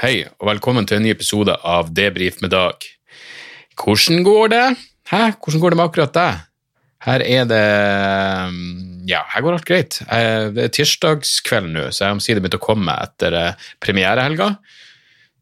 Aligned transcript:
Hei, 0.00 0.22
og 0.40 0.48
velkommen 0.48 0.86
til 0.88 0.98
en 0.98 1.04
ny 1.04 1.10
episode 1.12 1.52
av 1.68 1.90
Debrif 1.92 2.38
med 2.42 2.52
Dag. 2.54 2.84
Hvordan 3.76 4.22
går 4.24 4.52
det? 4.52 4.64
Hæ? 5.12 5.20
Hvordan 5.36 5.60
går 5.60 5.74
det 5.74 5.78
med 5.80 5.84
akkurat 5.90 6.14
deg? 6.16 6.38
Her 7.02 7.24
er 7.26 7.48
det 7.50 7.64
Ja, 9.10 9.20
her 9.34 9.42
går 9.44 9.58
alt 9.58 9.66
greit. 9.68 9.98
Eh, 10.06 10.48
Det 10.54 10.64
er 10.64 10.72
tirsdagskveld 10.78 11.72
nå, 11.74 11.84
så 11.90 12.06
jeg 12.06 12.16
omsider 12.16 12.40
begynt 12.40 12.56
å 12.56 12.62
komme 12.62 12.94
etter 13.04 13.34
eh, 13.36 13.68
premierehelga. 13.82 14.54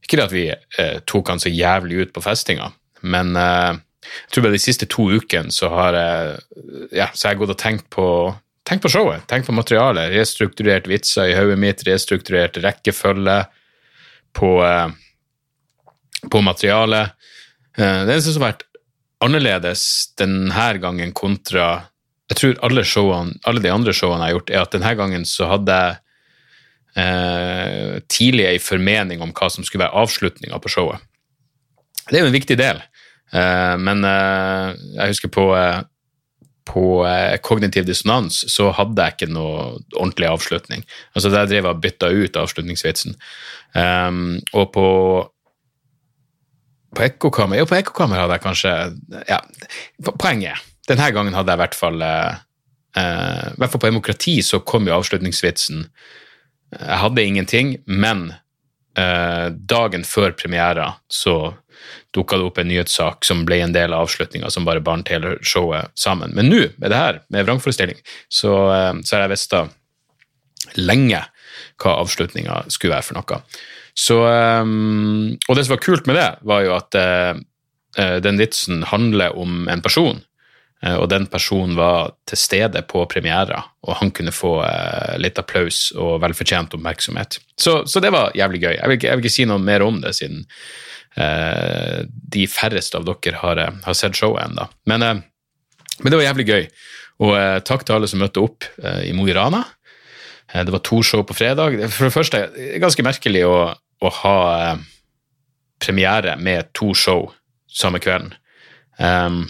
Ikke 0.03 0.18
det 0.18 0.27
at 0.27 0.35
vi 0.35 0.46
eh, 0.51 0.98
tok 1.07 1.29
han 1.30 1.39
så 1.43 1.53
jævlig 1.53 2.01
ut 2.07 2.12
på 2.17 2.25
festinga, 2.25 2.73
men 3.03 3.37
jeg 3.37 4.32
tror 4.32 4.43
bare 4.48 4.57
de 4.57 4.62
siste 4.64 4.89
to 4.91 5.07
ukene 5.14 5.53
så 5.55 5.69
har 5.71 5.95
jeg 5.95 6.89
ja, 6.98 7.07
så 7.14 7.29
har 7.29 7.39
gått 7.39 7.55
og 7.55 7.61
tenkt 7.61 7.87
på 7.93 8.07
Tenk 8.71 8.82
på 8.85 8.91
showet, 8.93 9.25
tenk 9.27 9.46
på 9.48 9.55
materialet. 9.57 10.12
Restrukturert 10.12 10.85
vitser 10.87 11.30
i 11.32 11.35
hodet 11.35 11.57
mitt, 11.59 11.80
restrukturert 11.89 12.59
rekkefølge 12.62 13.39
på, 14.37 14.51
eh, 14.65 14.89
på 16.31 16.43
materialet. 16.45 17.14
Eh, 17.79 18.04
det 18.04 18.14
eneste 18.14 18.35
som 18.35 18.45
har 18.45 18.54
vært 18.54 18.67
annerledes 19.25 19.85
denne 20.18 20.68
gangen 20.81 21.13
kontra 21.13 21.87
Jeg 22.31 22.39
tror 22.39 22.59
alle, 22.63 22.85
showene, 22.87 23.32
alle 23.43 23.59
de 23.59 23.71
andre 23.75 23.90
showene 23.90 24.23
jeg 24.23 24.31
har 24.31 24.37
gjort, 24.37 24.51
er 24.51 24.61
at 24.63 24.75
denne 24.77 24.90
gangen 24.95 25.25
så 25.27 25.49
hadde 25.51 25.75
jeg 25.75 25.96
eh, 27.03 27.96
tidlig 28.07 28.45
en 28.46 28.63
formening 28.63 29.25
om 29.25 29.32
hva 29.35 29.49
som 29.51 29.67
skulle 29.67 29.82
være 29.82 29.99
avslutninga 29.99 30.61
på 30.62 30.71
showet. 30.71 31.03
Det 32.06 32.20
er 32.20 32.23
jo 32.23 32.31
en 32.31 32.37
viktig 32.37 32.56
del, 32.61 32.78
eh, 33.34 33.75
men 33.83 34.06
eh, 34.06 34.78
jeg 34.95 35.17
husker 35.17 35.33
på 35.34 35.48
eh, 35.59 35.83
på 36.69 37.03
eh, 37.09 37.39
kognitiv 37.42 37.87
dissonans 37.89 38.42
så 38.53 38.70
hadde 38.77 39.03
jeg 39.03 39.17
ikke 39.17 39.33
noe 39.33 39.81
ordentlig 39.97 40.28
avslutning. 40.31 40.84
Altså 41.14 41.33
Der 41.33 41.48
drev 41.48 41.64
jeg 41.64 41.75
og 41.75 41.83
bytta 41.83 42.11
ut 42.12 42.39
avslutningsvitsen. 42.41 43.17
Um, 43.75 44.41
og 44.53 44.73
på 44.75 44.87
på 46.91 47.05
ekkokammer 47.06 47.61
Jo, 47.61 47.69
på 47.70 47.77
ekkokammer 47.78 48.19
hadde 48.19 48.34
jeg 48.34 48.43
kanskje 48.43 48.71
Ja, 49.29 49.37
poenget 50.19 50.59
Denne 50.89 51.07
gangen 51.15 51.37
hadde 51.39 51.53
jeg 51.53 51.61
i 51.61 51.62
hvert 51.62 51.77
fall 51.79 52.03
eh, 52.03 52.33
I 52.99 53.61
hvert 53.61 53.71
fall 53.71 53.84
på 53.84 53.91
demokrati 53.93 54.34
så 54.43 54.59
kom 54.67 54.89
jo 54.89 54.97
avslutningsvitsen. 54.97 55.84
Jeg 56.75 56.99
hadde 57.05 57.23
ingenting, 57.23 57.77
men 57.87 58.33
eh, 58.99 59.49
dagen 59.51 60.05
før 60.07 60.35
premiera 60.39 60.95
så 61.11 61.55
dukka 62.15 62.39
det 62.39 62.47
opp 62.47 62.59
en 62.61 62.69
nyhetssak 62.69 63.25
som 63.25 63.45
ble 63.49 63.61
en 63.65 63.75
del 63.75 63.95
av 63.95 64.07
avslutninga, 64.07 64.51
som 64.51 64.67
bare 64.67 64.83
bandt 64.85 65.13
hele 65.13 65.37
showet 65.47 65.93
sammen. 65.99 66.35
Men 66.37 66.51
nå, 66.51 66.65
med 66.77 66.93
det 66.93 66.99
her, 66.99 67.21
med 67.33 67.47
vrangforestilling, 67.47 68.01
så, 68.29 68.55
eh, 68.75 68.95
så 69.05 69.17
har 69.17 69.27
jeg 69.27 69.35
visst 69.37 69.55
lenge 70.79 71.23
hva 71.81 71.99
avslutninga 72.03 72.65
skulle 72.69 72.97
være 72.97 73.09
for 73.09 73.19
noe. 73.19 73.43
Så, 73.97 74.17
um, 74.23 75.37
og 75.49 75.57
det 75.57 75.65
som 75.67 75.75
var 75.75 75.83
kult 75.83 76.07
med 76.09 76.17
det, 76.17 76.29
var 76.47 76.63
jo 76.65 76.75
at 76.77 76.97
uh, 76.97 78.21
den 78.23 78.39
vitsen 78.39 78.85
handler 78.87 79.35
om 79.37 79.67
en 79.69 79.83
person, 79.83 80.21
og 80.81 81.09
den 81.12 81.27
personen 81.28 81.75
var 81.77 82.14
til 82.28 82.39
stede 82.41 82.81
på 82.89 83.03
premiera, 83.11 83.59
og 83.84 83.98
han 83.98 84.12
kunne 84.17 84.33
få 84.33 84.55
uh, 84.62 85.17
litt 85.20 85.37
applaus 85.41 85.91
og 85.92 86.22
velfortjent 86.22 86.77
oppmerksomhet. 86.78 87.37
Så, 87.53 87.83
så, 87.84 88.00
det 88.00 88.12
var 88.14 88.33
jævlig 88.39 88.62
gøy. 88.62 88.75
Jeg 88.78 88.89
vil, 88.89 88.97
ikke, 88.97 89.11
jeg 89.11 89.19
vil 89.19 89.27
ikke 89.27 89.34
si 89.34 89.47
noe 89.50 89.61
mer 89.61 89.84
om 89.84 90.00
det, 90.05 90.14
siden 90.17 90.47
de 91.11 92.45
færreste 92.47 92.95
av 92.95 93.03
dere 93.05 93.41
har, 93.41 93.59
har 93.83 93.97
sett 93.98 94.14
showet 94.14 94.45
ennå. 94.45 94.62
Men, 94.89 95.03
men, 95.03 96.06
det 96.06 96.20
var 96.20 96.22
jævlig 96.22 96.47
gøy. 96.47 96.69
Og 97.27 97.34
takk 97.67 97.83
til 97.83 97.97
alle 97.97 98.09
som 98.09 98.22
møtte 98.22 98.41
opp 98.41 98.69
i 99.03 99.11
Mo 99.19 99.27
i 99.27 99.34
Rana. 99.34 99.65
Det 100.55 100.70
var 100.70 100.84
to 100.87 101.03
show 101.03 101.27
på 101.27 101.34
fredag. 101.34 101.77
For 101.91 102.06
det 102.06 102.15
første, 102.15 102.44
det 102.55 102.69
er 102.77 102.84
ganske 102.87 103.05
merkelig 103.05 103.42
å, 103.42 103.59
å 104.00 104.12
ha 104.22 104.37
eh, 104.55 104.83
premiere 105.83 106.37
med 106.41 106.72
to 106.77 106.92
show 106.97 107.28
samme 107.70 108.00
kvelden. 108.03 108.33
Um, 108.98 109.44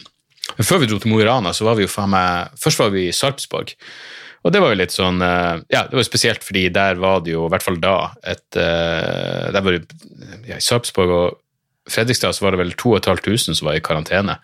men 0.57 0.67
før 0.67 0.83
vi 0.83 0.89
dro 0.91 0.99
til 1.01 1.13
Mo 1.13 1.21
i 1.21 1.27
Rana, 1.29 1.53
så 1.57 1.67
var 1.67 1.79
vi 1.79 1.87
jo 1.87 1.93
faen 1.93 2.13
meg 2.13 2.57
Først 2.61 2.81
var 2.83 2.91
vi 2.95 3.09
i 3.09 3.15
Sarpsborg. 3.17 3.75
Og 4.41 4.55
det 4.55 4.63
var 4.63 4.73
jo 4.73 4.81
litt 4.81 4.95
sånn 4.95 5.21
uh, 5.21 5.61
Ja, 5.69 5.85
det 5.85 5.97
var 5.97 6.05
jo 6.05 6.09
spesielt 6.09 6.45
fordi 6.47 6.69
der 6.73 7.01
var 7.01 7.25
det 7.25 7.35
jo, 7.35 7.45
i 7.47 7.53
hvert 7.53 7.65
fall 7.67 7.81
da, 7.83 7.97
et 8.25 8.47
uh, 8.57 9.51
der 9.53 9.65
var 9.65 9.77
det, 9.77 10.01
ja, 10.49 10.57
I 10.57 10.65
Sarpsborg 10.65 11.17
og 11.17 11.41
Fredrikstad 11.91 12.37
så 12.37 12.45
var 12.45 12.55
det 12.55 12.63
vel 12.63 12.77
2500 12.79 13.59
som 13.59 13.67
var 13.67 13.79
i 13.79 13.85
karantene. 13.85 14.37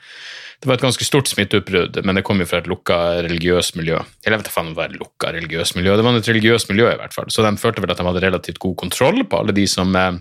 Det 0.61 0.71
var 0.71 0.79
et 0.79 0.85
ganske 0.87 1.05
stort 1.05 1.29
smitteutbrudd, 1.29 1.99
men 2.09 2.17
det 2.17 2.25
kom 2.27 2.41
jo 2.41 2.47
fra 2.49 2.63
et 2.63 2.69
lukka 2.71 2.97
religiøst 3.27 3.77
miljø. 3.77 3.99
Eller 4.25 4.39
jeg 4.39 4.41
vet 4.41 4.49
ikke 4.51 4.63
om 4.63 4.71
det 4.71 4.79
var 4.79 4.89
et 4.89 4.99
lukka 4.99 5.33
religiøst 5.37 5.77
miljø, 5.77 5.97
det 5.99 6.07
var 6.07 6.17
et 6.17 6.31
religiøst 6.31 6.71
miljø 6.73 6.89
i 6.91 6.99
hvert 7.03 7.15
fall. 7.15 7.29
Så 7.33 7.45
de 7.45 7.53
følte 7.61 7.85
vel 7.85 7.93
at 7.93 8.01
de 8.01 8.07
hadde 8.09 8.25
relativt 8.25 8.63
god 8.63 8.75
kontroll 8.81 9.21
på 9.29 9.43
alle 9.43 9.55
de 9.57 9.67
som, 9.69 9.93
eh, 9.95 10.17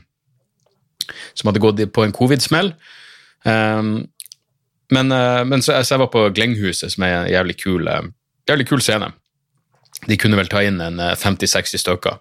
som 1.34 1.50
hadde 1.50 1.64
gått 1.64 1.82
på 1.96 2.04
en 2.04 2.16
covid-smell. 2.16 2.74
Um, 3.46 4.08
men, 4.94 5.12
uh, 5.12 5.42
men 5.48 5.64
så, 5.66 5.78
så, 5.82 5.96
jeg 5.96 6.04
var 6.04 6.12
på 6.14 6.28
Glenghuset, 6.36 6.94
som 6.94 7.06
er 7.08 7.16
en 7.16 7.32
jævlig 7.32 7.58
kul, 7.64 7.90
uh, 7.90 8.06
jævlig 8.50 8.68
kul 8.70 8.84
scene. 8.84 9.12
De 10.06 10.18
kunne 10.20 10.38
vel 10.38 10.52
ta 10.52 10.62
inn 10.66 10.82
en 10.84 11.00
50-60 11.00 11.82
stykker. 11.82 12.20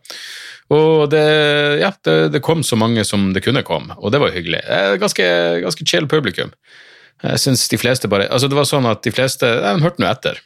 Og 0.73 1.11
det, 1.13 1.25
ja, 1.83 1.91
det, 2.07 2.15
det, 2.33 2.41
kom 2.45 2.63
så 2.65 2.79
mange 2.81 3.03
som 3.05 3.33
det 3.35 3.43
kunne 3.45 3.65
komme, 3.67 3.97
og 3.99 4.15
det 4.15 4.21
var 4.23 4.33
hyggelig. 4.33 4.63
Ganske, 5.03 5.27
ganske 5.61 5.87
chill 5.91 6.07
publikum. 6.09 6.55
Jeg 7.25 7.41
synes 7.41 7.69
de 7.69 7.79
fleste 7.79 8.09
bare 8.11 8.29
Altså, 8.33 8.49
det 8.49 8.59
var 8.59 8.67
sånn 8.69 8.89
at 8.91 9.05
de 9.05 9.13
fleste 9.15 9.47
De 9.47 9.83
hørte 9.85 10.03
nå 10.03 10.09
etter. 10.11 10.41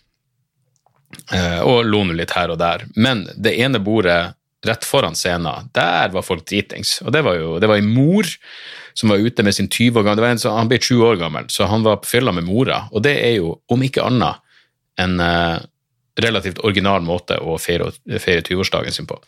Eh, 1.32 1.60
og 1.64 1.86
lo 1.88 2.02
nå 2.04 2.16
litt 2.16 2.34
her 2.36 2.52
og 2.52 2.60
der. 2.60 2.84
Men 2.96 3.26
det 3.36 3.56
ene 3.58 3.80
bordet 3.82 4.34
rett 4.66 4.84
foran 4.84 5.14
scenen, 5.14 5.70
der 5.74 6.10
var 6.14 6.26
folk 6.26 6.46
dritings. 6.48 6.98
Og 7.04 7.12
det 7.14 7.22
var 7.26 7.38
jo 7.38 7.56
det 7.62 7.70
var 7.70 7.78
en 7.78 7.92
mor 7.94 8.26
som 8.98 9.12
var 9.12 9.22
ute 9.22 9.44
med 9.46 9.54
sin 9.54 9.68
20 9.68 10.00
år 10.00 10.06
gammel 10.08 10.38
Han 10.50 10.70
ble 10.70 10.78
20 10.78 11.04
år 11.06 11.18
gammel, 11.20 11.44
så 11.48 11.68
han 11.70 11.84
var 11.86 12.00
på 12.02 12.10
fylla 12.10 12.32
med 12.34 12.48
mora. 12.48 12.88
Og 12.90 13.02
det 13.02 13.14
er 13.22 13.36
jo, 13.38 13.60
om 13.70 13.82
ikke 13.82 14.02
annet, 14.02 14.42
en 14.98 15.20
uh, 15.22 15.60
relativt 16.18 16.58
original 16.66 17.04
måte 17.06 17.36
å 17.38 17.54
feire, 17.62 17.92
feire 18.18 18.42
20-årsdagen 18.42 18.96
sin 18.96 19.06
på. 19.06 19.20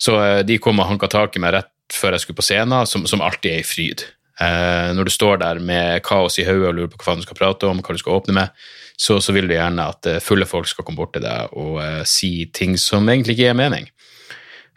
Så 0.00 0.16
uh, 0.16 0.40
de 0.40 0.56
kom 0.56 0.80
og 0.80 0.88
hanka 0.88 1.10
tak 1.12 1.36
i 1.36 1.42
meg 1.42 1.52
rett 1.58 1.74
før 1.92 2.16
jeg 2.16 2.24
skulle 2.24 2.40
på 2.40 2.46
scenen, 2.46 2.88
som, 2.88 3.04
som 3.10 3.20
alltid 3.20 3.52
er 3.52 3.60
i 3.60 3.68
fryd. 3.68 4.06
Uh, 4.40 4.96
når 4.96 5.10
du 5.10 5.12
står 5.12 5.42
der 5.42 5.60
med 5.60 6.00
kaos 6.06 6.40
i 6.40 6.46
hodet 6.48 6.70
og 6.70 6.78
lurer 6.78 6.94
på 6.94 7.04
hva 7.04 7.18
du 7.18 7.26
skal 7.26 7.36
prate 7.36 7.68
om, 7.68 7.84
hva 7.84 7.96
du 7.96 8.00
skal 8.00 8.16
åpne 8.16 8.38
med, 8.40 8.64
så, 8.96 9.20
så 9.20 9.36
vil 9.36 9.48
du 9.50 9.58
gjerne 9.58 9.84
at 9.92 10.08
fulle 10.24 10.48
folk 10.48 10.68
skal 10.68 10.86
komme 10.86 11.00
bort 11.00 11.12
til 11.12 11.24
deg 11.24 11.52
og 11.56 11.78
si 12.08 12.48
ting 12.56 12.76
som 12.80 13.08
egentlig 13.08 13.36
ikke 13.36 13.50
gir 13.50 13.56
mening. 13.56 13.88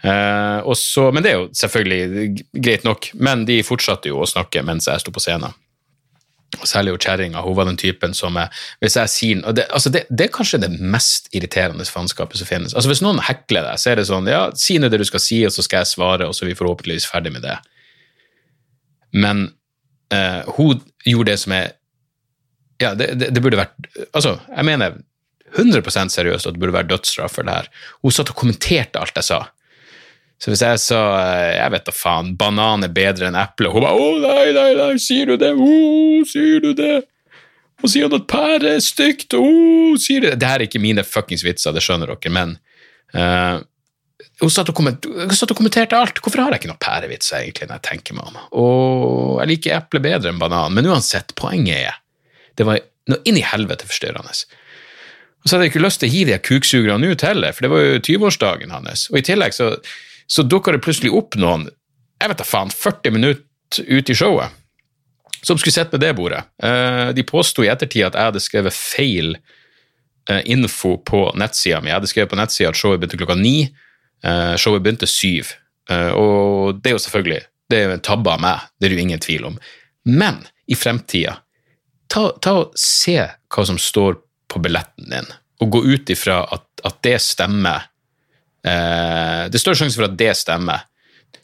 Uh, 0.03 0.59
også, 0.67 1.11
men 1.15 1.23
det 1.23 1.31
er 1.31 1.37
jo 1.37 1.49
selvfølgelig 1.55 2.45
greit 2.59 2.83
nok, 2.83 3.13
men 3.23 3.45
de 3.47 3.61
fortsatte 3.63 4.11
jo 4.11 4.19
å 4.19 4.27
snakke 4.27 4.63
mens 4.67 4.89
jeg 4.89 4.99
sto 4.99 5.13
på 5.15 5.23
scenen. 5.23 5.55
Og 6.59 6.67
særlig 6.69 6.93
jo 6.93 6.99
kjerringa, 7.01 7.41
hun 7.41 7.55
var 7.57 7.65
den 7.65 7.79
typen 7.81 8.13
som 8.13 8.35
Hvis 8.81 8.97
jeg 8.99 9.09
sier 9.09 9.53
det, 9.55 9.65
altså 9.73 9.89
det, 9.89 10.03
det, 10.09 10.27
er 10.27 10.35
kanskje 10.35 10.59
det 10.61 10.69
mest 10.77 11.31
irriterende 11.33 11.85
faenskapet 11.85 12.37
som 12.37 12.49
finnes. 12.49 12.75
Altså 12.75 12.91
Hvis 12.91 13.01
noen 13.01 13.21
hekler 13.25 13.65
deg, 13.65 13.79
så 13.81 13.89
er 13.91 13.97
det 13.97 14.05
sånn 14.09 14.29
Ja, 14.29 14.43
si 14.53 14.77
nå 14.77 14.91
det 14.91 15.01
du 15.01 15.07
skal 15.07 15.23
si, 15.23 15.39
og 15.47 15.53
så 15.55 15.65
skal 15.65 15.81
jeg 15.81 15.93
svare, 15.95 16.27
og 16.27 16.35
så 16.35 16.45
er 16.45 16.51
vi 16.51 16.59
forhåpentligvis 16.59 17.09
ferdig 17.09 17.33
med 17.33 17.45
det. 17.47 17.57
Men 19.17 19.47
eh, 20.13 20.43
hun 20.57 20.83
gjorde 21.05 21.31
det 21.31 21.39
som 21.41 21.55
er 21.57 21.73
Ja, 22.81 22.93
det, 22.97 23.13
det, 23.23 23.41
burde 23.41 23.61
vært 23.61 23.89
Altså, 24.11 24.37
jeg 24.51 24.69
mener 24.69 25.01
100% 25.53 26.13
seriøst 26.13 26.49
at 26.49 26.55
det 26.55 26.61
burde 26.61 26.73
være 26.73 26.89
dødsstraff 26.89 27.35
for 27.37 27.45
det 27.45 27.53
her. 27.53 27.67
Hun 28.01 28.13
satt 28.13 28.31
og 28.33 28.39
kommenterte 28.39 28.97
alt 29.01 29.17
jeg 29.19 29.27
sa. 29.27 29.43
Så 30.43 30.51
hvis 30.51 30.63
jeg 30.65 30.79
sa 30.83 30.99
jeg 31.55 31.71
vet 31.71 31.85
da 31.87 31.93
faen, 31.95 32.33
banan 32.35 32.83
er 32.83 32.91
bedre 32.91 33.29
enn 33.29 33.39
eple, 33.39 33.71
hun 33.71 33.85
bare 33.85 33.95
'Å, 33.95 34.07
nei, 34.19 34.47
nei, 34.51 34.71
nei, 34.75 34.93
sier 34.99 35.31
du 35.31 35.37
det? 35.39 35.53
Å, 35.55 35.75
sier 36.27 36.59
du 36.59 36.73
det?' 36.75 37.05
Og 37.83 37.91
sier 37.91 38.07
han 38.07 38.15
at 38.15 38.27
pære 38.31 38.75
er 38.77 38.83
stygt? 38.83 39.35
Å, 39.35 39.43
sier 39.99 40.23
du 40.23 40.29
det? 40.29 40.39
Det 40.39 40.49
her 40.49 40.61
er 40.61 40.67
ikke 40.67 40.83
mine 40.83 41.03
fuckings 41.03 41.43
vitser, 41.43 41.75
det 41.75 41.83
skjønner 41.83 42.11
dere, 42.11 42.31
men 42.31 42.53
uh, 43.15 43.59
hun 44.39 44.51
satt 44.51 44.71
og, 44.71 44.77
kommenterte 44.77 45.97
alt. 45.97 46.21
Hvorfor 46.23 46.43
har 46.43 46.55
jeg 46.55 46.63
ikke 46.63 46.71
noen 46.71 46.83
pærevitser, 46.83 47.41
egentlig, 47.41 47.67
når 47.67 47.81
jeg 47.81 47.85
tenker 47.89 48.15
meg 48.15 48.29
om? 48.29 48.39
Og 48.63 49.41
jeg 49.41 49.51
liker 49.51 49.77
eple 49.81 50.03
bedre 50.03 50.31
enn 50.31 50.39
banan, 50.39 50.75
men 50.75 50.87
uansett, 50.87 51.35
poenget 51.39 51.89
er 51.89 51.99
det 52.59 52.67
var 52.67 52.79
noe 53.09 53.19
inn 53.27 53.39
i 53.39 53.43
helvete 53.43 53.87
forstyrrende. 53.89 54.31
Og 55.43 55.49
så 55.49 55.55
hadde 55.55 55.67
jeg 55.67 55.73
ikke 55.73 55.83
lyst 55.83 55.99
til 56.03 56.11
å 56.11 56.13
hive 56.13 56.35
de 56.35 56.39
kuksugerne 56.45 57.11
ut 57.11 57.23
heller, 57.25 57.55
for 57.55 57.65
det 57.65 57.71
var 57.73 57.83
jo 57.83 58.01
20-årsdagen 58.07 58.71
hans. 58.71 59.07
Og 59.11 59.19
i 59.19 59.25
tillegg 59.27 59.55
så, 59.57 59.73
så 60.27 60.45
dukka 60.45 60.73
det 60.75 60.83
plutselig 60.85 61.13
opp 61.15 61.37
noen, 61.39 61.67
jeg 62.21 62.31
vet 62.31 62.39
da 62.39 62.47
faen, 62.47 62.71
40 62.71 63.15
minutter 63.15 63.87
ute 63.87 64.13
i 64.13 64.17
showet, 64.17 64.53
som 65.43 65.59
skulle 65.59 65.75
sitte 65.75 65.97
med 65.97 66.05
det 66.05 66.13
bordet. 66.15 66.43
Eh, 66.63 67.09
de 67.15 67.25
påsto 67.27 67.65
i 67.65 67.71
ettertid 67.71 68.05
at 68.07 68.15
jeg 68.15 68.31
hadde 68.31 68.43
skrevet 68.43 68.75
feil 68.77 69.33
eh, 69.35 70.43
info 70.53 70.95
på 71.03 71.25
nettsida 71.39 71.81
mi. 71.81 71.91
Jeg 71.91 71.99
hadde 71.99 72.11
skrevet 72.11 72.31
på 72.31 72.39
nettsida 72.39 72.71
at 72.71 72.79
showet 72.79 73.01
begynte 73.01 73.19
klokka 73.19 73.35
ni. 73.39 73.57
Uh, 74.23 74.53
showet 74.55 74.79
begynte 74.79 75.03
syv, 75.03 75.49
og 75.91 76.77
det 76.79 76.93
er 76.93 76.93
jo 76.95 77.01
selvfølgelig 77.03 77.41
det 77.73 77.79
er 77.79 77.87
jo 77.87 77.95
en 77.97 78.03
tabbe 78.05 78.33
av 78.33 78.41
meg, 78.43 78.67
det 78.77 78.87
er 78.87 78.93
det 78.93 78.99
jo 78.99 79.05
ingen 79.07 79.23
tvil 79.23 79.47
om. 79.49 79.55
Men 80.09 80.43
i 80.69 80.77
fremtida, 80.77 81.37
ta, 82.11 82.27
ta 82.43 82.57
og 82.61 82.75
se 82.79 83.17
hva 83.17 83.65
som 83.67 83.79
står 83.81 84.19
på 84.51 84.61
billetten 84.63 85.09
din, 85.09 85.31
og 85.63 85.73
gå 85.73 85.83
ut 85.87 86.13
ifra 86.13 86.43
at, 86.53 86.67
at 86.85 86.99
det 87.05 87.17
stemmer. 87.23 87.89
Uh, 88.63 89.49
det 89.51 89.59
er 89.59 89.63
større 89.63 89.81
sjanse 89.81 89.99
for 89.99 90.07
at 90.07 90.17
det 90.19 90.31
stemmer. 90.39 90.87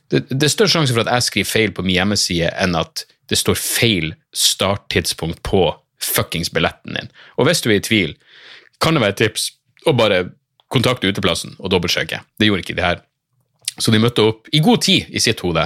det, 0.10 0.24
er 0.42 0.52
større 0.52 0.72
sjanse 0.72 0.96
for 0.96 1.04
at 1.04 1.12
jeg 1.14 1.28
skriver 1.28 1.50
feil 1.50 1.74
på 1.76 1.86
min 1.86 1.98
hjemmeside 1.98 2.50
enn 2.58 2.78
at 2.80 3.06
det 3.30 3.38
står 3.38 3.60
feil 3.60 4.14
starttidspunkt 4.34 5.44
på 5.46 5.68
fuckings 6.02 6.50
billetten 6.54 6.98
din. 6.98 7.12
Og 7.38 7.46
hvis 7.48 7.62
du 7.62 7.70
er 7.70 7.78
i 7.78 7.86
tvil, 7.86 8.16
kan 8.82 8.96
det 8.96 9.04
være 9.04 9.16
et 9.18 9.22
tips 9.26 9.52
å 9.88 9.94
bare 9.98 10.24
kontakte 10.72 11.10
uteplassen 11.10 11.56
og 11.60 11.72
dobbeltsjekke. 11.74 12.22
Det 12.40 12.50
gjorde 12.50 12.66
ikke 12.66 12.78
de 12.78 12.86
her. 12.86 13.04
Så 13.80 13.94
de 13.94 14.02
møtte 14.02 14.26
opp 14.26 14.50
i 14.54 14.62
god 14.64 14.84
tid 14.86 15.10
i 15.14 15.22
sitt 15.24 15.42
hode. 15.46 15.66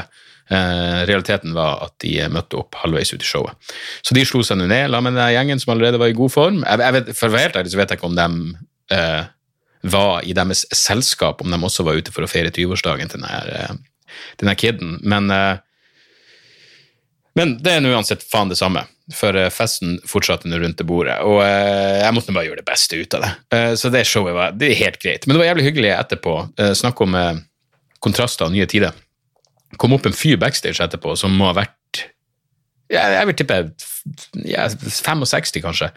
Eh, 0.52 1.00
realiteten 1.08 1.54
var 1.56 1.86
at 1.86 1.96
de 2.04 2.18
møtte 2.32 2.60
opp 2.60 2.76
halvveis 2.82 3.14
ut 3.14 3.24
i 3.24 3.28
showet. 3.28 3.72
Så 4.04 4.16
de 4.16 4.26
slo 4.28 4.44
seg 4.46 4.60
ned 4.62 4.92
la 4.92 5.00
med 5.04 5.16
den 5.18 5.32
gjengen 5.34 5.62
som 5.62 5.74
allerede 5.74 6.02
var 6.02 6.12
i 6.12 6.18
god 6.18 6.34
form. 6.34 6.62
Jeg 6.68 6.98
vet, 6.98 7.14
for 7.16 7.30
å 7.30 7.36
være 7.36 7.48
helt 7.48 7.62
ærlig 7.62 7.74
så 7.74 7.80
vet 7.80 7.94
jeg 7.94 8.02
ikke 8.02 8.12
om 8.12 8.20
de 8.20 8.28
eh, 8.96 9.24
var 9.84 10.24
i 10.24 10.34
deres 10.36 10.64
selskap, 10.72 11.42
om 11.42 11.52
de 11.52 11.60
også 11.60 11.84
var 11.84 12.00
ute 12.00 12.14
for 12.16 12.24
å 12.24 12.32
feire 12.32 12.54
20-årsdagen 12.54 13.12
til 13.12 13.26
eh, 13.28 13.76
denne 14.40 14.56
kiden. 14.60 14.98
Men 15.04 15.30
eh, 15.34 15.62
men 17.34 17.56
det 17.66 17.72
er 17.72 17.80
nå 17.82 17.90
uansett 17.90 18.22
faen 18.30 18.52
det 18.52 18.60
samme, 18.60 18.84
for 19.18 19.34
eh, 19.36 19.50
festen 19.50 19.96
fortsatte 20.08 20.48
nå 20.48 20.60
rundt 20.62 20.78
det 20.78 20.86
bordet. 20.88 21.18
Og 21.26 21.42
jeg 21.42 22.14
måtte 22.14 22.36
bare 22.36 22.46
gjøre 22.46 22.62
det 22.62 22.68
beste 22.68 23.00
ut 23.00 23.18
av 23.18 23.26
det. 23.26 23.32
Så 23.82 23.90
det 23.94 24.06
showet 24.06 24.38
var 24.38 24.54
det 24.54 24.70
er 24.70 24.82
helt 24.84 25.00
greit. 25.02 25.26
Men 25.26 25.36
det 25.36 25.42
var 25.42 25.50
jævlig 25.50 25.66
hyggelig 25.66 25.96
etterpå. 25.96 26.36
Snakk 26.78 27.02
om 27.02 27.18
kontraster 28.06 28.46
og 28.46 28.54
nye 28.54 28.70
tider. 28.70 28.94
Kom 29.82 29.96
opp 29.98 30.06
en 30.06 30.14
fyr 30.14 30.38
backstage 30.38 30.78
etterpå 30.86 31.18
som 31.18 31.34
må 31.34 31.50
ha 31.50 31.58
vært 31.58 31.74
ja, 32.94 33.04
jeg 33.18 33.30
vil 33.30 33.38
tippe 33.40 33.60
ja, 34.48 34.68
65, 34.70 35.62
kanskje. 35.64 35.90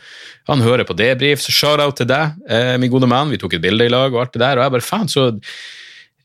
Han 0.51 0.65
hører 0.65 0.87
på 0.89 0.97
debrief, 0.99 1.43
så 1.45 1.55
shout-out 1.55 1.99
til 2.01 2.09
deg, 2.11 2.37
eh, 2.49 2.75
min 2.81 2.93
gode 2.93 3.09
mann. 3.11 3.33
Vi 3.33 3.41
tok 3.43 3.59
et 3.59 3.65
bilde 3.65 3.89
i 3.89 3.93
lag 3.93 4.15
og 4.15 4.23
alt 4.25 4.37
det 4.37 4.45
der, 4.45 4.59
og 4.59 4.67
jeg 4.67 4.77
bare 4.77 4.87
faen, 4.87 5.11
så 5.11 5.29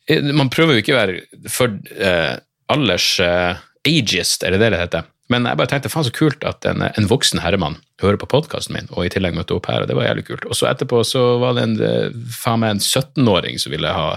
eh, 0.07 0.21
Man 0.31 0.51
prøver 0.53 0.77
jo 0.77 0.85
ikke 0.85 0.95
å 0.95 1.01
være 1.01 1.49
for 1.51 1.73
eh, 1.97 2.35
alders 2.71 3.15
eh, 3.23 3.61
ageist, 3.87 4.45
er 4.45 4.55
det 4.55 4.61
det 4.61 4.75
det 4.75 4.83
heter? 4.85 5.09
Men 5.31 5.47
jeg 5.47 5.59
bare 5.61 5.71
tenkte 5.71 5.91
faen 5.91 6.05
så 6.05 6.13
kult 6.13 6.43
at 6.47 6.65
en, 6.67 6.83
en 6.89 7.07
voksen 7.07 7.39
herremann 7.39 7.77
hører 8.03 8.19
på 8.19 8.29
podkasten 8.33 8.75
min, 8.75 8.89
og 8.91 9.05
i 9.05 9.11
tillegg 9.13 9.37
møtte 9.37 9.55
opp 9.55 9.69
her, 9.71 9.83
og 9.83 9.89
det 9.89 9.95
var 9.95 10.09
jævlig 10.09 10.25
kult. 10.27 10.47
Og 10.49 10.57
så 10.57 10.67
etterpå 10.71 11.03
så 11.07 11.23
var 11.41 11.55
det 11.55 11.67
en, 11.67 11.75
eh, 11.87 12.15
faen 12.35 12.63
meg 12.63 12.75
en 12.75 12.83
17-åring 12.83 13.59
som 13.61 13.73
ville 13.73 13.93
ha 13.95 14.07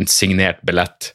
en 0.00 0.10
signert 0.10 0.60
billett. 0.66 1.14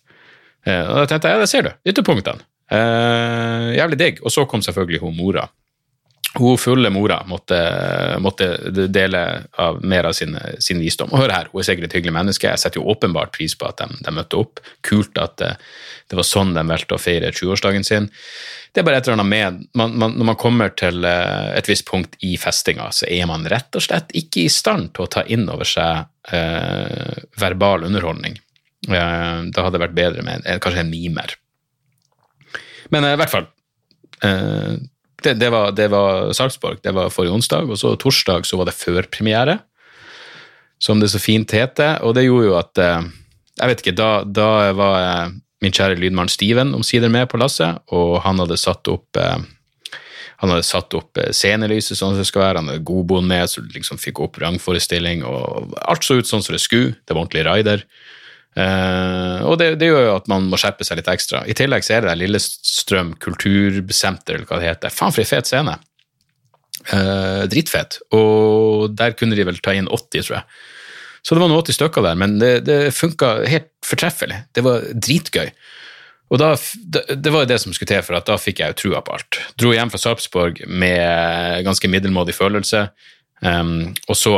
Eh, 0.66 0.82
og 0.82 1.04
da 1.04 1.10
tenkte 1.12 1.30
jeg 1.30 1.38
ja, 1.38 1.44
det 1.44 1.52
ser 1.52 1.68
du, 1.68 1.72
ytterpunktene. 1.92 2.49
Eh, 2.70 3.70
jævlig 3.78 4.00
digg. 4.00 4.22
Og 4.24 4.34
så 4.34 4.46
kom 4.46 4.62
selvfølgelig 4.66 5.02
hun 5.04 5.18
mora. 5.18 5.48
Hun 6.38 6.60
fulle 6.62 6.92
mora 6.94 7.24
måtte, 7.26 7.58
måtte 8.22 8.52
dele 8.94 9.22
av 9.58 9.80
mer 9.82 10.12
av 10.12 10.14
sin, 10.14 10.36
sin, 10.62 10.78
visdom. 10.78 11.10
Og 11.10 11.24
hør 11.24 11.34
her, 11.34 11.50
hun 11.50 11.64
er 11.64 11.66
sikkert 11.66 11.88
et 11.88 11.96
hyggelig 11.98 12.14
menneske. 12.14 12.52
Jeg 12.52 12.62
setter 12.62 12.82
jo 12.82 12.92
åpenbart 12.94 13.34
pris 13.34 13.56
på 13.58 13.66
at 13.66 13.82
de, 13.82 13.98
de 14.06 14.14
møtte 14.14 14.38
opp. 14.38 14.62
Kult 14.86 15.18
at 15.18 15.40
det, 15.42 15.56
det 16.12 16.20
var 16.20 16.28
sånn 16.30 16.54
de 16.54 16.64
valgte 16.70 17.00
å 17.00 17.02
feire 17.02 17.34
20-årsdagen 17.34 17.88
sin. 17.88 18.12
Det 18.70 18.84
er 18.84 18.86
bare 18.86 19.02
et 19.02 19.10
eller 19.10 19.18
annet 19.18 19.32
med 19.32 19.66
man, 19.74 19.98
man, 19.98 20.14
Når 20.22 20.30
man 20.30 20.38
kommer 20.38 20.70
til 20.78 21.02
eh, 21.10 21.50
et 21.58 21.70
visst 21.72 21.88
punkt 21.90 22.14
i 22.22 22.36
festinga, 22.38 22.92
så 22.94 23.10
er 23.10 23.26
man 23.30 23.50
rett 23.50 23.74
og 23.74 23.88
slett 23.88 24.14
ikke 24.14 24.46
i 24.46 24.54
stand 24.54 24.94
til 24.94 25.08
å 25.08 25.12
ta 25.18 25.26
inn 25.26 25.50
over 25.50 25.66
seg 25.66 26.06
uh, 26.30 27.18
verbal 27.42 27.90
underholdning. 27.90 28.38
Uh, 28.86 29.50
da 29.50 29.66
hadde 29.66 29.80
det 29.80 29.86
vært 29.88 29.98
bedre 29.98 30.26
med 30.26 30.46
en, 30.46 30.62
kanskje 30.62 30.86
en 30.86 30.94
mimer. 30.94 31.34
Men 32.94 33.06
eh, 33.06 33.16
i 33.16 33.20
hvert 33.20 33.34
fall 33.34 33.48
eh, 34.26 34.80
det, 35.24 35.36
det, 35.42 35.50
var, 35.54 35.74
det 35.76 35.90
var 35.92 36.32
Sarpsborg, 36.36 36.80
det 36.84 36.94
var 36.96 37.12
forrige 37.14 37.36
onsdag, 37.36 37.70
og 37.70 37.80
så 37.80 37.96
torsdag 38.00 38.48
så 38.48 38.60
var 38.60 38.70
det 38.70 38.78
førpremiere, 38.78 39.60
som 40.80 41.02
det 41.02 41.12
så 41.12 41.20
fint 41.20 41.52
heter. 41.52 42.00
Og 42.08 42.16
det 42.16 42.24
gjorde 42.28 42.50
jo 42.52 42.58
at 42.60 42.84
eh, 42.84 43.14
Jeg 43.60 43.68
vet 43.68 43.82
ikke, 43.84 43.98
da, 44.00 44.10
da 44.24 44.50
var 44.72 45.34
min 45.60 45.74
kjære 45.76 45.98
lydmann 46.00 46.30
Steven 46.32 46.72
omsider 46.78 47.12
med 47.12 47.28
på 47.28 47.40
lasset, 47.42 47.82
og 47.92 48.22
han 48.24 48.40
hadde 48.40 48.56
satt 48.56 48.88
opp 48.88 49.20
han 50.40 50.54
hadde 50.54 50.64
satt 50.64 50.96
opp 50.96 51.20
scenelyset 51.36 51.98
sånn 52.00 52.14
som 52.14 52.22
det 52.22 52.30
skal 52.30 52.46
være, 52.46 52.62
han 52.62 52.70
hadde 52.72 52.86
godbond 52.88 53.28
med, 53.28 53.50
så 53.52 53.60
du 53.60 53.74
liksom 53.76 54.00
fikk 54.00 54.22
opp 54.24 54.40
rangforestilling, 54.40 55.26
og 55.28 55.76
alt 55.84 56.08
så 56.08 56.16
ut 56.16 56.30
sånn 56.30 56.46
som 56.46 56.56
det 56.56 56.62
skulle. 56.64 56.94
Det 57.04 57.12
var 57.12 57.26
ordentlig 57.26 57.44
rider. 57.44 57.84
Uh, 58.58 59.46
og 59.46 59.60
det, 59.62 59.76
det, 59.80 59.92
gjør 59.92 60.08
jo 60.08 60.16
at 60.18 60.28
man 60.32 60.48
må 60.50 60.58
skjerpe 60.60 60.86
seg 60.88 61.00
litt 61.00 61.12
ekstra. 61.12 61.44
I 61.48 61.56
tillegg 61.58 61.86
så 61.86 61.98
er 61.98 62.08
det 62.08 62.18
Lillestrøm 62.20 63.14
kultursenter, 63.22 64.40
eller 64.40 64.50
hva 64.50 64.60
det 64.60 64.72
heter. 64.72 64.94
Faen 64.94 65.16
for 65.16 65.24
ei 65.24 65.30
fet 65.30 65.50
scene! 65.50 65.78
Uh, 66.90 67.46
dritfet. 67.52 68.00
Og 68.16 68.90
der 68.98 69.16
kunne 69.20 69.38
de 69.38 69.46
vel 69.48 69.60
ta 69.64 69.76
inn 69.76 69.90
80, 69.92 70.28
tror 70.28 70.40
jeg. 70.40 70.62
Så 71.22 71.36
det 71.36 71.44
var 71.44 71.52
noen 71.52 71.62
80 71.62 71.76
stykker 71.76 72.06
der, 72.06 72.20
men 72.20 72.38
det, 72.40 72.54
det 72.68 72.80
funka 72.96 73.34
helt 73.52 73.70
fortreffelig. 73.86 74.40
Det 74.56 74.64
var 74.66 74.88
dritgøy. 74.96 75.52
Og 76.30 76.38
da, 76.38 76.54
Det 77.10 77.34
var 77.34 77.48
det 77.50 77.60
som 77.62 77.74
skulle 77.74 77.90
til, 77.90 78.04
for 78.06 78.20
at 78.20 78.28
da 78.30 78.38
fikk 78.40 78.62
jeg 78.62 78.74
jo 78.74 78.80
trua 78.84 79.02
på 79.06 79.18
alt. 79.18 79.40
Dro 79.60 79.74
hjem 79.74 79.92
fra 79.92 80.02
Sarpsborg 80.02 80.62
med 80.70 81.66
ganske 81.66 81.90
middelmådig 81.90 82.38
følelse, 82.38 82.88
um, 83.42 83.92
og 84.08 84.18
så 84.18 84.36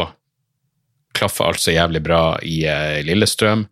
klaffa 1.18 1.50
alt 1.50 1.60
så 1.60 1.76
jævlig 1.76 2.02
bra 2.06 2.24
i, 2.48 2.64
Lillestrøm. 3.04 3.66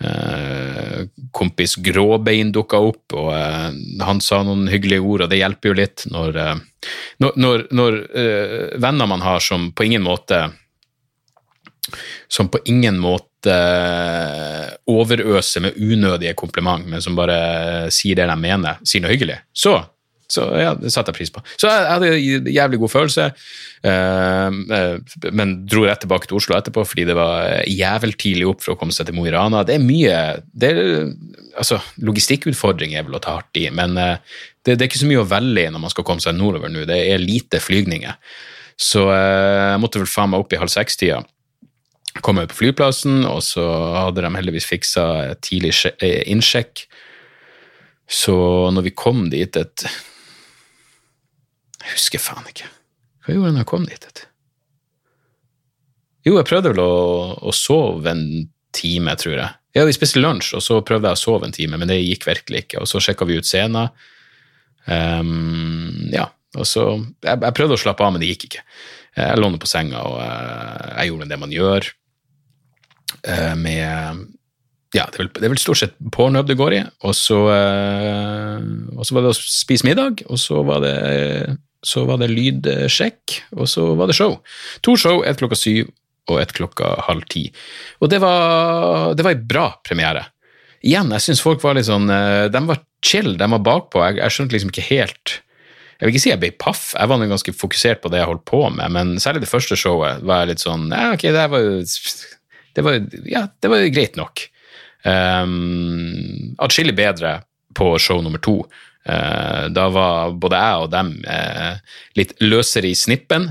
Eh, 0.00 1.04
kompis 1.30 1.76
Gråbein 1.76 2.52
dukka 2.52 2.78
opp, 2.82 3.12
og 3.14 3.28
eh, 3.36 3.68
han 4.02 4.20
sa 4.24 4.40
noen 4.42 4.66
hyggelige 4.72 5.04
ord, 5.04 5.24
og 5.24 5.30
det 5.30 5.38
hjelper 5.38 5.70
jo 5.70 5.76
litt 5.78 6.04
når, 6.10 6.38
eh, 6.42 6.88
når, 7.22 7.36
når, 7.38 7.64
når 7.70 7.98
venner 8.82 9.10
man 9.10 9.22
har 9.22 9.38
som 9.44 9.70
på 9.70 9.86
ingen 9.86 10.02
måte 10.02 10.48
som 12.30 12.48
på 12.48 12.62
ingen 12.70 12.96
måte 13.02 13.54
overøser 14.88 15.64
med 15.66 15.76
unødige 15.76 16.34
kompliment, 16.38 16.86
men 16.88 17.02
som 17.04 17.18
bare 17.18 17.90
sier 17.92 18.16
det 18.16 18.26
de 18.30 18.36
mener, 18.38 18.78
sier 18.86 19.02
noe 19.04 19.12
hyggelig, 19.12 19.40
så 19.52 19.76
så 20.32 20.46
ja, 20.56 20.72
det 20.78 20.92
satte 20.94 21.12
jeg 21.12 21.18
pris 21.18 21.32
på. 21.32 21.42
Så 21.60 21.68
jeg 21.68 21.88
hadde 21.88 22.52
jævlig 22.54 22.80
god 22.82 22.92
følelse, 22.92 23.26
uh, 23.84 25.26
men 25.36 25.56
dro 25.68 25.84
rett 25.86 26.00
tilbake 26.04 26.30
til 26.30 26.38
Oslo 26.38 26.56
etterpå 26.56 26.84
fordi 26.88 27.06
det 27.10 27.16
var 27.18 27.66
jævlig 27.68 28.16
tidlig 28.22 28.48
opp 28.52 28.64
for 28.64 28.74
å 28.74 28.78
komme 28.80 28.96
seg 28.96 29.08
til 29.08 29.18
Mo 29.18 29.26
i 29.28 29.34
Rana. 29.34 29.64
Det 29.68 29.76
er 29.76 29.84
mye 29.84 30.22
det 30.52 30.72
er, 30.72 31.12
altså, 31.60 31.82
Logistikkutfordring 32.06 32.96
er 32.96 33.04
vel 33.08 33.18
å 33.18 33.22
ta 33.22 33.36
hardt 33.40 33.60
i, 33.60 33.66
men 33.74 33.98
uh, 34.00 34.16
det, 34.62 34.76
det, 34.76 34.80
er 34.80 34.88
ikke 34.88 35.02
så 35.02 35.10
mye 35.10 35.22
å 35.24 35.28
velge 35.28 35.66
i 35.66 35.74
når 35.74 35.84
man 35.84 35.92
skal 35.92 36.06
komme 36.08 36.24
seg 36.24 36.38
nordover 36.38 36.72
nå. 36.72 36.86
Det 36.88 36.98
er 37.12 37.22
lite 37.22 37.60
flygninger. 37.62 38.16
Så 38.82 39.04
jeg 39.12 39.78
måtte 39.82 40.00
vel 40.00 40.10
faen 40.10 40.32
meg 40.32 40.42
opp 40.42 40.54
i 40.54 40.58
halv 40.58 40.72
seks-tida 40.72 41.20
kom 42.20 42.36
jeg 42.40 42.50
på 42.50 42.58
flyplassen, 42.58 43.22
og 43.24 43.40
så 43.44 43.64
hadde 43.96 44.24
de 44.24 44.30
heldigvis 44.36 44.68
fiksa 44.68 45.04
tidlig 45.44 45.72
innsjekk. 46.28 46.84
Så 48.12 48.34
når 48.74 48.88
vi 48.90 48.96
kom 48.96 49.28
dit 49.32 49.56
et 49.56 49.86
jeg 51.82 51.96
husker 51.96 52.22
faen 52.22 52.46
ikke. 52.50 52.68
Hva 53.22 53.34
gjorde 53.34 53.50
jeg 53.50 53.56
når 53.56 53.64
jeg 53.64 53.70
kom 53.70 53.88
dit? 53.88 54.22
Jo, 56.22 56.36
jeg 56.38 56.46
prøvde 56.46 56.72
vel 56.72 56.82
å, 56.82 56.94
å 57.42 57.54
sove 57.54 58.10
en 58.10 58.24
time, 58.74 59.14
tror 59.18 59.36
jeg. 59.36 59.50
Ja, 59.76 59.86
vi 59.88 59.94
spiste 59.96 60.20
lunsj, 60.20 60.52
og 60.58 60.62
så 60.64 60.80
prøvde 60.84 61.10
jeg 61.10 61.18
å 61.18 61.22
sove 61.22 61.48
en 61.48 61.54
time, 61.54 61.78
men 61.80 61.90
det 61.90 62.02
gikk 62.02 62.26
virkelig 62.28 62.66
ikke. 62.66 62.82
Og 62.82 62.90
så 62.90 63.00
sjekka 63.02 63.26
vi 63.28 63.38
ut 63.40 63.48
scenen. 63.48 63.88
Um, 64.84 66.10
ja, 66.12 66.26
og 66.58 66.68
så 66.68 66.84
jeg, 66.98 67.38
jeg, 67.38 67.54
prøvde 67.56 67.78
å 67.78 67.80
slappe 67.80 68.04
av, 68.04 68.12
men 68.14 68.22
det 68.22 68.32
gikk 68.32 68.50
ikke. 68.50 68.66
Jeg 69.16 69.40
lå 69.40 69.50
på 69.60 69.70
senga, 69.70 70.04
og 70.08 70.20
jeg, 70.20 70.44
eh, 70.52 70.92
jeg 70.92 71.10
gjorde 71.10 71.28
det 71.30 71.40
man 71.40 71.52
gjør 71.52 71.88
uh, 73.28 73.56
med 73.60 74.22
ja, 74.92 75.06
det 75.08 75.16
er, 75.16 75.20
vel, 75.22 75.28
det 75.38 75.46
er 75.46 75.52
vel 75.54 75.60
stort 75.60 75.80
sett 75.80 75.94
pornhub 76.12 76.48
det 76.48 76.58
går 76.60 76.76
i. 76.76 76.80
Og 77.08 77.16
så, 77.16 77.38
uh, 77.48 78.64
og 78.92 79.08
så 79.08 79.16
var 79.16 79.24
det 79.24 79.32
å 79.32 79.38
spise 79.40 79.88
middag, 79.88 80.24
og 80.28 80.40
så 80.40 80.60
var 80.68 80.84
det 80.84 80.96
så 81.82 82.04
var 82.06 82.20
det 82.22 82.30
lydsjekk, 82.30 83.40
og 83.58 83.68
så 83.70 83.92
var 83.98 84.10
det 84.10 84.16
show. 84.18 84.38
To 84.86 84.96
show, 84.96 85.24
ett 85.26 85.40
klokka 85.40 85.58
syv 85.58 85.90
og 86.30 86.38
ett 86.38 86.52
klokka 86.54 86.94
halv 87.08 87.26
ti. 87.32 87.48
Og 88.00 88.10
det 88.12 88.20
var, 88.22 89.12
det 89.18 89.26
var 89.26 89.34
ei 89.34 89.48
bra 89.54 89.66
premiere. 89.84 90.28
Igjen, 90.82 91.10
jeg 91.14 91.26
syns 91.26 91.42
folk 91.42 91.62
var 91.62 91.76
litt 91.78 91.86
sånn 91.86 92.10
eh, 92.10 92.48
De 92.50 92.60
var 92.66 92.80
chill, 93.06 93.36
de 93.38 93.48
var 93.54 93.62
bakpå. 93.62 94.02
Jeg, 94.02 94.18
jeg 94.18 94.34
skjønte 94.34 94.56
liksom 94.56 94.72
ikke 94.72 94.86
helt 94.88 95.34
Jeg 95.36 96.02
vil 96.02 96.12
ikke 96.12 96.22
si 96.24 96.32
jeg 96.32 96.42
ble 96.42 96.50
paff, 96.58 96.88
jeg 96.98 97.10
var 97.10 97.26
ganske 97.30 97.54
fokusert 97.54 98.02
på 98.02 98.10
det 98.10 98.18
jeg 98.18 98.30
holdt 98.32 98.46
på 98.50 98.62
med, 98.74 98.90
men 98.94 99.12
særlig 99.22 99.44
det 99.44 99.50
første 99.50 99.78
showet 99.78 100.24
var 100.26 100.42
jeg 100.42 100.52
litt 100.52 100.64
sånn 100.64 100.88
Ja, 100.90 101.12
ok, 101.14 101.28
det 101.30 101.44
var 101.52 101.62
jo 101.62 101.76
det 102.72 102.82
ja, 103.28 103.46
det 103.60 103.68
var 103.68 103.82
greit 103.92 104.14
nok. 104.16 104.46
Um, 105.04 106.54
Atskillig 106.62 106.94
bedre 106.96 107.42
på 107.76 107.90
show 108.00 108.22
nummer 108.24 108.40
to. 108.40 108.62
Eh, 109.04 109.64
da 109.74 109.88
var 109.90 110.36
både 110.38 110.60
jeg 110.60 110.84
og 110.84 110.92
dem 110.92 111.10
eh, 111.26 111.74
litt 112.18 112.36
løsere 112.44 112.90
i 112.90 112.98
snippen. 112.98 113.48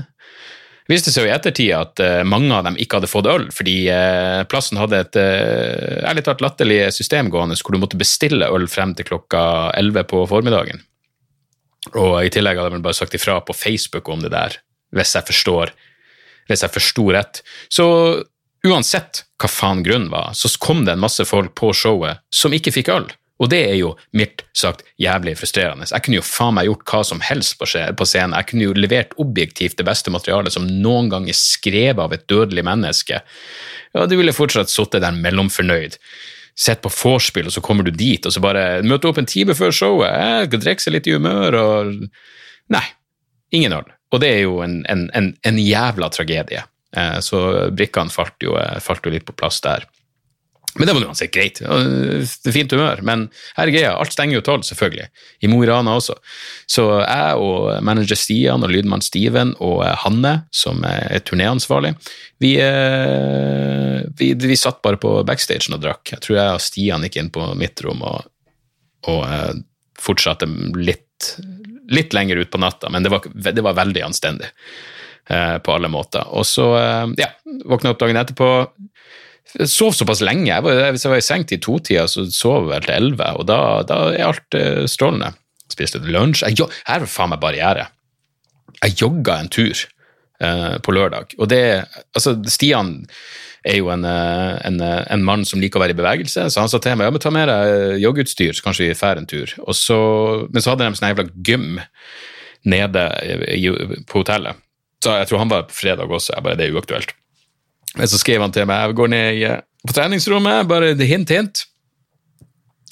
Det 0.82 0.96
viste 0.96 1.12
seg 1.14 1.26
jo 1.26 1.30
i 1.30 1.34
ettertid 1.34 1.74
at 1.76 2.02
eh, 2.02 2.22
mange 2.28 2.54
av 2.56 2.66
dem 2.66 2.78
ikke 2.80 2.98
hadde 2.98 3.10
fått 3.12 3.28
øl, 3.30 3.46
fordi 3.54 3.76
plassen 4.50 4.80
hadde 4.80 5.04
et 5.04 5.20
ærlig 6.08 6.24
talt 6.26 6.42
latterlig 6.44 6.80
system 6.94 7.30
gående 7.32 7.58
hvor 7.60 7.76
du 7.76 7.82
måtte 7.82 8.00
bestille 8.00 8.48
øl 8.50 8.66
frem 8.70 8.96
til 8.98 9.08
klokka 9.12 9.44
11 9.78 10.08
på 10.10 10.24
formiddagen. 10.30 10.82
Og 11.98 12.20
i 12.22 12.30
tillegg 12.32 12.60
hadde 12.60 12.76
de 12.76 12.84
bare 12.84 12.96
sagt 12.96 13.14
ifra 13.18 13.40
på 13.42 13.56
Facebook 13.56 14.08
om 14.12 14.22
det 14.22 14.30
der, 14.34 14.60
hvis 14.94 15.16
jeg 15.16 15.28
forstår 15.30 15.74
hvis 16.50 16.64
jeg 16.64 16.74
forsto 16.74 17.08
rett. 17.14 17.40
Så 17.72 17.84
uansett 18.66 19.24
hva 19.40 19.50
faen 19.50 19.82
grunnen 19.86 20.10
var, 20.12 20.32
så 20.38 20.50
kom 20.62 20.84
det 20.86 20.96
en 20.96 21.02
masse 21.02 21.24
folk 21.28 21.54
på 21.58 21.72
showet 21.76 22.22
som 22.34 22.54
ikke 22.54 22.74
fikk 22.74 22.92
øl. 22.94 23.08
Og 23.42 23.50
det 23.50 23.60
er 23.66 23.76
jo 23.80 23.92
mildt 24.14 24.44
sagt 24.54 24.84
jævlig 25.02 25.34
frustrerende. 25.40 25.88
Jeg 25.90 26.04
kunne 26.04 26.20
jo 26.20 26.26
faen 26.26 26.54
meg 26.54 26.68
gjort 26.68 26.84
hva 26.92 27.00
som 27.08 27.22
helst 27.26 27.56
på 27.58 27.66
scenen. 27.66 28.36
Jeg 28.38 28.48
kunne 28.50 28.68
jo 28.68 28.76
levert 28.78 29.16
objektivt 29.22 29.80
det 29.80 29.86
beste 29.88 30.12
materialet 30.14 30.54
som 30.54 30.68
noen 30.68 31.10
gang 31.10 31.26
er 31.26 31.38
skrevet 31.38 32.02
av 32.04 32.14
et 32.14 32.28
dødelig 32.30 32.64
menneske. 32.68 33.22
Ja, 33.92 34.06
du 34.06 34.14
ville 34.18 34.36
fortsatt 34.36 34.70
sittet 34.70 35.02
der 35.02 35.16
mellomfornøyd. 35.16 35.98
Sett 36.54 36.82
på 36.84 36.92
vorspiel, 36.92 37.48
og 37.48 37.54
så 37.54 37.62
kommer 37.64 37.86
du 37.86 37.90
dit, 37.96 38.22
og 38.28 38.34
så 38.34 38.40
bare 38.44 38.82
møter 38.84 39.08
opp 39.08 39.18
en 39.18 39.28
time 39.28 39.56
før 39.56 39.72
showet. 39.74 40.12
Jeg 40.12 40.50
skal 40.50 40.62
drikke 40.66 40.84
seg 40.84 40.94
litt 40.94 41.08
i 41.08 41.16
humør, 41.16 41.58
og 41.58 41.94
Nei. 42.72 42.84
Ingen 43.52 43.74
øl. 43.76 43.88
Og 44.12 44.20
det 44.22 44.30
er 44.32 44.44
jo 44.46 44.60
en, 44.64 44.80
en, 44.88 45.08
en, 45.16 45.32
en 45.44 45.58
jævla 45.60 46.08
tragedie. 46.12 46.62
Eh, 46.96 47.18
så 47.24 47.40
brikkene 47.72 48.12
falt 48.12 48.44
jo, 48.44 48.56
eh, 48.60 48.78
falt 48.84 49.04
jo 49.04 49.12
litt 49.12 49.26
på 49.28 49.36
plass 49.36 49.60
der. 49.64 49.84
Men 50.74 50.88
det 50.88 50.94
var 50.96 51.04
uansett 51.04 51.32
greit. 51.34 51.58
Det 52.44 52.52
fint 52.54 52.72
humør. 52.72 53.02
Men 53.04 53.26
her 53.58 53.68
er 53.68 53.74
greia, 53.74 53.92
alt 53.92 54.14
stenger 54.14 54.38
jo 54.38 54.44
tolv, 54.46 54.64
selvfølgelig. 54.64 55.08
I 55.44 55.50
Mo 55.52 55.60
i 55.64 55.68
Rana 55.68 55.98
også. 55.98 56.16
Så 56.70 56.86
jeg 57.02 57.42
og 57.44 57.82
manager 57.84 58.16
Stian 58.16 58.64
og 58.64 58.72
lydmann 58.72 59.04
Steven 59.04 59.52
og 59.60 59.82
Hanne, 60.04 60.38
som 60.54 60.80
er 60.88 61.20
turnéansvarlig, 61.28 61.92
vi, 62.42 62.54
vi, 64.18 64.30
vi, 64.34 64.56
satt 64.58 64.80
bare 64.82 65.00
på 65.02 65.18
backstagen 65.28 65.76
og 65.76 65.84
drakk. 65.84 66.14
Jeg 66.14 66.24
tror 66.24 66.38
jeg 66.38 66.56
og 66.56 66.64
Stian 66.64 67.04
gikk 67.06 67.20
inn 67.20 67.30
på 67.34 67.50
mitt 67.58 67.84
rom 67.84 68.00
og, 68.08 68.24
og 69.12 69.60
fortsatte 70.02 70.48
litt, 70.76 71.36
litt 71.92 72.16
lenger 72.16 72.42
ut 72.42 72.50
på 72.50 72.60
natta, 72.62 72.90
men 72.90 73.04
det 73.04 73.12
var, 73.12 73.28
det 73.28 73.62
var 73.62 73.78
veldig 73.78 74.02
anstendig 74.08 74.48
eh, 75.28 75.58
på 75.62 75.74
alle 75.74 75.90
måter. 75.92 76.26
Og 76.34 76.46
så, 76.48 76.66
eh, 76.80 77.06
ja, 77.22 77.30
våkna 77.68 77.92
opp 77.92 78.00
dagen 78.02 78.18
etterpå. 78.20 78.50
Jeg 79.58 79.68
sov 79.68 79.92
såpass 79.96 80.22
lenge. 80.24 80.48
Jeg 80.48 80.64
var, 80.64 80.80
hvis 80.94 81.04
jeg 81.04 81.12
var 81.12 81.20
i 81.20 81.26
seng 81.26 81.44
til 81.48 81.60
totida, 81.62 82.06
så 82.08 82.24
sov 82.32 82.70
jeg 82.72 82.86
til 82.86 82.94
elleve, 82.96 83.28
og 83.36 83.46
da, 83.50 83.58
da, 83.88 83.98
er 84.14 84.30
alt 84.30 84.56
eh, 84.58 84.84
strålende. 84.88 85.32
Spiste 85.72 86.00
lunsj. 86.04 86.46
Jeg, 86.48 86.68
her 86.88 87.04
var 87.04 87.10
faen 87.10 87.32
meg 87.32 87.42
barriere. 87.42 87.86
Jeg 88.80 88.96
jogga 89.02 89.38
en 89.40 89.52
tur 89.52 89.76
eh, 89.76 90.76
på 90.82 90.96
lørdag, 90.96 91.36
og 91.38 91.48
det 91.52 91.62
Altså, 92.16 92.34
Stian 92.50 93.02
er 93.62 93.78
jo 93.78 93.92
en, 93.94 94.04
eh, 94.08 94.56
en, 94.66 94.80
en, 94.82 95.24
mann 95.24 95.44
som 95.46 95.60
liker 95.62 95.78
å 95.78 95.84
være 95.84 95.94
i 95.94 96.00
bevegelse, 96.00 96.48
så 96.50 96.64
han 96.64 96.72
sa 96.72 96.80
til 96.82 96.96
meg 96.98 97.10
ja, 97.10 97.14
men 97.14 97.22
ta 97.22 97.30
med 97.34 97.52
deg 97.52 98.02
joggeutstyr, 98.02 98.56
så 98.56 98.64
kanskje 98.64 98.88
vi 98.88 98.96
drar 98.96 99.20
en 99.20 99.28
tur. 99.30 99.52
Så, 99.76 99.98
men 100.48 100.64
så 100.64 100.72
hadde 100.72 100.88
de 100.88 100.98
sånn 100.98 101.12
jævla 101.12 101.28
gym 101.46 101.80
nede 102.72 103.08
på 104.08 104.22
hotellet. 104.22 104.58
Så 105.02 105.16
jeg 105.18 105.28
tror 105.28 105.42
han 105.42 105.50
var 105.50 105.66
på 105.68 105.76
fredag 105.76 106.10
også, 106.10 106.36
jeg 106.36 106.46
bare 106.46 106.58
det 106.58 106.68
er 106.68 106.78
uaktuelt. 106.78 107.14
Men 107.98 108.08
så 108.08 108.20
skrev 108.20 108.40
han 108.40 108.54
til 108.54 108.66
meg 108.68 108.86
jeg 108.86 108.98
går 108.98 109.12
ned 109.12 109.62
på 109.82 109.94
treningsrommet, 109.96 110.68
bare 110.70 110.94
hint, 111.06 111.32
hint. 111.34 111.64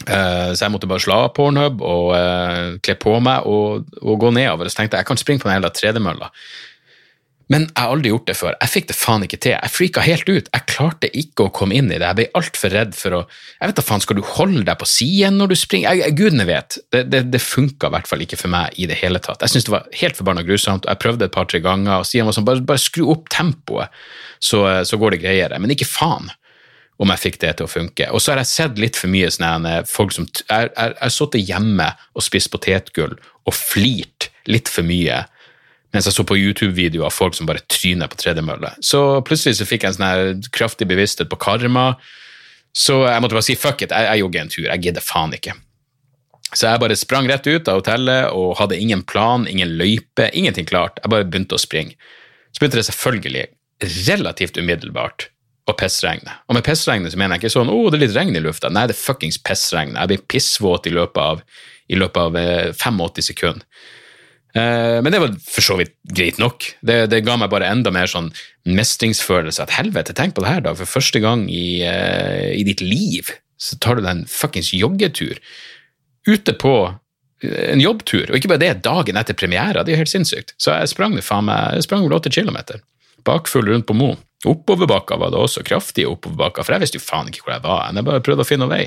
Uh, 0.09 0.57
så 0.57 0.65
jeg 0.65 0.73
måtte 0.73 0.89
bare 0.89 1.03
slå 1.05 1.17
av 1.27 1.33
Pornhub 1.37 1.83
og 1.85 2.07
uh, 2.17 2.79
kle 2.81 2.95
på 2.97 3.19
meg 3.21 3.45
og, 3.49 3.91
og, 4.01 4.15
gå 4.23 4.33
nedover. 4.33 4.71
Så 4.71 4.81
tenkte 4.81 4.97
jeg 4.97 5.05
jeg 5.05 5.11
kan 5.11 5.21
springe 5.21 5.43
på 5.43 5.51
den 5.51 5.59
hele 5.59 5.73
tredemølla. 5.77 6.31
Men 7.51 7.65
jeg 7.67 7.83
har 7.83 7.91
aldri 7.91 8.13
gjort 8.13 8.29
det 8.29 8.37
før. 8.39 8.55
Jeg 8.61 8.71
fikk 8.71 8.85
det 8.93 8.95
faen 8.95 9.25
ikke 9.27 9.39
til. 9.43 9.57
Jeg 9.57 9.75
frika 9.75 10.03
helt 10.07 10.29
ut. 10.31 10.51
Jeg 10.55 10.67
klarte 10.71 11.09
ikke 11.19 11.49
å 11.49 11.53
komme 11.55 11.75
inn 11.75 11.89
i 11.91 11.97
det. 11.97 12.07
Jeg 12.07 12.19
ble 12.21 12.27
altfor 12.39 12.71
redd 12.71 12.93
for 12.95 13.17
å 13.19 13.21
Jeg 13.27 13.73
vet 13.73 13.81
da 13.81 13.85
faen, 13.85 14.05
skal 14.05 14.21
du 14.21 14.23
holde 14.37 14.63
deg 14.69 14.79
på 14.79 14.87
siden 14.87 15.41
når 15.41 15.51
du 15.51 15.57
springer? 15.59 15.99
Jeg, 15.99 16.15
gudene 16.19 16.47
vet. 16.47 16.79
Det, 16.95 17.03
det, 17.11 17.25
det 17.35 17.43
funka 17.43 17.91
i 17.91 17.95
hvert 17.97 18.11
fall 18.11 18.23
ikke 18.23 18.39
for 18.39 18.55
meg 18.55 18.79
i 18.79 18.87
det 18.91 19.01
hele 19.03 19.19
tatt. 19.23 19.43
Jeg 19.43 19.55
syntes 19.55 19.67
det 19.67 19.75
var 19.75 19.89
helt 20.03 20.21
forbanna 20.21 20.45
grusomt. 20.47 20.87
Jeg 20.87 21.03
prøvde 21.03 21.27
et 21.27 21.35
par-tre 21.35 21.63
ganger, 21.65 21.97
og 21.99 22.07
Stian 22.07 22.31
var 22.31 22.39
sånn 22.39 22.47
bare, 22.47 22.63
bare 22.71 22.83
skru 22.83 23.09
opp 23.11 23.27
tempoet, 23.35 23.91
så, 24.39 24.63
så 24.87 25.01
går 25.01 25.17
det 25.17 25.25
greiere. 25.25 25.59
Men 25.59 25.75
ikke 25.75 25.91
faen 25.91 26.31
om 27.01 27.11
jeg 27.15 27.23
fikk 27.25 27.41
det 27.43 27.57
til 27.59 27.67
å 27.67 27.73
funke. 27.73 28.09
Og 28.15 28.23
så 28.23 28.35
har 28.35 28.43
jeg 28.45 28.53
sett 28.53 28.79
litt 28.79 28.99
for 29.01 29.11
mye 29.11 29.31
sånne 29.33 29.81
folk 29.89 30.15
som 30.15 30.29
Jeg 30.29 30.71
har 30.77 31.13
sittet 31.13 31.49
hjemme 31.49 31.89
og 32.15 32.25
spist 32.25 32.53
potetgull 32.53 33.17
og 33.19 33.57
flirt 33.57 34.29
litt 34.47 34.69
for 34.71 34.87
mye 34.87 35.25
mens 35.95 36.07
jeg 36.07 36.15
så 36.15 36.25
på 36.27 36.39
YouTube-videoer 36.39 37.09
av 37.09 37.15
folk 37.15 37.35
som 37.35 37.49
bare 37.49 37.65
tryner 37.71 38.11
på 38.11 38.19
tredemølle. 38.21 38.73
Så 38.85 39.01
plutselig 39.27 39.59
så 39.59 39.67
fikk 39.67 39.85
jeg 39.85 39.95
en 39.95 39.99
sånn 39.99 40.45
kraftig 40.55 40.87
bevissthet 40.91 41.31
på 41.31 41.39
karma. 41.41 41.95
Så 42.77 43.01
jeg 43.09 43.23
måtte 43.23 43.35
bare 43.35 43.49
si 43.49 43.59
fuck 43.59 43.83
it, 43.83 43.91
jeg, 43.91 44.07
jeg 44.07 44.23
jogger 44.23 44.45
en 44.45 44.53
tur, 44.55 44.69
jeg 44.69 44.85
gidder 44.87 45.05
faen 45.05 45.35
ikke. 45.35 45.57
Så 46.51 46.67
jeg 46.67 46.83
bare 46.83 46.99
sprang 46.99 47.29
rett 47.31 47.47
ut 47.47 47.69
av 47.71 47.79
hotellet 47.79 48.31
og 48.35 48.57
hadde 48.59 48.79
ingen 48.79 49.03
plan, 49.07 49.47
ingen 49.51 49.77
løype, 49.79 50.31
ingenting 50.35 50.67
klart. 50.67 50.99
Jeg 51.03 51.13
bare 51.13 51.27
begynte 51.27 51.59
å 51.59 51.63
springe. 51.63 51.95
Så 52.51 52.63
begynte 52.63 52.81
det 52.81 52.89
selvfølgelig 52.89 53.45
relativt 54.09 54.59
umiddelbart 54.59 55.29
å 55.71 55.77
pissregne. 55.79 56.35
Og 56.49 56.57
med 56.59 56.67
pissregne 56.67 57.11
så 57.11 57.19
mener 57.21 57.37
jeg 57.37 57.45
ikke 57.45 57.55
sånn 57.55 57.71
'Å, 57.71 57.77
oh, 57.77 57.91
det 57.91 58.01
er 58.01 58.07
litt 58.07 58.17
regn 58.17 58.37
i 58.37 58.43
lufta'. 58.43 58.73
Nei, 58.73 58.87
det 58.91 58.97
er 58.97 59.03
fuckings 59.03 59.39
pissregn. 59.39 59.95
Jeg 59.95 60.11
blir 60.11 60.27
pissvåt 60.27 60.87
i 60.87 60.95
løpet 60.95 61.23
av, 61.23 61.43
i 61.89 61.99
løpet 61.99 62.17
av 62.19 62.35
85 62.75 63.01
eh, 63.07 63.23
sekunder. 63.23 63.67
Eh, 64.55 64.99
men 65.03 65.13
det 65.15 65.21
var 65.23 65.35
for 65.47 65.65
så 65.65 65.77
vidt 65.79 65.95
greit 66.17 66.41
nok. 66.43 66.67
Det, 66.83 67.05
det, 67.13 67.23
ga 67.27 67.37
meg 67.39 67.53
bare 67.53 67.69
enda 67.71 67.93
mer 67.95 68.11
sånn 68.11 68.31
mestringsfølelse. 68.69 69.63
At 69.67 69.77
helvete, 69.77 70.17
tenk 70.17 70.35
på 70.37 70.45
det 70.45 70.55
her, 70.55 70.65
da. 70.65 70.75
For 70.79 70.91
første 70.91 71.23
gang 71.23 71.47
i, 71.51 71.83
uh, 71.87 72.51
i 72.55 72.65
ditt 72.67 72.83
liv 72.85 73.31
så 73.61 73.77
tar 73.83 73.99
du 73.99 74.05
deg 74.05 74.11
en 74.15 74.27
fuckings 74.31 74.73
joggetur. 74.75 75.39
Ute 76.29 76.55
på 76.59 76.75
eh, 76.89 77.71
en 77.71 77.83
jobbtur, 77.83 78.27
og 78.31 78.41
ikke 78.41 78.55
bare 78.55 78.65
det, 78.65 78.73
dagen 78.87 79.21
etter 79.21 79.39
premiera. 79.39 79.85
Det 79.85 79.93
er 79.93 79.99
jo 79.99 80.05
helt 80.05 80.15
sinnssykt. 80.15 80.57
Så 80.59 80.75
jeg 80.75 80.95
sprang 80.95 81.19
faen 81.23 81.47
meg, 81.49 81.79
jeg 81.79 81.87
sprang 81.87 82.07
vel 82.07 82.19
åtte 82.19 82.33
kilometer. 82.35 82.83
Bakfull 83.29 83.69
rundt 83.69 83.87
på 83.87 83.97
Mo. 83.97 84.15
Oppoverbakka 84.49 85.19
var 85.21 85.35
det 85.35 85.39
også, 85.39 85.63
kraftige 85.69 86.09
oppoverbakker. 86.09 86.65
for 86.65 86.73
jeg 86.73 86.87
visste 86.87 86.97
jo 86.97 87.05
faen 87.05 87.29
ikke 87.29 87.45
hvor 87.45 87.59
jeg 87.59 87.67
var. 87.67 87.91
Jeg 87.93 88.07
bare 88.07 88.25
prøvde 88.25 88.47
å 88.47 88.49
finne 88.49 88.71
vei. 88.71 88.87